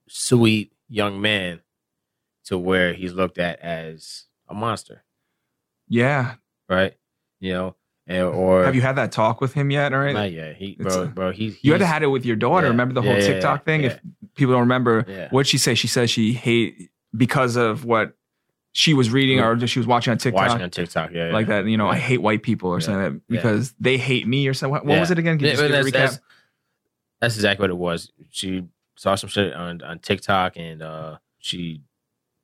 sweet 0.08 0.74
young 0.88 1.22
man, 1.22 1.62
to 2.50 2.58
where 2.58 2.94
he's 2.94 3.14
looked 3.14 3.38
at 3.38 3.60
as 3.60 4.26
a 4.48 4.54
monster, 4.54 5.04
yeah. 5.88 6.36
right? 6.68 6.96
You 7.40 7.54
know, 7.54 7.76
and, 8.08 8.24
or 8.24 8.66
Have 8.66 8.74
you 8.74 8.82
had 8.82 8.96
that 8.96 9.12
talk 9.12 9.40
with 9.40 9.54
him 9.54 9.70
yet? 9.70 9.94
Right. 9.94 10.14
Not 10.14 10.32
yet. 10.32 10.56
He, 10.56 10.76
bro, 10.80 11.04
a- 11.04 11.06
bro, 11.06 11.32
he, 11.32 11.56
you 11.62 11.72
had 11.72 11.78
to 11.78 11.86
had 11.86 12.02
it 12.02 12.08
with 12.08 12.26
your 12.26 12.36
daughter. 12.36 12.66
Yeah. 12.66 12.72
Remember 12.72 12.96
the 12.96 13.04
whole 13.04 13.14
Yeah, 13.14 13.22
TikTok 13.28 13.62
yeah, 13.62 13.66
thing? 13.66 13.84
If 13.84 14.00
people 14.34 14.54
don't 14.54 14.62
remember, 14.62 15.28
what'd 15.30 15.48
she 15.48 15.60
say? 15.60 15.76
She 15.76 15.88
says 15.88 16.10
she 16.10 16.34
hate 16.34 16.90
because 17.16 17.56
of 17.56 17.86
what 17.86 18.16
she 18.72 18.96
was 18.96 19.12
reading 19.12 19.40
or 19.40 19.68
she 19.68 19.80
was 19.80 19.88
watching 19.88 20.12
on 20.12 20.18
TikTok. 20.18 20.48
watching 20.48 20.64
on 20.64 20.70
TikTok, 20.72 21.12
yeah, 21.12 21.32
like 21.32 21.48
that, 21.48 21.66
you 21.66 21.78
know, 21.78 21.88
I 21.88 21.98
hate 21.98 22.22
white 22.22 22.42
people 22.44 22.72
or 22.72 22.82
something 22.82 23.14
like 23.14 23.22
because 23.28 23.74
they 23.80 23.98
hate 23.98 24.28
me 24.28 24.48
or 24.48 24.56
something. 24.56 24.72
What, 24.72 24.86
what 24.86 25.00
was 25.00 25.12
it 25.12 25.20
again? 25.20 25.38
Can 25.38 25.46
you 25.46 25.52
Yeah, 25.52 25.58
just 25.58 25.64
but 25.64 25.72
a 25.72 25.74
that's, 25.74 25.88
recap? 25.88 25.92
that's, 25.92 26.20
that's 27.20 27.36
exactly 27.36 27.64
what 27.64 27.70
it 27.70 27.78
was. 27.78 28.12
She 28.32 28.66
saw 28.96 29.16
some 29.16 29.30
shit 29.30 29.54
on, 29.54 29.82
on 29.82 30.00
TikTok 30.00 30.54
and 30.58 30.82
uh, 30.82 31.18
she 31.40 31.82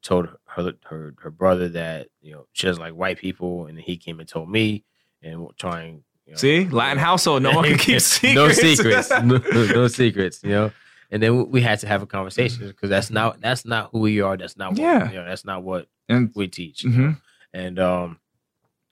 told 0.05 0.27
her 0.45 0.73
her 0.87 1.13
her 1.19 1.31
brother 1.31 1.67
that 1.69 2.07
you 2.21 2.31
know 2.33 2.47
she 2.53 2.67
doesn't 2.67 2.81
like 2.81 2.93
white 2.93 3.17
people, 3.17 3.65
and 3.65 3.77
he 3.79 3.97
came 3.97 4.19
and 4.21 4.29
told 4.29 4.49
me 4.49 4.83
and 5.21 5.47
trying. 5.57 6.03
You 6.27 6.31
know, 6.33 6.37
See, 6.37 6.65
Latin 6.69 6.97
household, 6.97 7.43
no 7.43 7.51
one 7.51 7.65
can 7.65 7.77
keep 7.77 8.01
secrets. 8.15 8.35
no 8.35 8.49
secrets, 8.51 9.09
no, 9.11 9.37
no 9.79 9.87
secrets. 10.01 10.41
You 10.43 10.49
know, 10.49 10.71
and 11.11 11.21
then 11.21 11.51
we 11.51 11.61
had 11.61 11.79
to 11.81 11.87
have 11.87 12.01
a 12.01 12.07
conversation 12.07 12.65
because 12.67 12.89
that's 12.89 13.11
not 13.11 13.41
that's 13.41 13.63
not 13.63 13.89
who 13.91 13.99
we 13.99 14.21
are. 14.21 14.35
That's 14.35 14.57
not 14.57 14.71
what, 14.71 14.79
Yeah. 14.79 15.09
you 15.11 15.17
know, 15.17 15.25
that's 15.25 15.45
not 15.45 15.61
what 15.63 15.87
and 16.09 16.31
we 16.35 16.47
teach. 16.47 16.83
Mhm. 16.83 17.19
and 17.53 17.77
um 17.79 18.19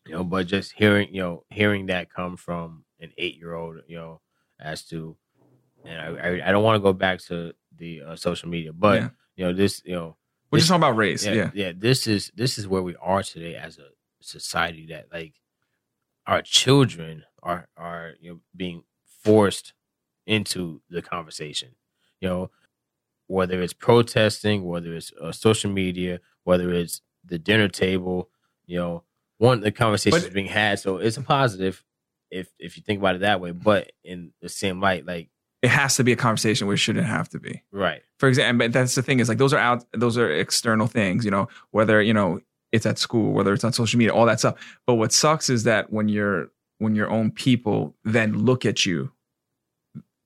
you 0.06 0.14
know 0.14 0.24
but 0.24 0.46
just 0.48 0.74
hearing 0.74 1.08
you 1.14 1.22
know 1.24 1.44
hearing 1.50 1.88
that 1.88 2.10
come 2.14 2.38
from 2.38 2.84
an 3.00 3.12
eight 3.18 3.38
year 3.38 3.54
old 3.56 3.78
you 3.88 3.96
know 3.98 4.22
as 4.60 4.84
to 4.86 5.16
and 5.86 6.00
i 6.00 6.28
i, 6.28 6.50
I 6.50 6.52
don't 6.52 6.64
want 6.64 6.76
to 6.76 6.82
go 6.88 6.94
back 6.94 7.20
to 7.30 7.54
the 7.78 8.02
uh, 8.02 8.16
social 8.16 8.48
media 8.50 8.74
but 8.74 9.02
Yeah. 9.02 9.10
you 9.38 9.46
know 9.46 9.54
this 9.54 9.82
you 9.86 9.96
know 9.96 10.18
we're 10.54 10.58
this- 10.58 10.64
just 10.64 10.70
talking 10.70 10.84
about 10.84 10.98
race. 10.98 11.26
yeah, 11.26 11.34
Yeah. 11.34 11.52
yeah 11.54 11.72
this 11.76 12.08
is 12.08 12.32
this 12.36 12.58
is 12.58 12.68
where 12.68 12.82
we 12.82 12.96
are 13.02 13.24
today 13.24 13.56
as 13.56 13.78
a 13.78 13.88
society 14.22 14.86
that 14.88 15.08
like 15.12 15.34
our 16.26 16.42
children 16.42 17.24
are 17.42 17.68
are 17.76 18.14
you 18.22 18.30
know 18.32 18.40
being 18.56 18.84
forced 19.24 19.74
into 20.26 20.82
the 20.90 21.02
conversation 21.02 21.76
you 22.22 22.30
know 22.30 22.50
whether 23.28 23.62
it's 23.62 23.74
protesting 23.74 24.64
whether 24.64 24.94
it's 24.96 25.12
uh, 25.22 25.32
social 25.32 25.70
media 25.72 26.20
whether 26.46 26.72
it's 26.72 27.02
the 27.26 27.38
dinner 27.38 27.68
table 27.68 28.30
you 28.66 28.78
know 28.80 29.04
one 29.38 29.60
the 29.62 29.72
conversation 29.72 30.18
is 30.20 30.30
being 30.30 30.48
had 30.48 30.80
so 30.80 30.98
it's 30.98 31.18
a 31.18 31.22
positive 31.22 31.84
if 32.32 32.48
if 32.60 32.78
you 32.78 32.84
think 32.84 33.00
about 33.00 33.16
it 33.16 33.20
that 33.22 33.42
way 33.42 33.52
but 33.52 33.92
in 34.04 34.32
the 34.42 34.48
same 34.50 34.80
light 34.80 35.06
like 35.06 35.30
It 35.64 35.70
has 35.70 35.96
to 35.96 36.04
be 36.04 36.12
a 36.12 36.16
conversation 36.16 36.68
where 36.68 36.76
it 36.76 36.78
shouldn't 36.80 37.08
have 37.08 37.28
to 37.30 37.40
be. 37.40 37.64
right 37.72 38.02
For 38.20 38.28
example, 38.30 38.68
but 38.68 38.74
that's 38.74 38.94
the 38.96 39.02
thing 39.02 39.20
is 39.20 39.30
like 39.30 39.40
those 39.40 39.54
are 39.54 39.58
out, 39.60 39.84
those 39.94 40.18
are 40.18 40.30
external 40.30 40.86
things, 40.88 41.26
you 41.26 41.32
know, 41.32 41.48
whether, 41.72 42.02
you 42.02 42.14
know, 42.14 42.42
it's 42.72 42.86
at 42.86 43.00
school, 43.00 43.34
whether 43.34 43.54
it's 43.54 43.64
on 43.64 43.72
social 43.74 43.98
media, 43.98 44.14
all 44.14 44.26
that 44.26 44.40
stuff. 44.40 44.56
But 44.86 44.96
what 44.96 45.12
sucks 45.14 45.50
is 45.50 45.64
that 45.64 45.92
when 45.92 46.10
you're, 46.10 46.52
when 46.80 46.94
your 46.96 47.10
own 47.10 47.32
people 47.32 47.96
then 48.04 48.38
look 48.46 48.66
at 48.66 48.86
you 48.86 49.12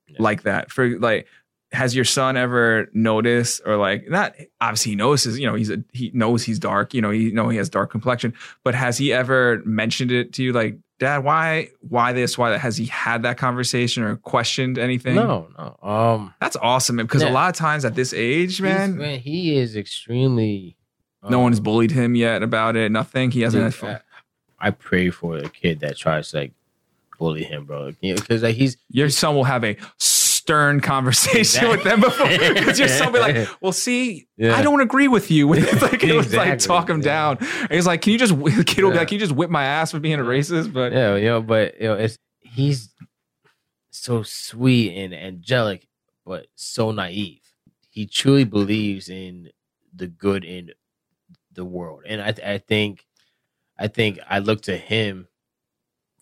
Yeah. 0.08 0.16
like 0.18 0.42
that 0.42 0.70
for 0.72 0.98
like, 0.98 1.26
has 1.70 1.94
your 1.94 2.04
son 2.06 2.36
ever 2.38 2.88
noticed 2.94 3.60
or 3.66 3.76
like 3.76 4.08
not 4.08 4.34
obviously 4.58 4.92
he 4.92 4.96
notices 4.96 5.38
you 5.38 5.46
know 5.46 5.54
he's 5.54 5.68
a, 5.68 5.76
he 5.92 6.10
knows 6.14 6.42
he's 6.42 6.58
dark 6.58 6.94
you 6.94 7.02
know 7.02 7.10
he 7.10 7.30
know 7.30 7.50
he 7.50 7.58
has 7.58 7.68
dark 7.68 7.90
complexion 7.90 8.32
but 8.64 8.74
has 8.74 8.96
he 8.96 9.12
ever 9.12 9.60
mentioned 9.66 10.10
it 10.10 10.32
to 10.32 10.42
you 10.42 10.54
like 10.54 10.78
dad 10.98 11.24
why 11.24 11.70
why 11.80 12.12
this? 12.12 12.36
Why 12.36 12.50
that? 12.50 12.60
Has 12.60 12.76
he 12.76 12.86
had 12.86 13.22
that 13.22 13.38
conversation 13.38 14.02
or 14.02 14.16
questioned 14.16 14.78
anything? 14.78 15.14
No 15.14 15.48
no. 15.56 15.76
Um 15.88 16.34
that's 16.40 16.56
awesome 16.56 16.96
man, 16.96 17.06
because 17.06 17.22
a 17.22 17.30
lot 17.30 17.50
of 17.50 17.56
times 17.56 17.84
at 17.84 17.94
this 17.94 18.12
age 18.12 18.60
man 18.60 18.96
man 18.96 19.18
he 19.20 19.56
is 19.56 19.76
extremely 19.76 20.76
no 21.28 21.38
um, 21.38 21.44
one's 21.44 21.60
bullied 21.60 21.90
him 21.90 22.14
yet 22.14 22.42
about 22.42 22.76
it 22.76 22.92
nothing. 22.92 23.30
He 23.30 23.42
hasn't 23.42 23.74
Dude, 23.80 23.88
I, 23.88 24.00
I 24.58 24.70
pray 24.70 25.10
for 25.10 25.36
a 25.38 25.48
kid 25.48 25.80
that 25.80 25.96
tries 25.96 26.30
to 26.30 26.38
like 26.38 26.52
bully 27.18 27.44
him, 27.44 27.64
bro. 27.64 27.92
Because 28.00 28.42
like 28.42 28.56
he's 28.56 28.76
your 28.90 29.10
son 29.10 29.34
will 29.34 29.44
have 29.44 29.64
a 29.64 29.76
stern 30.48 30.80
conversation 30.80 31.68
with 31.68 31.84
them 31.84 32.00
before 32.00 32.26
because 32.26 32.78
you're 32.78 33.12
be 33.12 33.18
like 33.18 33.48
well 33.60 33.72
see 33.72 34.26
Yeah. 34.36 34.56
I 34.56 34.62
don't 34.62 34.80
agree 34.80 35.08
with 35.08 35.30
you 35.30 35.46
with 35.48 35.82
like 35.82 36.02
it 36.02 36.14
was 36.14 36.34
like 36.34 36.58
talk 36.58 36.88
him 36.88 36.98
yeah. 36.98 37.04
down 37.04 37.38
and 37.38 37.70
he's 37.70 37.86
like 37.86 38.00
can 38.00 38.12
you 38.12 38.18
just 38.18 38.34
the 38.38 38.64
kid 38.66 38.84
will 38.84 38.92
be 38.92 38.96
like 38.96 39.08
can 39.08 39.16
you 39.16 39.20
just 39.20 39.32
whip 39.32 39.50
my 39.50 39.64
ass 39.64 39.90
for 39.90 40.00
being 40.00 40.18
a 40.18 40.24
racist 40.24 40.72
but 40.72 40.92
yeah, 40.92 41.16
you 41.16 41.26
know, 41.26 41.42
but 41.42 41.80
you 41.80 41.88
know, 41.88 41.94
it's 41.94 42.18
he's 42.40 42.94
so 43.90 44.22
sweet 44.22 44.96
and 44.96 45.14
angelic, 45.14 45.86
but 46.24 46.46
so 46.54 46.92
naive. 46.92 47.40
He 47.90 48.06
truly 48.06 48.44
believes 48.44 49.08
in 49.08 49.50
the 49.94 50.06
good 50.06 50.44
in 50.44 50.70
the 51.52 51.64
world, 51.64 52.02
and 52.06 52.22
I 52.22 52.34
I 52.44 52.58
think 52.58 53.04
I 53.78 53.88
think 53.88 54.18
I 54.28 54.38
look 54.38 54.62
to 54.62 54.76
him 54.76 55.26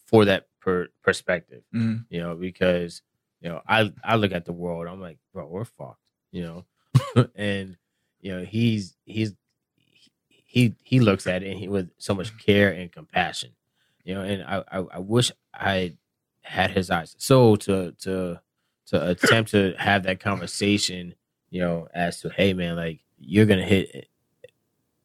for 0.06 0.24
that 0.24 0.46
per, 0.60 0.88
perspective. 1.02 1.62
Mhm. 1.74 2.06
you 2.08 2.20
know, 2.20 2.34
because 2.34 3.02
you 3.40 3.48
know, 3.48 3.60
I 3.66 3.92
I 4.04 4.16
look 4.16 4.32
at 4.32 4.44
the 4.44 4.52
world, 4.52 4.86
I'm 4.86 5.00
like, 5.00 5.18
bro, 5.32 5.46
we're 5.46 5.64
fucked, 5.64 6.00
you 6.32 6.42
know. 6.42 6.64
and 7.34 7.76
you 8.20 8.34
know 8.34 8.44
he's 8.44 8.96
he's 9.04 9.34
he 10.28 10.74
he 10.82 11.00
looks 11.00 11.26
at 11.26 11.42
it 11.42 11.56
he, 11.56 11.68
with 11.68 11.90
so 11.98 12.14
much 12.14 12.36
care 12.38 12.70
and 12.70 12.90
compassion, 12.90 13.50
you 14.04 14.14
know. 14.14 14.22
And 14.22 14.42
I 14.42 14.64
I, 14.70 14.84
I 14.94 14.98
wish 14.98 15.30
I 15.52 15.96
had 16.42 16.70
his 16.70 16.90
eyes 16.90 17.14
so 17.18 17.56
to 17.56 17.92
to 18.02 18.40
to 18.86 19.10
attempt 19.10 19.50
to 19.50 19.74
have 19.78 20.04
that 20.04 20.20
conversation, 20.20 21.14
you 21.50 21.60
know, 21.60 21.88
as 21.92 22.20
to 22.20 22.30
hey 22.30 22.52
man, 22.52 22.76
like 22.76 23.00
you're 23.18 23.46
gonna 23.46 23.64
hit 23.64 24.08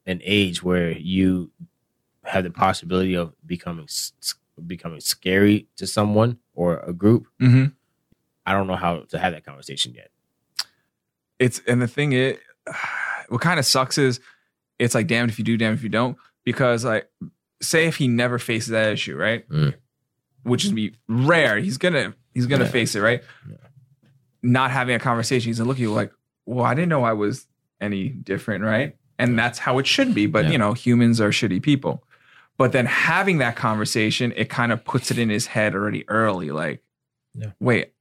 an 0.06 0.22
age 0.24 0.64
where 0.64 0.92
you 0.92 1.52
have 2.24 2.44
the 2.44 2.52
possibility 2.52 3.16
of 3.16 3.34
becoming 3.46 3.88
becoming 4.68 5.00
scary 5.00 5.68
to 5.76 5.88
someone 5.88 6.38
or 6.54 6.80
a 6.80 6.94
group. 6.94 7.28
Mm-hmm. 7.42 7.66
I 8.52 8.54
don't 8.54 8.68
know 8.68 8.76
how 8.76 9.00
to 9.10 9.18
have 9.18 9.32
that 9.34 9.46
conversation 9.46 9.94
yet. 9.94 10.10
It's 11.40 11.62
and 11.68 11.82
the 11.82 11.88
thing 11.88 12.12
is, 12.14 12.38
what 13.30 13.42
kind 13.42 13.60
of 13.60 13.66
sucks 13.66 13.98
is 13.98 14.20
it's 14.78 14.94
like 14.96 15.08
damned 15.08 15.32
if 15.32 15.40
you 15.40 15.46
do, 15.46 15.58
damned 15.58 15.78
if 15.78 15.84
you 15.84 15.90
don't. 15.90 16.18
Because 16.44 16.84
like, 16.84 17.10
say 17.62 17.88
if 17.88 17.96
he 17.98 18.08
never 18.08 18.38
faces 18.40 18.70
that 18.70 18.92
issue, 18.92 19.16
right? 19.16 19.48
Mm. 19.50 19.76
Which 20.44 20.66
is 20.66 20.72
be 20.72 20.96
rare. 21.08 21.58
He's 21.60 21.78
gonna 21.78 22.14
he's 22.34 22.46
gonna 22.48 22.66
Yeah. 22.66 22.72
face 22.72 22.96
it, 22.96 23.00
right? 23.02 23.24
Yeah. 23.50 23.58
Not 24.44 24.72
having 24.72 24.96
a 24.96 25.00
conversation, 25.00 25.48
he's 25.50 25.60
gonna 25.60 25.68
look 25.68 25.78
at 25.78 25.82
you 25.82 25.94
like, 25.94 26.12
well, 26.46 26.66
I 26.66 26.74
didn't 26.74 26.90
know 26.90 27.04
I 27.04 27.14
was 27.14 27.48
any 27.80 28.10
different, 28.10 28.64
right? 28.64 28.96
And 29.20 29.38
that's 29.38 29.60
how 29.60 29.78
it 29.78 29.86
should 29.88 30.14
be. 30.16 30.26
But 30.26 30.48
you 30.52 30.58
know, 30.58 30.74
humans 30.74 31.22
are 31.22 31.30
shitty 31.30 31.62
people. 31.62 32.04
But 32.58 32.74
then 32.74 32.86
having 32.86 33.38
that 33.40 33.56
conversation, 33.56 34.34
it 34.36 34.50
kind 34.50 34.72
of 34.72 34.84
puts 34.84 35.10
it 35.10 35.18
in 35.18 35.30
his 35.30 35.48
head 35.48 35.74
already 35.74 36.08
early, 36.10 36.52
like, 36.52 36.84
wait, 37.60 37.94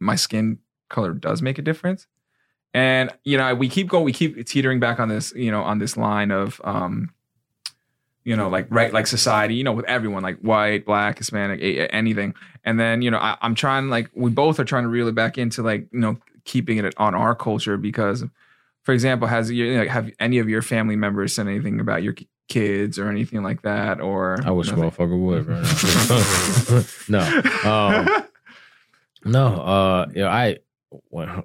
my 0.00 0.16
skin 0.16 0.58
color 0.88 1.12
does 1.12 1.42
make 1.42 1.58
a 1.58 1.62
difference. 1.62 2.06
And 2.74 3.10
you 3.24 3.36
know, 3.36 3.54
we 3.54 3.68
keep 3.68 3.88
going, 3.88 4.04
we 4.04 4.12
keep 4.12 4.44
teetering 4.46 4.80
back 4.80 5.00
on 5.00 5.08
this, 5.08 5.32
you 5.34 5.50
know, 5.50 5.62
on 5.62 5.78
this 5.78 5.96
line 5.96 6.30
of, 6.30 6.60
um, 6.64 7.12
you 8.24 8.36
know, 8.36 8.48
like 8.48 8.66
right, 8.70 8.92
like 8.92 9.06
society, 9.06 9.54
you 9.54 9.64
know, 9.64 9.72
with 9.72 9.86
everyone, 9.86 10.22
like 10.22 10.38
white, 10.40 10.84
black, 10.84 11.18
Hispanic, 11.18 11.88
anything. 11.92 12.34
And 12.64 12.78
then, 12.78 13.02
you 13.02 13.10
know, 13.10 13.18
I, 13.18 13.38
I'm 13.40 13.54
trying, 13.54 13.88
like, 13.88 14.10
we 14.14 14.30
both 14.30 14.60
are 14.60 14.64
trying 14.64 14.82
to 14.82 14.88
reel 14.90 15.08
it 15.08 15.14
back 15.14 15.38
into, 15.38 15.62
like, 15.62 15.88
you 15.90 16.00
know, 16.00 16.18
keeping 16.44 16.78
it 16.78 16.94
on 16.98 17.14
our 17.14 17.34
culture 17.34 17.76
because, 17.76 18.24
for 18.82 18.92
example, 18.92 19.26
has 19.26 19.50
you 19.50 19.78
like 19.78 19.88
have 19.88 20.10
any 20.20 20.38
of 20.38 20.48
your 20.48 20.62
family 20.62 20.96
members 20.96 21.32
said 21.32 21.46
anything 21.46 21.80
about 21.80 22.02
your 22.02 22.12
ki- 22.12 22.28
kids 22.48 22.98
or 22.98 23.08
anything 23.08 23.42
like 23.42 23.62
that? 23.62 24.00
Or 24.00 24.38
I 24.44 24.50
wish 24.50 24.68
a 24.68 24.76
nothing? 24.76 24.90
motherfucker 24.90 25.18
would 25.18 25.46
right 25.46 27.08
no, 27.08 27.40
um, 27.70 28.24
no. 29.24 29.46
Uh, 29.46 30.06
you 30.14 30.22
know, 30.22 30.28
I 30.28 30.58
when, 31.08 31.42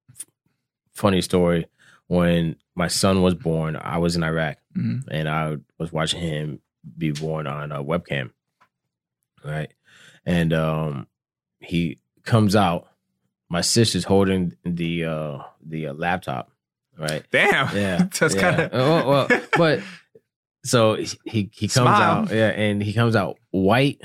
funny 0.94 1.20
story. 1.22 1.66
When 2.08 2.56
my 2.74 2.88
son 2.88 3.22
was 3.22 3.34
born, 3.34 3.76
I 3.76 3.98
was 3.98 4.16
in 4.16 4.22
Iraq 4.22 4.58
Mhm. 4.76 5.04
and 5.10 5.28
I 5.28 5.56
was 5.78 5.92
watching 5.92 6.20
him 6.20 6.60
be 6.98 7.10
born 7.12 7.46
on 7.46 7.72
a 7.72 7.82
webcam, 7.82 8.30
right? 9.44 9.72
And 10.26 10.52
um, 10.52 11.06
he 11.60 11.98
comes 12.24 12.54
out. 12.54 12.88
My 13.48 13.60
sister's 13.62 14.04
holding 14.04 14.56
the 14.64 15.04
uh, 15.04 15.38
the 15.64 15.88
uh, 15.88 15.92
laptop, 15.94 16.50
right? 16.98 17.22
Damn. 17.30 17.74
Yeah, 17.74 18.08
That's 18.18 18.34
yeah. 18.34 18.40
kind 18.40 18.60
of 18.60 18.72
well, 18.72 19.08
well, 19.28 19.40
but 19.56 19.80
so 20.64 20.94
he 20.94 21.04
he, 21.24 21.50
he 21.52 21.68
comes 21.68 21.72
Smile. 21.72 22.22
out, 22.24 22.30
yeah, 22.32 22.48
and 22.48 22.82
he 22.82 22.92
comes 22.92 23.16
out 23.16 23.38
white 23.50 24.00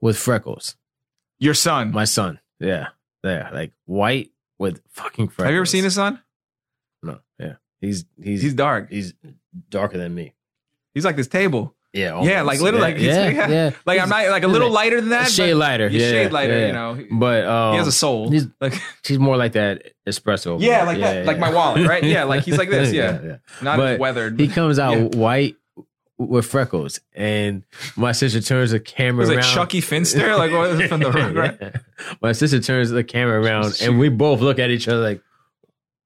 with 0.00 0.16
freckles. 0.16 0.74
Your 1.38 1.54
son. 1.54 1.92
My 1.92 2.04
son, 2.04 2.40
yeah, 2.60 2.88
yeah, 3.22 3.50
like 3.52 3.72
white 3.86 4.30
with 4.58 4.80
fucking 4.90 5.28
freckles. 5.28 5.44
have 5.46 5.52
you 5.52 5.58
ever 5.58 5.66
seen 5.66 5.84
his 5.84 5.94
son? 5.94 6.20
No, 7.02 7.20
yeah, 7.38 7.54
he's 7.80 8.04
he's 8.22 8.42
He's 8.42 8.54
dark. 8.54 8.90
he's, 8.90 9.14
darker 9.70 9.98
than 9.98 10.14
me. 10.14 10.32
He's 10.94 11.04
like 11.04 11.16
this 11.16 11.28
table. 11.28 11.74
Yeah, 11.92 12.20
Yeah, 12.24 12.42
like 12.42 12.60
literally, 12.60 12.92
like, 12.92 12.98
yeah, 13.00 13.30
he's- 13.30 13.36
yeah, 13.36 13.48
yeah. 13.48 13.70
Like 13.86 14.00
I'm 14.00 14.08
not 14.08 14.26
like 14.28 14.42
a 14.42 14.48
little 14.48 14.68
lighter 14.70 15.00
than 15.00 15.10
that. 15.10 15.30
shade 15.30 15.54
lighter, 15.54 15.88
He's 15.88 16.02
yeah, 16.02 16.10
shade 16.10 16.32
lighter, 16.32 16.58
yeah. 16.58 16.66
you 16.66 16.72
know. 16.72 17.04
But 17.12 17.44
um, 17.44 17.72
he 17.74 17.78
has 17.78 17.86
a 17.86 17.92
soul. 17.92 18.30
he's- 18.32 18.48
like 18.60 18.74
she's 19.04 19.18
more 19.20 19.36
like 19.36 19.52
that 19.52 19.92
espresso. 20.04 20.60
yeah, 20.60 20.82
like 20.84 20.98
that, 20.98 21.24
like 21.24 21.38
my 21.38 21.52
wallet, 21.52 21.86
right? 21.86 22.02
Yeah, 22.02 22.24
like 22.24 22.42
he's 22.42 22.58
like 22.58 22.68
this. 22.78 22.92
Yeah, 22.92 23.20
yeah. 23.22 23.36
not 23.62 23.76
But 23.76 24.00
weathered. 24.00 24.40
He 24.40 24.48
comes 24.48 24.80
out 24.80 24.96
Yeah. 24.96 25.18
white 25.20 25.54
with 26.18 26.46
freckles, 26.46 27.00
and 27.14 27.64
my 27.96 28.12
sister 28.12 28.40
turns 28.40 28.70
the 28.70 28.80
camera 28.80 29.20
around. 29.26 29.28
was 29.28 29.30
around. 29.30 29.44
like 29.44 29.54
Chuckie 29.54 29.80
Finster, 29.80 30.36
like 30.36 30.52
what 30.52 30.88
from 30.88 31.00
the 31.00 31.10
right? 31.34 31.58
Yeah. 31.60 31.70
My 32.22 32.32
sister 32.32 32.60
turns 32.60 32.90
the 32.90 33.02
camera 33.04 33.40
around, 33.42 33.78
and 33.82 33.98
we 33.98 34.08
both 34.08 34.40
look 34.40 34.58
at 34.58 34.70
each 34.70 34.86
other 34.88 35.00
like, 35.02 35.20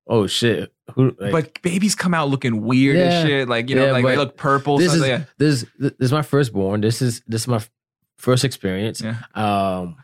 "Oh 0.06 0.26
shit!" 0.26 0.72
Who? 0.94 1.14
Like, 1.18 1.32
but 1.32 1.62
babies 1.62 1.94
come 1.94 2.14
out 2.14 2.28
looking 2.30 2.62
weird 2.62 2.96
Yeah. 2.96 3.02
as 3.04 3.26
shit. 3.26 3.48
Like 3.48 3.68
you 3.68 3.76
know, 3.76 3.86
Yeah, 3.86 3.92
like 3.92 4.04
they 4.06 4.16
look 4.16 4.36
purple. 4.36 4.78
this 4.78 4.94
is 4.94 5.06
yeah. 5.06 5.24
this 5.36 5.66
this 5.78 5.92
is 6.00 6.12
my 6.12 6.22
firstborn. 6.22 6.80
This 6.80 7.02
is 7.02 7.22
this 7.26 7.42
is 7.42 7.48
my 7.48 7.62
first 8.16 8.44
experience. 8.44 9.02
Um, 9.34 9.96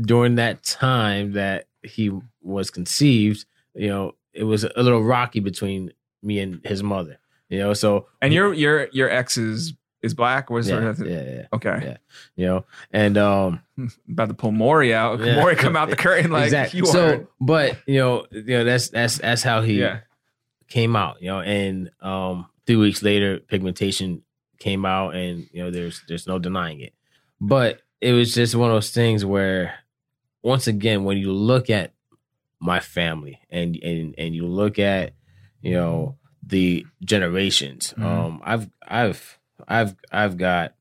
during 0.00 0.36
that 0.36 0.62
time 0.62 1.32
that 1.32 1.66
he 1.82 2.10
was 2.42 2.70
conceived, 2.70 3.44
you 3.74 3.88
know, 3.88 4.14
it 4.32 4.44
was 4.44 4.64
a 4.64 4.82
little 4.82 5.02
rocky 5.02 5.40
between 5.40 5.92
me 6.22 6.38
and 6.40 6.60
his 6.64 6.82
mother. 6.82 7.18
You 7.50 7.58
know, 7.58 7.74
so 7.74 8.06
And 8.22 8.32
your 8.32 8.54
your 8.54 8.88
your 8.92 9.10
ex 9.10 9.36
is 9.36 9.74
is 10.02 10.14
black. 10.14 10.48
Was 10.48 10.68
yeah, 10.70 10.94
yeah, 10.98 11.04
yeah, 11.04 11.46
Okay, 11.52 11.78
Yeah. 11.82 11.96
you 12.36 12.46
know, 12.46 12.64
and 12.90 13.18
um, 13.18 13.60
about 14.10 14.28
to 14.28 14.34
pull 14.34 14.50
Maury 14.52 14.94
out. 14.94 15.20
Yeah. 15.20 15.36
Maury 15.36 15.56
come 15.56 15.76
out 15.76 15.90
the 15.90 15.96
curtain 16.06 16.30
like 16.30 16.44
exactly. 16.44 16.78
you 16.78 16.86
so, 16.86 17.08
are. 17.08 17.28
but 17.40 17.76
you 17.86 17.98
know, 17.98 18.24
you 18.30 18.42
know, 18.58 18.64
that's 18.64 18.88
that's 18.88 19.18
that's 19.18 19.42
how 19.42 19.60
he 19.60 19.80
Yeah, 19.80 20.00
came 20.68 20.96
out, 20.96 21.20
you 21.20 21.28
know, 21.28 21.40
and 21.40 21.90
um 22.00 22.46
three 22.66 22.76
weeks 22.76 23.02
later 23.02 23.40
pigmentation 23.40 24.22
came 24.58 24.86
out 24.86 25.14
and 25.14 25.48
you 25.52 25.62
know 25.62 25.70
there's 25.70 26.02
there's 26.08 26.26
no 26.26 26.38
denying 26.38 26.80
it. 26.80 26.94
But 27.40 27.82
it 28.00 28.12
was 28.12 28.32
just 28.34 28.54
one 28.54 28.70
of 28.70 28.76
those 28.76 28.90
things 28.92 29.24
where 29.24 29.74
once 30.42 30.66
again 30.66 31.04
when 31.04 31.18
you 31.18 31.32
look 31.32 31.68
at 31.68 31.92
my 32.60 32.78
family 32.80 33.40
and 33.50 33.76
and 33.82 34.14
and 34.16 34.34
you 34.34 34.46
look 34.46 34.78
at 34.78 35.12
you 35.60 35.72
know 35.74 36.16
the 36.50 36.86
generations 37.04 37.94
Mhm. 37.96 38.04
um 38.04 38.42
I've 38.44 38.68
I've 38.86 39.38
I've 39.66 39.94
I've 40.12 40.36
got 40.36 40.74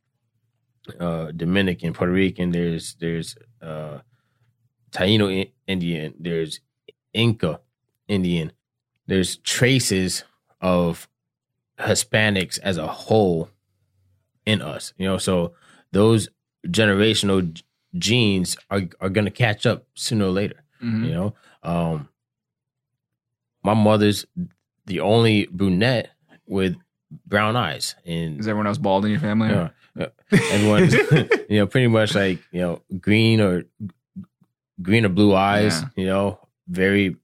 uh 0.99 1.31
Dominican, 1.31 1.93
Puerto 1.93 2.11
Rican, 2.13 2.51
there's 2.51 2.95
there's 2.95 3.35
uh 3.61 3.99
Taino 4.91 5.49
Indian, 5.67 6.13
there's 6.19 6.59
Inca 7.13 7.59
Indian, 8.07 8.51
there's 9.07 9.37
traces 9.37 10.23
of 10.61 11.07
Hispanics 11.77 12.59
as 12.59 12.77
a 12.77 12.87
whole 12.87 13.49
in 14.45 14.61
us, 14.61 14.93
you 14.97 15.05
know. 15.07 15.17
So 15.19 15.53
those 15.91 16.29
generational 16.67 17.41
genes 17.97 18.57
are 18.69 18.83
are 18.99 19.09
going 19.09 19.25
to 19.25 19.31
catch 19.31 19.65
up 19.65 19.85
sooner 19.93 20.25
or 20.25 20.31
later, 20.31 20.63
Mhm. 20.81 21.05
you 21.05 21.11
know. 21.11 21.35
Um, 21.63 22.09
my 23.63 23.73
mother's 23.75 24.25
the 24.89 24.99
only 24.99 25.47
brunette 25.51 26.09
with 26.47 26.75
brown 27.25 27.55
eyes, 27.55 27.95
and 28.05 28.39
Is 28.39 28.47
everyone 28.47 28.67
else 28.67 28.77
bald 28.77 29.05
in 29.05 29.11
your 29.11 29.19
family? 29.21 29.49
yeah, 29.49 29.69
you 31.49 31.59
know 31.59 31.67
pretty 31.67 31.87
much 31.87 32.13
like 32.15 32.39
you 32.51 32.61
know 32.61 32.81
green 32.99 33.39
or 33.39 33.63
green 34.81 35.05
or 35.05 35.09
blue 35.09 35.33
eyes, 35.35 35.81
Yeah. 35.81 35.87
you 35.95 36.05
know, 36.05 36.39
very 36.67 37.15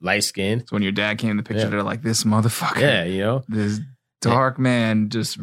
light 0.00 0.24
skinned. 0.24 0.62
So 0.68 0.76
when 0.76 0.82
your 0.82 0.92
dad 0.92 1.18
came 1.18 1.30
in 1.30 1.36
the 1.36 1.42
picture, 1.42 1.64
Yeah. 1.64 1.70
they're 1.70 1.82
like, 1.82 2.02
"This 2.02 2.24
motherfucker, 2.24 2.80
Yeah, 2.80 3.04
you 3.04 3.20
know. 3.22 3.44
this 3.48 3.80
dark 4.20 4.58
man, 4.58 5.08
just 5.10 5.38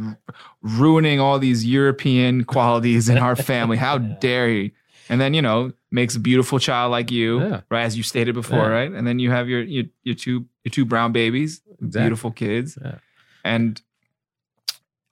ruining 0.62 1.20
all 1.20 1.40
these 1.40 1.66
European 1.66 2.44
qualities 2.54 3.10
in 3.10 3.18
our 3.18 3.36
family. 3.36 3.78
How 3.78 3.98
dare 3.98 4.48
he?" 4.50 4.74
And 5.10 5.20
then 5.20 5.34
you 5.34 5.42
know 5.42 5.74
makes 5.92 6.16
a 6.16 6.20
beautiful 6.20 6.58
child 6.60 6.92
like 6.92 7.12
you, 7.12 7.40
right? 7.70 7.84
As 7.84 7.96
you 7.98 8.04
stated 8.04 8.34
before, 8.34 8.70
right? 8.70 8.92
And 8.92 9.06
then 9.06 9.20
you 9.20 9.30
have 9.32 9.48
your 9.50 9.62
your, 9.62 9.86
your 10.04 10.16
two 10.16 10.46
your 10.64 10.72
two 10.72 10.86
brown 10.86 11.12
babies, 11.12 11.62
Exactly. 11.82 12.02
beautiful 12.02 12.32
kids, 12.32 12.78
Yeah. 12.84 12.96
and. 13.44 13.82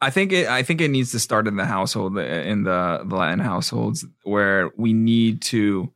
I 0.04 0.10
think 0.10 0.32
it. 0.32 0.48
I 0.48 0.64
think 0.64 0.82
it 0.82 0.88
needs 0.88 1.12
to 1.12 1.20
start 1.20 1.48
in 1.48 1.58
the 1.58 1.66
household, 1.66 2.18
in 2.18 2.64
the, 2.64 3.04
the 3.06 3.16
Latin 3.16 3.38
households, 3.38 4.04
where 4.24 4.72
we 4.76 4.94
need 4.94 5.44
to 5.44 5.92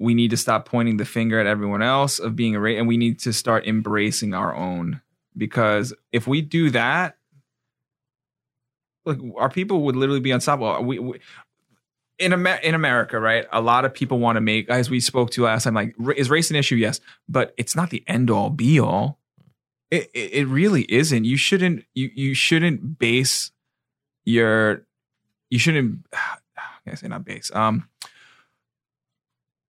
we 0.00 0.14
need 0.14 0.30
to 0.30 0.36
stop 0.36 0.66
pointing 0.66 0.96
the 0.96 1.04
finger 1.04 1.38
at 1.38 1.46
everyone 1.46 1.80
else 1.80 2.18
of 2.18 2.34
being 2.34 2.56
a 2.56 2.60
rate 2.60 2.76
and 2.76 2.88
we 2.88 2.96
need 2.96 3.20
to 3.20 3.32
start 3.32 3.68
embracing 3.68 4.34
our 4.34 4.52
own 4.52 5.00
because 5.36 5.92
if 6.10 6.26
we 6.26 6.40
do 6.42 6.70
that 6.70 7.16
like 9.04 9.18
our 9.36 9.48
people 9.50 9.82
would 9.82 9.96
literally 9.96 10.20
be 10.20 10.30
unstoppable 10.30 10.84
we, 10.84 10.98
we 10.98 11.18
in 12.18 12.32
Amer- 12.32 12.60
in 12.62 12.74
America, 12.74 13.18
right? 13.18 13.46
A 13.52 13.60
lot 13.60 13.84
of 13.84 13.94
people 13.94 14.18
want 14.18 14.36
to 14.36 14.40
make, 14.40 14.68
as 14.68 14.90
we 14.90 15.00
spoke 15.00 15.30
to 15.30 15.44
last 15.44 15.64
time, 15.64 15.74
like 15.74 15.94
ra- 15.98 16.14
is 16.16 16.30
race 16.30 16.50
an 16.50 16.56
issue? 16.56 16.76
Yes, 16.76 17.00
but 17.28 17.54
it's 17.56 17.76
not 17.76 17.90
the 17.90 18.02
end 18.06 18.30
all 18.30 18.50
be 18.50 18.80
all. 18.80 19.18
It, 19.90 20.10
it 20.14 20.32
it 20.32 20.46
really 20.46 20.82
isn't. 20.82 21.24
You 21.24 21.36
shouldn't 21.36 21.84
you 21.94 22.10
you 22.14 22.34
shouldn't 22.34 22.98
base 22.98 23.50
your 24.24 24.84
you 25.50 25.58
shouldn't. 25.58 26.06
I 26.86 26.94
say 26.94 27.08
not 27.08 27.24
base. 27.24 27.50
Um, 27.54 27.86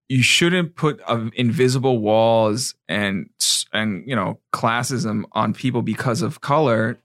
you 0.08 0.24
shouldn't 0.24 0.76
put 0.76 1.02
uh, 1.06 1.30
invisible 1.36 2.00
walls 2.00 2.76
and 2.88 3.30
and 3.74 4.04
you 4.08 4.16
know 4.16 4.40
classism 4.54 5.24
on 5.34 5.54
people 5.54 5.82
because 5.82 6.22
of 6.22 6.42
color, 6.42 6.98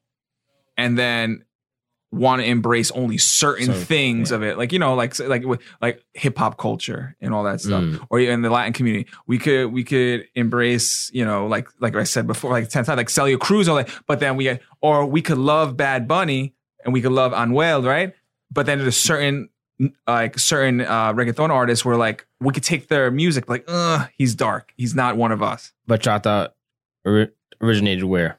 and 0.77 0.99
then 0.99 1.45
want 2.15 2.43
to 2.43 2.49
embrace 2.49 2.91
only 2.93 3.19
certain 3.19 3.67
So, 3.67 3.73
things 3.73 4.31
yeah. 4.31 4.37
of 4.37 4.43
it, 4.43 4.57
like 4.59 4.73
you 4.73 4.79
know, 4.79 4.95
like 4.95 5.19
like 5.19 5.45
with 5.45 5.61
like 5.83 6.03
hip 6.15 6.39
hop 6.39 6.59
culture 6.59 7.17
and 7.21 7.35
all 7.35 7.45
that 7.45 7.61
stuff 7.61 7.83
Mm. 7.85 8.07
or 8.11 8.21
in 8.21 8.43
the 8.43 8.51
Latin 8.51 8.73
community, 8.73 9.09
we 9.27 9.39
could 9.39 9.67
we 9.73 9.85
could 9.85 10.27
embrace, 10.35 11.11
you 11.13 11.25
know, 11.25 11.47
like 11.47 11.69
like 11.81 11.95
I 11.97 12.05
said 12.05 12.27
before, 12.27 12.51
like 12.53 12.69
ten 12.69 12.85
times, 12.85 12.97
like 12.97 13.11
Celia 13.11 13.39
Cruz, 13.39 13.69
all 13.69 13.77
that. 13.77 13.91
But 14.07 14.21
then 14.21 14.37
we 14.37 14.59
or 14.81 15.05
we 15.07 15.23
could 15.23 15.39
love 15.39 15.77
Bad 15.77 16.07
Bunny 16.09 16.55
and 16.85 16.93
we 16.93 17.01
could 17.01 17.13
love 17.13 17.33
Anuel, 17.33 17.85
right? 17.85 18.15
But 18.51 18.67
then 18.67 18.79
there's 18.79 18.97
certain 18.97 19.49
like 20.07 20.39
certain 20.39 20.81
uh, 20.83 21.13
reggaeton 21.15 21.51
artists 21.51 21.85
where 21.85 21.97
like 21.97 22.27
we 22.41 22.53
could 22.53 22.63
take 22.63 22.89
their 22.89 23.11
music, 23.11 23.49
like, 23.49 23.65
uh, 23.67 24.07
he's 24.17 24.35
dark, 24.35 24.73
he's 24.77 24.95
not 24.95 25.17
one 25.17 25.33
of 25.33 25.43
us. 25.43 25.73
But 25.87 26.05
y'all 26.07 26.49
originated 27.61 28.05
where? 28.05 28.39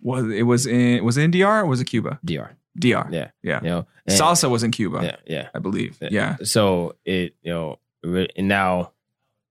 Was 0.00 0.26
it 0.30 0.42
was 0.42 0.66
in 0.66 1.04
was 1.04 1.16
it 1.16 1.22
in 1.22 1.30
DR 1.32 1.60
or 1.62 1.66
was 1.66 1.80
it 1.80 1.86
Cuba? 1.86 2.18
DR. 2.24 2.50
DR. 2.78 3.08
Yeah. 3.10 3.30
Yeah. 3.42 3.60
You 3.62 3.68
know, 3.68 3.86
and- 4.06 4.18
Salsa 4.18 4.50
was 4.50 4.62
in 4.62 4.70
Cuba, 4.70 5.00
Yeah, 5.02 5.16
yeah. 5.26 5.48
I 5.54 5.58
believe. 5.58 5.96
Yeah. 6.00 6.08
Yeah. 6.10 6.36
So 6.42 6.96
it, 7.04 7.34
you 7.42 7.52
know, 7.52 7.78
and 8.04 8.48
now, 8.48 8.92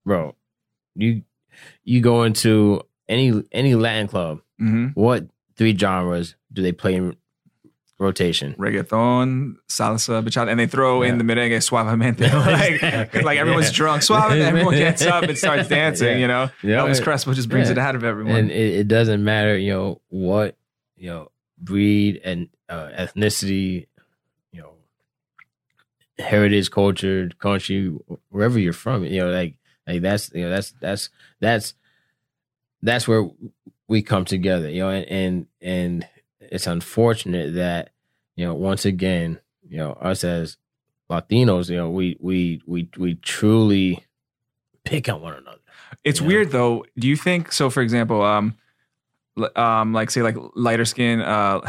bro, 0.06 0.36
you 0.96 1.24
you 1.84 2.02
go 2.02 2.24
into 2.24 2.82
any 3.10 3.44
any 3.52 3.76
Latin 3.76 4.08
club. 4.08 4.42
hmm 4.60 4.88
What 4.94 5.26
three 5.58 5.76
genres 5.78 6.36
do 6.54 6.62
they 6.62 6.72
play 6.72 6.96
in 6.96 7.16
rotation? 7.98 8.54
Reggaeton, 8.56 9.56
salsa, 9.70 10.24
bachata, 10.24 10.50
and 10.52 10.60
they 10.60 10.68
throw 10.68 11.02
in 11.02 11.14
Yeah. 11.14 11.18
the 11.18 11.24
merengue 11.24 11.58
suavemente. 11.62 12.22
like, 13.14 13.14
like 13.24 13.38
everyone's 13.38 13.68
Yeah. 13.68 13.74
drunk, 13.76 14.02
suave, 14.04 14.32
everyone 14.34 14.76
gets 14.76 15.02
up 15.06 15.24
and 15.24 15.38
starts 15.38 15.68
dancing. 15.80 16.08
Yeah. 16.08 16.18
You 16.18 16.28
know, 16.28 16.50
Yeah. 16.64 16.78
Elvis 16.80 17.02
Crespo 17.04 17.34
just 17.34 17.50
brings 17.50 17.70
it 17.70 17.78
out 17.78 17.96
of 17.96 18.04
everyone. 18.04 18.36
and 18.36 18.52
it, 18.52 18.74
it 18.82 18.88
doesn't 18.88 19.24
matter, 19.24 19.58
you 19.58 19.72
know, 19.74 20.02
what 20.10 20.56
you 20.98 21.10
know, 21.10 21.32
breed 21.58 22.20
and 22.24 22.50
uh, 22.70 22.88
ethnicity, 22.98 23.88
you 24.52 24.62
know, 24.62 24.72
heritage, 26.20 26.72
culture, 26.72 27.30
country, 27.40 27.88
wherever 28.30 28.58
you're 28.60 28.74
from, 28.74 29.04
you 29.06 29.20
know, 29.22 29.30
like 29.32 29.56
like 29.88 30.02
that's 30.02 30.32
you 30.34 30.42
know 30.44 30.50
that's 30.50 30.72
that's 30.82 31.10
that's 31.40 31.74
that's 32.82 33.08
where 33.08 33.30
we 33.88 34.02
come 34.02 34.26
together, 34.26 34.70
you 34.70 34.80
know, 34.82 34.90
and 34.90 35.06
and, 35.08 35.46
and 35.62 36.08
it's 36.52 36.68
unfortunate 36.68 37.56
that 37.56 37.92
you 38.36 38.46
know 38.46 38.54
once 38.54 38.86
again, 38.86 39.40
you 39.68 39.78
know, 39.78 39.94
us 39.94 40.24
as 40.24 40.58
Latinos, 41.10 41.70
you 41.70 41.78
know, 41.78 41.90
we 41.90 42.18
we 42.20 42.62
we 42.66 42.90
we 42.98 43.16
truly 43.16 44.04
pick 44.84 45.10
on 45.10 45.22
one 45.22 45.34
another. 45.34 45.60
It's 46.04 46.22
weird 46.22 46.52
though. 46.52 46.86
Do 46.98 47.08
you 47.08 47.16
think 47.16 47.52
so? 47.52 47.70
For 47.70 47.82
example, 47.82 48.22
um, 48.22 48.56
um, 49.56 49.94
like 49.94 50.12
say 50.12 50.22
like 50.22 50.36
lighter 50.56 50.86
skin, 50.86 51.22
uh, 51.22 51.62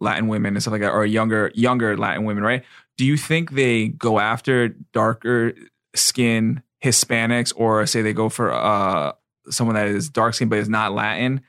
Latin 0.00 0.28
women 0.28 0.54
and 0.54 0.62
stuff 0.62 0.72
like 0.72 0.80
that, 0.82 0.92
or 0.92 1.04
younger 1.06 1.50
younger 1.54 1.96
Latin 1.96 2.24
women, 2.24 2.42
right? 2.42 2.64
Do 2.96 3.04
you 3.04 3.16
think 3.16 3.52
they 3.52 3.88
go 3.88 4.18
after 4.18 4.68
darker 4.68 5.54
skin 5.94 6.62
Hispanics, 6.84 7.52
or 7.56 7.86
say 7.86 8.02
they 8.02 8.12
go 8.12 8.28
for 8.28 8.52
uh 8.52 9.12
someone 9.48 9.74
that 9.74 9.88
is 9.88 10.08
dark 10.08 10.34
skin 10.34 10.48
but 10.48 10.58
is 10.58 10.68
not 10.68 10.92
Latin? 10.92 11.40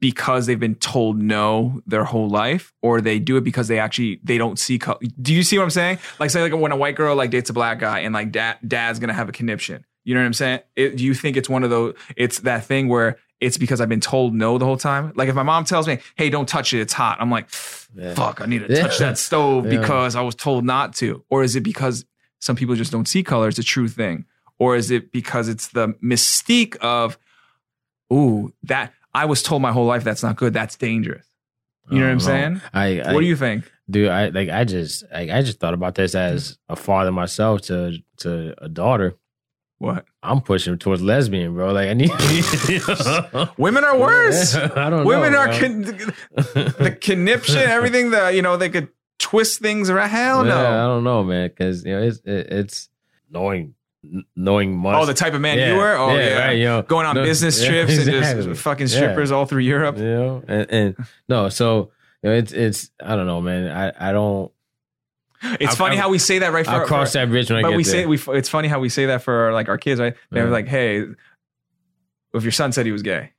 Because 0.00 0.46
they've 0.46 0.60
been 0.60 0.76
told 0.76 1.20
no 1.20 1.82
their 1.84 2.04
whole 2.04 2.28
life, 2.28 2.72
or 2.82 3.00
they 3.00 3.18
do 3.18 3.36
it 3.36 3.42
because 3.42 3.66
they 3.66 3.80
actually 3.80 4.20
they 4.22 4.38
don't 4.38 4.56
see 4.56 4.78
color. 4.78 4.98
Do 5.20 5.34
you 5.34 5.42
see 5.42 5.58
what 5.58 5.64
I'm 5.64 5.70
saying? 5.70 5.98
Like 6.20 6.30
say 6.30 6.40
like 6.40 6.52
when 6.58 6.70
a 6.70 6.76
white 6.76 6.94
girl 6.94 7.16
like 7.16 7.30
dates 7.30 7.50
a 7.50 7.52
black 7.52 7.80
guy 7.80 8.00
and 8.00 8.14
like 8.14 8.30
dad 8.30 8.58
dad's 8.66 9.00
gonna 9.00 9.12
have 9.12 9.28
a 9.28 9.32
conniption. 9.32 9.84
You 10.04 10.14
know 10.14 10.20
what 10.20 10.26
I'm 10.26 10.34
saying? 10.34 10.60
It, 10.76 10.96
do 10.96 11.04
you 11.04 11.14
think 11.14 11.36
it's 11.36 11.48
one 11.48 11.64
of 11.64 11.70
those? 11.70 11.96
It's 12.16 12.38
that 12.40 12.64
thing 12.64 12.86
where 12.88 13.18
it's 13.40 13.58
because 13.58 13.80
I've 13.80 13.88
been 13.88 14.00
told 14.00 14.34
no 14.34 14.56
the 14.56 14.64
whole 14.64 14.76
time. 14.76 15.12
Like 15.16 15.28
if 15.28 15.34
my 15.34 15.42
mom 15.42 15.64
tells 15.64 15.88
me, 15.88 15.98
"Hey, 16.14 16.30
don't 16.30 16.48
touch 16.48 16.72
it; 16.72 16.80
it's 16.80 16.92
hot," 16.92 17.18
I'm 17.20 17.30
like, 17.30 17.48
Yeah. 17.96 18.14
"Fuck, 18.14 18.40
I 18.40 18.46
need 18.46 18.66
to 18.68 18.72
Yeah. 18.72 18.82
touch 18.82 18.98
that 18.98 19.18
stove 19.28 19.64
Yeah. 19.66 19.80
because 19.80 20.14
I 20.14 20.20
was 20.20 20.36
told 20.36 20.64
not 20.64 20.94
to." 20.96 21.24
Or 21.28 21.42
is 21.42 21.56
it 21.56 21.62
because 21.64 22.04
some 22.40 22.54
people 22.54 22.76
just 22.76 22.92
don't 22.92 23.08
see 23.08 23.24
color? 23.24 23.48
It's 23.48 23.58
a 23.58 23.64
true 23.64 23.88
thing. 23.88 24.26
Or 24.60 24.76
is 24.76 24.92
it 24.92 25.10
because 25.10 25.48
it's 25.48 25.68
the 25.68 25.88
mystique 26.02 26.76
of, 26.76 27.18
"Ooh, 28.12 28.52
that 28.62 28.92
I 29.14 29.24
was 29.24 29.42
told 29.42 29.62
my 29.62 29.72
whole 29.72 29.86
life 29.86 30.04
that's 30.04 30.22
not 30.22 30.36
good. 30.36 30.52
That's 30.52 30.76
dangerous." 30.76 31.26
You 31.90 32.00
know 32.00 32.04
what 32.04 32.10
I'm 32.10 32.18
oh, 32.18 32.20
I 32.20 32.26
saying? 32.26 32.60
I, 32.74 33.10
I 33.10 33.14
what 33.14 33.20
do 33.20 33.26
you 33.26 33.36
think? 33.36 33.70
dude? 33.90 34.08
I 34.08 34.28
like 34.28 34.48
I 34.48 34.64
just 34.64 35.04
like 35.12 35.30
I 35.30 35.42
just 35.42 35.58
thought 35.58 35.74
about 35.74 35.94
this 35.94 36.14
as 36.14 36.58
a 36.68 36.76
father 36.76 37.12
myself 37.12 37.62
to 37.62 37.98
to 38.18 38.54
a 38.62 38.68
daughter. 38.68 39.16
What 39.78 40.06
I'm 40.22 40.40
pushing 40.40 40.76
towards 40.76 41.02
lesbian, 41.02 41.54
bro. 41.54 41.72
Like 41.72 41.88
I 41.88 41.94
need 41.94 42.10
women 43.58 43.84
are 43.84 43.96
worse. 43.96 44.54
I 44.56 44.90
don't 44.90 45.06
Women 45.06 45.32
know, 45.32 45.38
are 45.38 45.52
con- 45.52 45.82
the 45.82 46.98
conniption, 47.00 47.58
everything 47.58 48.10
that 48.10 48.34
you 48.34 48.42
know 48.42 48.56
they 48.56 48.70
could 48.70 48.88
twist 49.18 49.60
things 49.60 49.88
around. 49.88 50.08
Hell 50.08 50.46
Yeah, 50.46 50.84
I 50.84 50.86
don't 50.86 51.04
know, 51.04 51.22
man, 51.22 51.48
because 51.48 51.84
you 51.84 51.92
know 51.92 52.02
it's 52.02 52.18
it, 52.24 52.48
it's 52.50 52.88
knowing 53.30 53.74
knowing 54.36 54.76
much. 54.76 54.94
Oh, 54.96 55.06
the 55.06 55.14
type 55.14 55.34
of 55.34 55.40
man 55.40 55.58
yeah, 55.58 55.72
you 55.72 55.76
were. 55.76 55.96
Oh 55.96 56.14
yeah, 56.16 56.38
right, 56.38 56.52
you 56.58 56.64
know, 56.64 56.82
going 56.82 57.06
on 57.06 57.14
no, 57.16 57.24
business 57.24 57.60
yeah, 57.62 57.68
trips 57.68 57.96
and 57.98 58.44
just 58.44 58.62
fucking 58.62 58.86
Yeah. 58.88 58.96
strippers 58.96 59.30
all 59.30 59.44
through 59.46 59.62
Europe. 59.62 59.98
you 59.98 60.04
know, 60.04 60.42
and, 60.46 60.66
and 60.70 60.96
no, 61.28 61.48
so 61.48 61.90
you 62.22 62.30
know, 62.30 62.36
it's 62.36 62.52
it's 62.52 62.90
I 63.02 63.16
don't 63.16 63.26
know, 63.26 63.40
man. 63.40 63.68
I 63.70 64.10
I 64.10 64.12
don't. 64.12 64.52
It's 65.42 65.70
I'll- 65.70 65.76
funny 65.76 65.96
I'll- 65.96 66.02
how 66.02 66.08
we 66.10 66.18
say 66.18 66.40
that 66.40 66.52
right. 66.52 66.64
For, 66.64 66.70
I'll 66.72 66.86
cross 66.86 67.12
for- 67.12 67.18
that 67.18 67.28
bridge 67.28 67.48
when 67.50 67.58
I 67.58 67.62
but 67.62 67.70
get 67.70 67.76
we 67.76 67.84
there. 67.84 67.92
say 67.92 68.06
we. 68.06 68.18
It's 68.38 68.48
funny 68.48 68.68
how 68.68 68.80
we 68.80 68.88
say 68.88 69.06
that 69.06 69.22
for 69.22 69.52
like 69.52 69.68
our 69.68 69.78
kids, 69.78 70.00
right? 70.00 70.14
They're 70.30 70.46
Yeah. 70.46 70.50
like, 70.50 70.66
"Hey, 70.68 71.04
if 72.34 72.42
your 72.42 72.52
son 72.52 72.72
said 72.72 72.86
he 72.86 72.92
was 72.92 73.02
gay, 73.02 73.30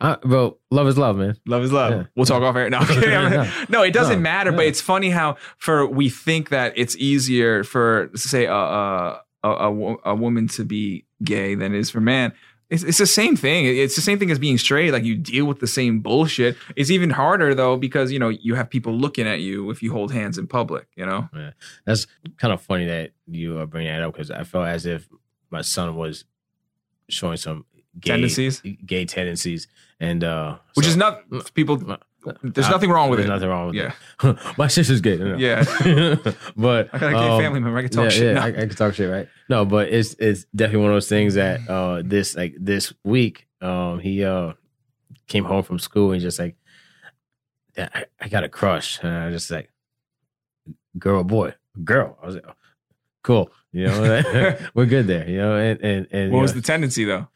Uh, 0.00 0.16
bro, 0.22 0.58
love 0.70 0.86
is 0.88 0.98
love, 0.98 1.16
man. 1.16 1.36
love 1.46 1.62
is 1.62 1.72
love." 1.72 1.92
Yeah. 1.92 2.02
We'll 2.14 2.26
talk 2.26 2.42
off 2.42 2.56
air. 2.56 2.68
No, 2.70 2.78
I'm. 2.78 3.00
No. 3.30 3.50
no, 3.68 3.82
it 3.82 3.92
doesn't 3.92 4.18
No. 4.18 4.22
matter. 4.22 4.52
But 4.52 4.66
it's 4.66 4.80
funny 4.80 5.10
how 5.10 5.36
for 5.58 5.86
we 5.86 6.08
think 6.10 6.50
that 6.50 6.72
it's 6.76 6.96
easier 6.96 7.64
for 7.64 8.10
say 8.14 8.44
a 8.46 8.52
a, 8.54 9.22
a, 9.44 9.48
a, 9.50 9.96
a 10.06 10.14
woman 10.14 10.48
to 10.48 10.64
be 10.64 11.04
gay 11.24 11.54
than 11.54 11.74
it 11.74 11.78
is 11.78 11.90
for 11.90 12.00
man. 12.00 12.32
It's, 12.68 12.82
it's 12.82 12.98
the 12.98 13.06
same 13.06 13.36
thing. 13.36 13.64
It's 13.66 13.94
the 13.94 14.02
same 14.02 14.18
thing 14.18 14.32
as 14.32 14.40
being 14.40 14.58
straight. 14.58 14.90
Like 14.90 15.04
you 15.04 15.14
deal 15.16 15.44
with 15.46 15.60
the 15.60 15.68
same 15.68 16.00
bullshit. 16.00 16.56
It's 16.74 16.90
even 16.90 17.10
harder 17.10 17.54
though 17.54 17.76
because 17.76 18.10
you 18.10 18.18
know 18.18 18.28
you 18.28 18.56
have 18.56 18.68
people 18.68 18.92
looking 18.92 19.26
at 19.28 19.38
you 19.40 19.70
if 19.70 19.84
you 19.84 19.92
hold 19.92 20.12
hands 20.12 20.36
in 20.36 20.48
public. 20.48 20.88
You 20.96 21.06
know. 21.06 21.28
That's 21.84 22.08
kind 22.38 22.52
of 22.52 22.60
funny 22.60 22.86
that 22.86 23.12
you 23.28 23.58
are 23.60 23.66
bringing 23.66 23.92
that 23.92 24.02
up 24.02 24.12
because 24.12 24.32
I 24.32 24.42
felt 24.42 24.66
as 24.66 24.84
if 24.84 25.08
my 25.50 25.60
son 25.62 25.94
was 25.94 26.24
showing 27.08 27.36
some 27.36 27.64
gay 28.00 28.10
Tendencies? 28.12 28.60
gay 28.84 29.04
tendencies, 29.04 29.68
and 30.00 30.22
uh, 30.24 30.58
Which 30.74 30.86
so- 30.86 30.90
is 30.90 30.96
not 30.96 31.22
people. 31.54 31.76
There's 32.42 32.66
Uh, 32.66 32.70
nothing 32.70 32.90
wrong 32.90 33.08
with 33.08 33.18
there's 33.20 33.28
it. 33.30 33.32
Nothing 33.32 33.48
wrong 33.48 33.66
with 33.66 33.76
Yeah. 33.76 33.92
it. 34.24 34.36
my 34.58 34.66
sister's 34.66 35.00
gay. 35.00 35.16
no. 35.16 35.36
Yeah. 35.36 35.62
but 36.56 36.88
I 36.92 36.98
got 36.98 37.10
a 37.10 37.12
gay 37.12 37.28
um, 37.28 37.40
family 37.40 37.60
member. 37.60 37.78
I 37.78 37.82
can 37.82 37.90
talk 37.92 38.04
yeah, 38.04 38.08
shit. 38.10 38.22
yeah, 38.24 38.32
No. 38.34 38.40
I, 38.40 38.46
I 38.48 38.52
can 38.66 38.70
talk 38.70 38.94
shit, 38.94 39.08
right? 39.08 39.28
No, 39.48 39.64
but 39.64 39.88
it's 39.92 40.14
it's 40.18 40.44
definitely 40.54 40.82
one 40.82 40.90
of 40.90 40.96
those 40.96 41.08
things 41.08 41.34
that 41.34 41.60
uh 41.68 42.02
this 42.04 42.34
like 42.34 42.54
this 42.58 42.92
week, 43.04 43.46
um, 43.60 44.00
he 44.00 44.24
uh 44.24 44.54
came 45.28 45.44
home 45.44 45.62
from 45.62 45.78
school 45.78 46.10
and 46.12 46.20
just 46.20 46.38
like, 46.40 46.56
"Dad, 47.76 47.90
I, 47.94 48.04
I 48.20 48.28
got 48.28 48.42
a 48.42 48.48
crush, 48.48 48.98
and 49.04 49.12
I 49.12 49.30
just 49.30 49.48
like, 49.50 49.70
girl, 50.98 51.22
boy, 51.24 51.54
girl. 51.84 52.18
I 52.22 52.26
was 52.26 52.34
like, 52.36 52.44
oh, 52.48 52.54
cool, 53.22 53.50
you 53.72 53.86
know, 53.86 54.56
we're 54.74 54.86
good 54.86 55.06
there, 55.06 55.28
you 55.30 55.38
know, 55.38 55.56
and 55.56 55.80
and 55.80 56.06
and 56.10 56.32
what 56.32 56.42
was 56.42 56.54
know, 56.54 56.60
the 56.60 56.66
tendency 56.66 57.04
though? 57.04 57.28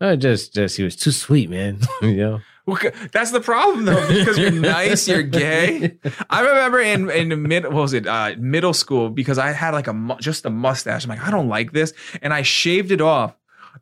Uh, 0.00 0.16
just 0.16 0.54
just 0.54 0.76
he 0.76 0.82
was 0.82 0.96
too 0.96 1.10
sweet, 1.12 1.50
man, 1.50 1.78
you 2.02 2.16
know. 2.16 2.40
Well, 2.66 2.78
That's 3.12 3.30
the 3.30 3.40
problem 3.40 3.84
though, 3.84 4.08
because 4.08 4.36
you're 4.36 4.50
nice, 4.76 5.06
you're 5.06 5.22
gay. 5.22 5.98
I 6.28 6.40
remember 6.40 6.80
in 6.80 7.08
in 7.10 7.42
mid 7.42 7.62
what 7.64 7.74
was 7.74 7.92
it 7.92 8.06
uh, 8.08 8.34
middle 8.38 8.72
school 8.72 9.08
because 9.08 9.38
I 9.38 9.52
had 9.52 9.70
like 9.72 9.86
a 9.86 10.16
just 10.20 10.44
a 10.46 10.50
mustache. 10.50 11.04
I'm 11.04 11.10
like 11.10 11.22
I 11.22 11.30
don't 11.30 11.48
like 11.48 11.72
this, 11.72 11.92
and 12.22 12.34
I 12.34 12.42
shaved 12.42 12.90
it 12.90 13.00
off. 13.00 13.34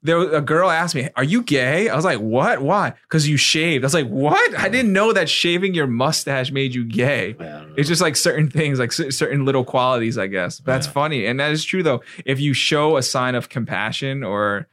There 0.03 0.19
was, 0.19 0.33
a 0.35 0.43
girl 0.43 0.69
asked 0.69 0.95
me, 0.95 1.09
"Are 1.17 1.25
you 1.25 1.43
gay?" 1.43 1.89
I 1.89 1.97
was 1.97 2.05
like, 2.05 2.19
"What? 2.21 2.61
Why?" 2.61 2.93
Because 3.05 3.27
you 3.27 3.39
shaved. 3.39 3.85
I 3.85 3.87
was 3.87 3.95
like, 3.95 4.09
"What?" 4.09 4.59
I 4.59 4.69
didn't 4.69 4.93
know 4.93 5.15
that 5.15 5.31
shaving 5.31 5.73
your 5.73 5.87
mustache 5.87 6.51
made 6.51 6.75
you 6.75 6.85
gay. 6.85 7.37
It's 7.79 7.89
just 7.89 8.03
like 8.03 8.17
certain 8.17 8.51
things, 8.51 8.79
like 8.79 8.93
cer- 8.93 9.11
certain 9.13 9.47
little 9.47 9.65
qualities, 9.65 10.19
I 10.19 10.27
guess. 10.27 10.59
That's 10.59 10.87
Yeah. 10.87 10.93
funny, 10.93 11.25
and 11.25 11.41
that 11.41 11.53
is 11.53 11.65
true 11.65 11.83
though. 11.83 12.03
If 12.27 12.39
you 12.39 12.53
show 12.53 12.99
a 12.99 13.03
sign 13.03 13.35
of 13.35 13.49
compassion, 13.49 14.23
or 14.25 14.67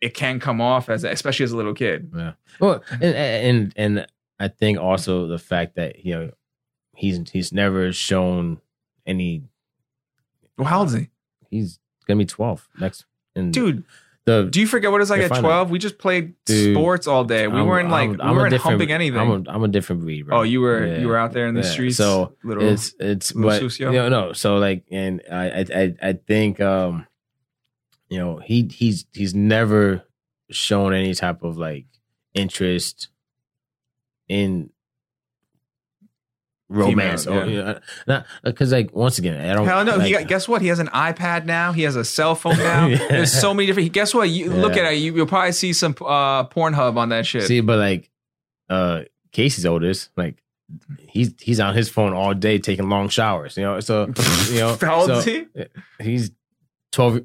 it 0.00 0.14
can 0.14 0.38
come 0.40 0.60
off 0.60 0.88
as, 0.88 1.04
especially 1.04 1.44
as 1.44 1.52
a 1.52 1.56
little 1.56 1.74
kid. 1.74 2.10
Yeah. 2.16 2.32
Well, 2.60 2.82
and 2.92 3.02
and 3.14 3.72
and 3.76 4.06
I 4.38 4.48
think 4.48 4.78
also 4.78 5.26
the 5.26 5.38
fact 5.38 5.74
that 5.76 6.04
you 6.04 6.14
know 6.14 6.30
he's 6.94 7.30
he's 7.30 7.52
never 7.52 7.92
shown 7.92 8.60
any. 9.06 9.42
Well, 10.56 10.66
how 10.68 10.80
old 10.80 10.88
is 10.88 10.94
he, 10.94 11.08
He's 11.50 11.78
gonna 12.06 12.18
be 12.18 12.26
twelve 12.26 12.68
next. 12.80 13.04
And 13.34 13.52
dude? 13.52 13.84
the 14.24 14.48
Do 14.50 14.60
you 14.60 14.66
forget 14.66 14.90
what 14.90 15.00
it's 15.00 15.08
like 15.10 15.22
at 15.22 15.38
twelve? 15.40 15.70
We 15.70 15.78
just 15.78 15.98
played 15.98 16.34
Dude, 16.44 16.74
sports 16.76 17.06
all 17.06 17.24
day. 17.24 17.46
We 17.48 17.56
I'm- 17.58 17.66
weren't 17.66 17.88
like 17.90 18.08
I'm- 18.10 18.18
we 18.18 18.22
I'm 18.24 18.30
a 18.30 18.34
weren't 18.34 18.54
humping 18.56 18.92
anything. 18.92 19.18
I'm 19.18 19.46
a, 19.46 19.50
I'm 19.50 19.64
a 19.64 19.68
different 19.68 20.02
breed, 20.02 20.26
bro. 20.26 20.38
oh, 20.38 20.42
you 20.42 20.60
were 20.60 20.84
Yeah. 20.86 20.98
you 20.98 21.08
were 21.08 21.16
out 21.16 21.32
there 21.32 21.46
in 21.46 21.54
the 21.54 21.62
Yeah. 21.62 21.68
streets. 21.70 21.96
So 21.96 22.34
little. 22.44 22.62
it's 22.62 22.94
it's 23.00 23.34
little 23.34 23.50
but 23.50 23.62
sucio? 23.62 23.86
you 23.92 23.98
know, 23.98 24.08
no. 24.08 24.32
So 24.34 24.58
like, 24.58 24.84
and 24.90 25.22
I 25.32 25.48
I 25.50 25.64
I, 25.74 25.94
I 26.02 26.12
think 26.12 26.60
um 26.60 27.06
you 28.08 28.18
know, 28.18 28.38
he 28.38 28.68
he's 28.72 29.06
he's 29.12 29.34
never 29.34 30.02
shown 30.50 30.94
any 30.94 31.14
type 31.14 31.42
of 31.42 31.58
like 31.58 31.86
interest 32.34 33.08
in 34.28 34.70
romance 36.70 37.24
Female, 37.24 37.42
or 37.42 37.46
yeah. 37.46 37.62
know, 37.62 37.80
not 38.06 38.26
because 38.44 38.72
like 38.72 38.94
once 38.94 39.18
again 39.18 39.40
I 39.40 39.54
don't 39.54 39.66
Hell 39.66 39.84
no! 39.84 39.98
he 40.00 40.14
like, 40.14 40.24
got, 40.24 40.28
guess 40.28 40.48
what? 40.48 40.60
He 40.62 40.68
has 40.68 40.78
an 40.78 40.88
iPad 40.88 41.46
now. 41.46 41.72
He 41.72 41.82
has 41.82 41.96
a 41.96 42.04
cell 42.04 42.34
phone 42.34 42.58
now. 42.58 42.86
Yeah. 42.88 42.98
There's 43.08 43.32
so 43.32 43.52
many 43.54 43.66
different. 43.66 43.92
Guess 43.92 44.14
what? 44.14 44.28
You 44.28 44.50
look 44.50 44.76
at 44.76 44.92
it. 44.92 44.96
You, 44.98 45.14
you'll 45.14 45.26
probably 45.26 45.52
see 45.52 45.72
some 45.72 45.94
uh, 46.00 46.44
Pornhub 46.44 46.96
on 46.96 47.10
that 47.10 47.26
shit. 47.26 47.44
see 47.44 47.60
but 47.60 47.78
like 47.78 48.10
uh 48.68 49.02
Casey's 49.32 49.66
oldest 49.66 50.10
like 50.16 50.42
he's 51.00 51.34
he's 51.40 51.60
on 51.60 51.74
his 51.74 51.88
phone 51.88 52.12
all 52.12 52.34
day 52.34 52.58
taking 52.58 52.88
long 52.88 53.08
showers 53.08 53.56
you 53.56 53.62
know 53.62 53.80
so 53.80 54.06
you 54.50 54.60
know 54.60 54.76
How 54.80 54.96
old 54.96 55.06
so 55.06 55.18
is 55.18 55.24
he? 55.24 55.46
he's 56.00 56.30
12 56.92 57.22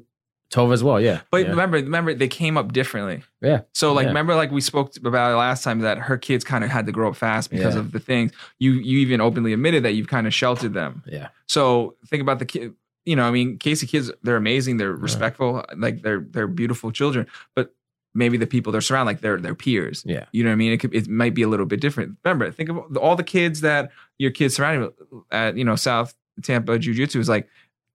12 0.54 0.72
as 0.72 0.82
well 0.84 1.00
yeah 1.00 1.20
But 1.30 1.42
yeah. 1.44 1.50
remember, 1.50 1.76
remember 1.78 2.14
they 2.14 2.28
came 2.28 2.56
up 2.56 2.72
differently. 2.72 3.22
Yeah. 3.42 3.62
So 3.74 3.92
like, 3.92 4.04
Yeah. 4.04 4.08
remember, 4.10 4.34
like 4.36 4.50
we 4.52 4.60
spoke 4.60 4.96
about 5.04 5.36
last 5.36 5.64
time 5.64 5.80
that 5.80 5.98
her 5.98 6.16
kids 6.16 6.44
kind 6.44 6.62
of 6.64 6.70
had 6.70 6.86
to 6.86 6.92
grow 6.92 7.08
up 7.10 7.16
fast 7.16 7.50
because 7.50 7.74
Yeah. 7.74 7.80
of 7.80 7.92
the 7.92 7.98
things. 8.00 8.32
You 8.58 8.72
you 8.72 8.98
even 9.00 9.20
openly 9.20 9.52
admitted 9.52 9.82
that 9.84 9.92
you've 9.92 10.08
kind 10.08 10.26
of 10.26 10.32
sheltered 10.32 10.72
them. 10.72 11.02
yeah 11.06 11.28
So 11.46 11.96
think 12.08 12.22
about 12.22 12.38
the 12.38 12.46
kid. 12.46 12.72
You 13.04 13.16
know, 13.16 13.24
I 13.24 13.30
mean, 13.32 13.58
Casey 13.58 13.86
kids, 13.86 14.10
they're 14.22 14.36
amazing. 14.36 14.78
They're 14.78 14.92
respectful. 15.08 15.62
Like 15.76 16.02
they're 16.02 16.24
they're 16.34 16.46
beautiful 16.46 16.90
children. 16.92 17.26
But 17.56 17.74
maybe 18.14 18.36
the 18.38 18.46
people 18.46 18.70
they're 18.72 18.80
surrounded, 18.80 19.10
like 19.10 19.20
they're 19.22 19.40
their 19.40 19.56
peers. 19.56 20.04
yeah 20.06 20.26
You 20.32 20.44
know 20.44 20.50
what 20.50 20.54
I 20.54 20.62
mean? 20.62 20.72
It 20.72 20.78
could, 20.78 20.94
it 20.94 21.08
might 21.08 21.34
be 21.34 21.42
a 21.42 21.48
little 21.48 21.66
bit 21.66 21.80
different. 21.80 22.16
Remember, 22.24 22.50
think 22.52 22.68
of 22.70 22.96
all 22.96 23.16
the 23.16 23.24
kids 23.36 23.60
that 23.62 23.90
your 24.18 24.30
kids 24.30 24.54
surrounded 24.56 24.92
at 25.32 25.56
you 25.58 25.64
know 25.64 25.76
South 25.76 26.14
Tampa 26.42 26.78
Jiu 26.78 26.94
Jitsu 26.94 27.18
is 27.20 27.28
like, 27.28 27.48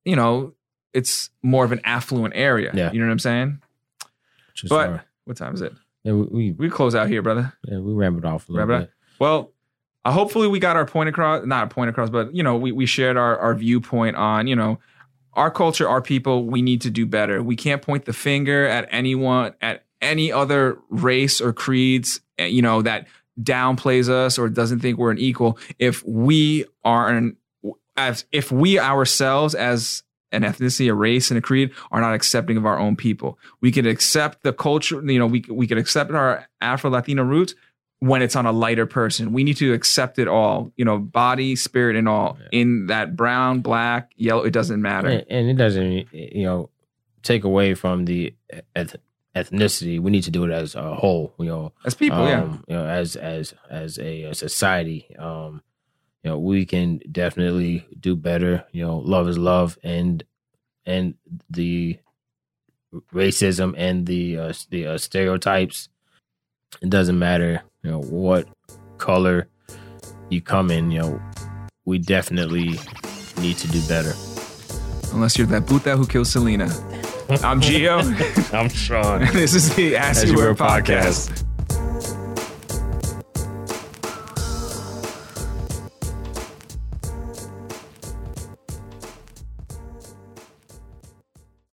you 0.05 0.15
know, 0.15 0.53
it's 0.93 1.29
more 1.43 1.63
of 1.65 1.71
an 1.71 1.81
affluent 1.83 2.33
area. 2.35 2.71
Yeah. 2.73 2.91
You 2.91 2.99
know 2.99 3.05
what 3.07 3.11
I'm 3.13 3.19
saying? 3.19 3.61
Just 4.53 4.69
But- 4.69 4.85
sorry. 4.85 4.99
What 5.25 5.37
time 5.37 5.53
is 5.53 5.61
it? 5.61 5.73
yeah, 6.03 6.13
we, 6.13 6.23
we 6.23 6.51
We 6.53 6.69
close 6.69 6.95
out 6.95 7.07
here, 7.07 7.21
brother. 7.21 7.53
yeah, 7.65 7.77
we 7.77 7.93
rambled 7.93 8.25
off 8.25 8.49
a 8.49 8.51
little 8.51 8.67
Rambled 8.67 8.87
bit 8.89 8.93
Well, 9.19 9.51
uh, 10.03 10.11
hopefully 10.11 10.47
we 10.47 10.57
got 10.59 10.75
our 10.75 10.85
point 10.87 11.07
across. 11.09 11.45
Not 11.45 11.65
a 11.65 11.67
point 11.67 11.89
across, 11.91 12.09
but 12.09 12.33
you 12.33 12.41
know, 12.41 12.55
we 12.57 12.71
we 12.71 12.85
shared 12.87 13.15
our 13.17 13.37
our 13.37 13.53
viewpoint 13.53 14.15
on 14.15 14.47
you 14.47 14.55
know 14.55 14.79
our 15.33 15.51
culture, 15.51 15.87
our 15.87 16.01
people. 16.01 16.45
We 16.45 16.61
need 16.63 16.81
to 16.81 16.89
do 16.89 17.05
better. 17.05 17.43
We 17.43 17.55
can't 17.55 17.81
point 17.81 18.05
the 18.05 18.13
finger 18.13 18.65
at 18.65 18.87
anyone 18.91 19.53
at 19.61 19.83
any 20.01 20.31
other 20.31 20.79
race 20.89 21.39
or 21.41 21.53
creeds. 21.53 22.21
eh, 22.39 22.45
You 22.47 22.61
know 22.63 22.81
that 22.81 23.07
downplays 23.39 24.09
us 24.09 24.39
or 24.39 24.49
doesn't 24.49 24.79
think 24.79 24.97
we're 24.97 25.11
an 25.11 25.19
equal. 25.19 25.59
If 25.77 26.03
we 26.07 26.65
are 26.83 27.09
an 27.09 27.37
as 27.95 28.25
if 28.31 28.51
we 28.51 28.79
ourselves 28.79 29.53
as 29.53 30.01
an 30.31 30.43
ethnicity, 30.43 30.89
a 30.89 30.93
race, 30.93 31.31
and 31.31 31.37
a 31.37 31.41
creed 31.41 31.71
are 31.91 32.01
not 32.01 32.13
accepting 32.13 32.57
of 32.57 32.65
our 32.65 32.77
own 32.79 32.95
people. 32.95 33.39
We 33.61 33.71
could 33.71 33.87
accept 33.87 34.43
the 34.43 34.53
culture, 34.53 35.01
you 35.03 35.19
know, 35.19 35.27
we 35.27 35.43
we 35.49 35.67
could 35.67 35.77
accept 35.77 36.11
our 36.11 36.47
Afro 36.61 36.89
Latino 36.89 37.23
roots 37.23 37.55
when 38.01 38.21
it's 38.21 38.35
on 38.35 38.45
a 38.45 38.51
lighter 38.51 38.85
person. 38.85 39.33
We 39.33 39.43
need 39.43 39.57
to 39.57 39.73
accept 39.73 40.19
it 40.19 40.27
all, 40.27 40.71
you 40.77 40.85
know, 40.85 40.97
body, 40.99 41.55
spirit, 41.55 41.95
and 41.97 42.07
all 42.07 42.37
Yeah. 42.39 42.61
in 42.61 42.87
that 42.87 43.15
brown, 43.15 43.59
black, 43.61 44.11
yellow. 44.15 44.43
It 44.43 44.51
doesn't 44.53 44.81
matter. 44.81 45.07
and, 45.09 45.25
and 45.29 45.49
it 45.49 45.55
doesn't 45.55 46.07
you 46.13 46.43
know 46.45 46.69
take 47.23 47.43
away 47.43 47.73
from 47.73 48.05
the 48.05 48.33
eth- 48.75 48.95
ethnicity 49.35 49.99
we 49.99 50.09
need 50.09 50.23
to 50.23 50.31
do 50.31 50.43
it 50.45 50.51
as 50.51 50.73
a 50.75 50.95
whole 50.95 51.33
you 51.37 51.45
know 51.45 51.71
As 51.85 51.93
people, 51.93 52.27
yeah. 52.27 52.41
um, 52.43 52.63
you 52.67 52.75
know, 52.75 52.85
as 52.85 53.15
as 53.15 53.53
as 53.69 53.97
a, 53.99 54.23
a 54.23 54.33
society, 54.33 55.05
um, 55.19 55.61
you 56.23 56.31
know, 56.31 56.39
we 56.39 56.65
can 56.65 56.99
definitely 57.11 57.85
do 57.99 58.15
better. 58.15 58.65
You 58.71 58.85
know, 58.85 58.97
love 58.97 59.27
is 59.29 59.37
love, 59.37 59.77
and 59.83 60.23
and 60.85 61.15
the 61.49 61.97
racism 63.13 63.73
and 63.77 64.05
the 64.05 64.37
uh, 64.37 64.53
the 64.69 64.87
uh, 64.87 64.97
stereotypes. 64.97 65.89
It 66.81 66.89
doesn't 66.89 67.17
matter, 67.17 67.63
you 67.83 67.91
know, 67.91 68.01
what 68.01 68.47
color 68.97 69.47
you 70.29 70.41
come 70.41 70.71
in. 70.71 70.91
You 70.91 70.99
know, 70.99 71.21
we 71.85 71.97
definitely 71.97 72.79
need 73.41 73.57
to 73.57 73.67
do 73.67 73.81
better. 73.87 74.13
Unless 75.13 75.37
you're 75.37 75.47
that 75.47 75.67
puta 75.67 75.97
who 75.97 76.05
killed 76.05 76.27
Selena. 76.27 76.65
I'm 77.43 77.61
Gio. 77.61 78.53
I'm 78.53 78.69
Sean. 78.69 79.21
this 79.33 79.53
is 79.53 79.73
the 79.75 79.95
As, 79.95 80.23
As 80.23 80.29
You 80.29 80.35
You 80.35 80.37
Were 80.37 80.49
Were 80.49 80.55
podcast. 80.55 81.45